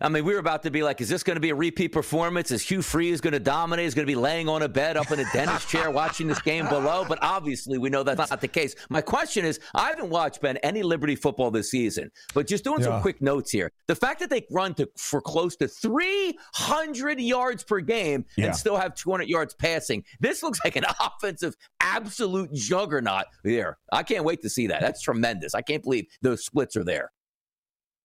I 0.00 0.08
mean, 0.08 0.24
we 0.24 0.32
were 0.32 0.38
about 0.38 0.62
to 0.62 0.70
be 0.70 0.82
like, 0.82 1.00
is 1.00 1.08
this 1.08 1.22
going 1.22 1.36
to 1.36 1.40
be 1.40 1.50
a 1.50 1.54
repeat 1.54 1.88
performance? 1.88 2.50
Is 2.50 2.62
Hugh 2.62 2.82
Freeze 2.82 3.20
going 3.20 3.32
to 3.32 3.40
dominate? 3.40 3.86
Is 3.86 3.94
going 3.94 4.06
to 4.06 4.10
be 4.10 4.16
laying 4.16 4.48
on 4.48 4.62
a 4.62 4.68
bed 4.68 4.96
up 4.96 5.10
in 5.10 5.18
a 5.18 5.24
dentist 5.32 5.68
chair 5.68 5.90
watching 5.98 6.28
this 6.28 6.40
game 6.40 6.68
below? 6.68 7.04
But 7.08 7.18
obviously, 7.20 7.78
we 7.78 7.90
know 7.90 8.04
that's 8.04 8.30
not 8.30 8.40
the 8.40 8.48
case. 8.48 8.76
My 8.90 9.00
question 9.00 9.44
is, 9.44 9.58
I 9.74 9.88
haven't 9.88 10.10
watched 10.10 10.40
Ben 10.40 10.56
any 10.58 10.82
Liberty 10.82 11.16
football 11.16 11.50
this 11.50 11.70
season, 11.70 12.10
but 12.32 12.46
just 12.46 12.62
doing 12.62 12.80
yeah. 12.80 12.86
some 12.86 13.02
quick 13.02 13.20
notes 13.20 13.50
here. 13.50 13.72
The 13.88 13.96
fact 13.96 14.20
that 14.20 14.30
they 14.30 14.46
run 14.50 14.74
to 14.74 14.88
for 14.96 15.20
close 15.20 15.56
to 15.56 15.66
300 15.66 17.20
yards 17.20 17.64
per 17.64 17.80
game 17.80 18.24
yeah. 18.36 18.46
and 18.46 18.56
still 18.56 18.76
have 18.76 18.94
200 18.94 19.28
yards 19.28 19.54
passing, 19.54 20.04
this 20.20 20.42
looks 20.42 20.60
like 20.64 20.76
an 20.76 20.84
offensive 21.00 21.56
absolute 21.80 22.52
juggernaut 22.52 23.24
there. 23.42 23.78
I 23.92 24.04
can't 24.04 24.24
wait 24.24 24.42
to 24.42 24.50
see 24.50 24.68
that. 24.68 24.80
That's 24.80 25.02
tremendous. 25.02 25.54
I 25.54 25.62
can't 25.62 25.82
believe 25.82 26.06
those 26.22 26.44
splits 26.44 26.76
are 26.76 26.84
there. 26.84 27.10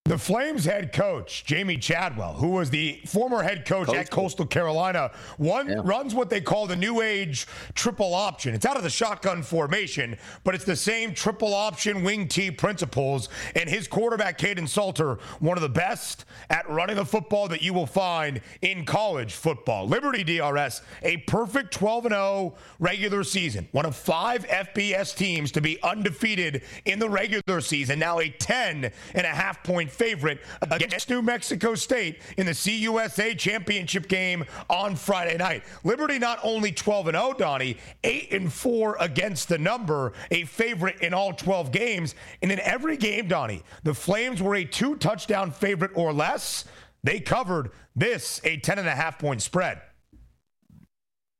The 0.06 0.18
Flames 0.18 0.66
head 0.66 0.92
coach, 0.92 1.46
Jamie 1.46 1.78
Chadwell, 1.78 2.34
who 2.34 2.48
was 2.48 2.68
the 2.68 3.00
former 3.06 3.42
head 3.42 3.64
coach 3.64 3.86
Coastal. 3.86 3.96
at 3.96 4.10
Coastal 4.10 4.44
Carolina, 4.44 5.10
one 5.38 5.66
yeah. 5.66 5.80
runs 5.82 6.14
what 6.14 6.28
they 6.28 6.42
call 6.42 6.66
the 6.66 6.76
new 6.76 7.00
age 7.00 7.46
triple 7.72 8.12
option. 8.12 8.54
It's 8.54 8.66
out 8.66 8.76
of 8.76 8.82
the 8.82 8.90
shotgun 8.90 9.42
formation, 9.42 10.18
but 10.44 10.54
it's 10.54 10.66
the 10.66 10.76
same 10.76 11.14
triple 11.14 11.54
option 11.54 12.04
wing 12.04 12.28
T 12.28 12.50
principles. 12.50 13.30
And 13.56 13.66
his 13.66 13.88
quarterback, 13.88 14.36
Kaidon 14.36 14.68
Salter, 14.68 15.14
one 15.40 15.56
of 15.56 15.62
the 15.62 15.70
best 15.70 16.26
at 16.50 16.68
running 16.68 16.96
the 16.96 17.06
football 17.06 17.48
that 17.48 17.62
you 17.62 17.72
will 17.72 17.86
find 17.86 18.42
in 18.60 18.84
college 18.84 19.32
football. 19.32 19.88
Liberty 19.88 20.22
DRS, 20.22 20.82
a 21.02 21.16
perfect 21.28 21.72
12 21.72 22.08
0 22.08 22.54
regular 22.78 23.24
season. 23.24 23.68
One 23.72 23.86
of 23.86 23.96
five 23.96 24.46
FBS 24.48 25.16
teams 25.16 25.50
to 25.52 25.62
be 25.62 25.82
undefeated 25.82 26.60
in 26.84 26.98
the 26.98 27.08
regular 27.08 27.62
season. 27.62 28.00
Now 28.00 28.18
a 28.18 28.28
10 28.28 28.92
and 29.14 29.26
a 29.26 29.30
half 29.30 29.62
point 29.62 29.92
favorite 29.94 30.40
against 30.70 31.08
New 31.08 31.22
Mexico 31.22 31.74
State 31.74 32.20
in 32.36 32.46
the 32.46 32.52
CUSA 32.52 33.38
championship 33.38 34.08
game 34.08 34.44
on 34.68 34.96
Friday 34.96 35.36
night. 35.36 35.62
Liberty 35.84 36.18
not 36.18 36.38
only 36.42 36.72
12 36.72 37.08
and 37.08 37.16
0, 37.16 37.34
Donnie, 37.34 37.78
8 38.02 38.32
and 38.32 38.52
4 38.52 38.96
against 39.00 39.48
the 39.48 39.58
number, 39.58 40.12
a 40.30 40.44
favorite 40.44 41.00
in 41.00 41.14
all 41.14 41.32
12 41.32 41.72
games. 41.72 42.14
And 42.42 42.52
in 42.52 42.60
every 42.60 42.96
game, 42.96 43.28
Donnie, 43.28 43.62
the 43.82 43.94
Flames 43.94 44.42
were 44.42 44.56
a 44.56 44.64
two 44.64 44.96
touchdown 44.96 45.50
favorite 45.50 45.92
or 45.94 46.12
less. 46.12 46.64
They 47.02 47.20
covered 47.20 47.70
this, 47.94 48.40
a 48.44 48.56
10 48.56 48.78
and 48.78 48.88
a 48.88 48.94
half 48.94 49.18
point 49.18 49.42
spread. 49.42 49.80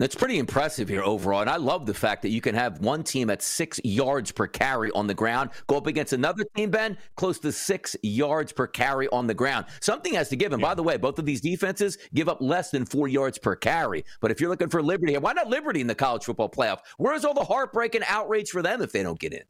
That's 0.01 0.16
pretty 0.16 0.38
impressive 0.38 0.88
here 0.88 1.05
overall. 1.05 1.40
And 1.40 1.49
I 1.49 1.57
love 1.57 1.86
the 1.86 1.95
fact 1.95 2.22
that 2.22 2.30
you 2.30 2.40
can 2.40 2.57
have 2.57 2.80
one 2.80 3.05
team 3.05 3.30
at 3.30 3.42
six 3.42 3.80
yards 3.84 4.32
per 4.32 4.49
carry 4.49 4.90
on 4.90 5.07
the 5.07 5.14
ground 5.14 5.51
go 5.68 5.76
up 5.76 5.86
against 5.86 6.12
another 6.12 6.45
team, 6.57 6.70
Ben, 6.70 6.99
close 7.14 7.38
to 7.40 7.53
six 7.53 7.95
yards 8.03 8.53
per 8.53 8.66
carry 8.66 9.09
on 9.11 9.28
the 9.28 9.34
ground. 9.34 9.66
Something 9.80 10.14
has 10.14 10.28
to 10.30 10.36
give. 10.36 10.53
And 10.53 10.61
yeah. 10.61 10.68
by 10.68 10.74
the 10.74 10.82
way, 10.82 10.97
both 10.97 11.20
of 11.20 11.26
these 11.26 11.40
defenses 11.40 11.97
give 12.12 12.28
up 12.28 12.38
less 12.40 12.70
than 12.70 12.84
four 12.84 13.07
yards 13.07 13.38
per 13.38 13.55
carry. 13.55 14.05
But 14.20 14.32
if 14.32 14.40
you're 14.40 14.51
looking 14.51 14.68
for 14.68 14.82
Liberty, 14.82 15.16
why 15.16 15.32
not 15.32 15.47
Liberty 15.47 15.80
in 15.80 15.86
the 15.86 15.95
college 15.95 16.24
football 16.24 16.51
playoff? 16.51 16.80
Where's 16.97 17.24
all 17.24 17.34
the 17.34 17.45
heartbreak 17.45 17.95
and 17.95 18.05
outrage 18.09 18.51
for 18.51 18.62
them 18.62 18.82
if 18.82 18.90
they 18.90 19.05
don't 19.05 19.20
get 19.20 19.32
in? 19.32 19.45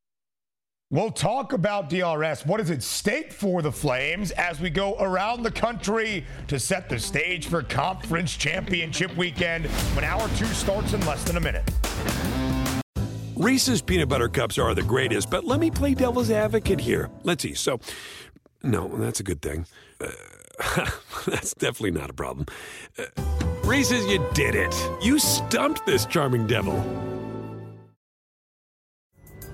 We'll 0.91 1.11
talk 1.11 1.55
about 1.55 1.89
DRS. 1.89 2.45
What 2.45 2.61
is 2.61 2.70
at 2.70 2.82
stake 2.82 3.32
for 3.32 3.62
the 3.62 3.72
Flames 3.72 4.30
as 4.32 4.61
we 4.61 4.68
go 4.68 4.97
around 5.01 5.43
the 5.43 5.51
country 5.51 6.26
to 6.49 6.61
set 6.61 6.89
the 6.89 6.99
stage 6.99 7.47
for 7.47 7.62
conference 7.62 8.37
championship 8.37 9.16
weekend 9.16 9.66
when 9.95 10.05
hour 10.05 10.28
two 10.37 10.45
starts 10.47 10.93
in 10.93 11.05
less 11.07 11.24
than 11.24 11.37
a 11.37 11.41
minute. 11.41 11.68
Reese's 13.35 13.80
peanut 13.82 14.09
butter 14.09 14.28
cups 14.28 14.59
are 14.59 14.74
the 14.74 14.82
greatest, 14.82 15.30
but 15.30 15.45
let 15.45 15.59
me 15.59 15.70
play 15.70 15.95
devil's 15.95 16.30
advocate 16.30 16.80
here. 16.80 17.11
Let's 17.24 17.43
see. 17.43 17.55
So, 17.55 17.80
no, 18.62 18.89
that's 18.89 19.20
a 19.20 19.24
good 19.24 19.41
thing. 19.41 19.66
Uh, 20.01 20.11
that's 21.26 21.55
definitely 21.55 21.93
not 21.93 22.11
a 22.11 22.14
problem. 22.14 22.47
Uh, 22.99 23.05
Reese's, 23.64 24.07
you 24.07 24.24
did 24.35 24.55
it. 24.55 24.74
You 25.03 25.18
stumped 25.18 25.87
this 25.87 26.05
charming 26.05 26.47
devil. 26.47 26.76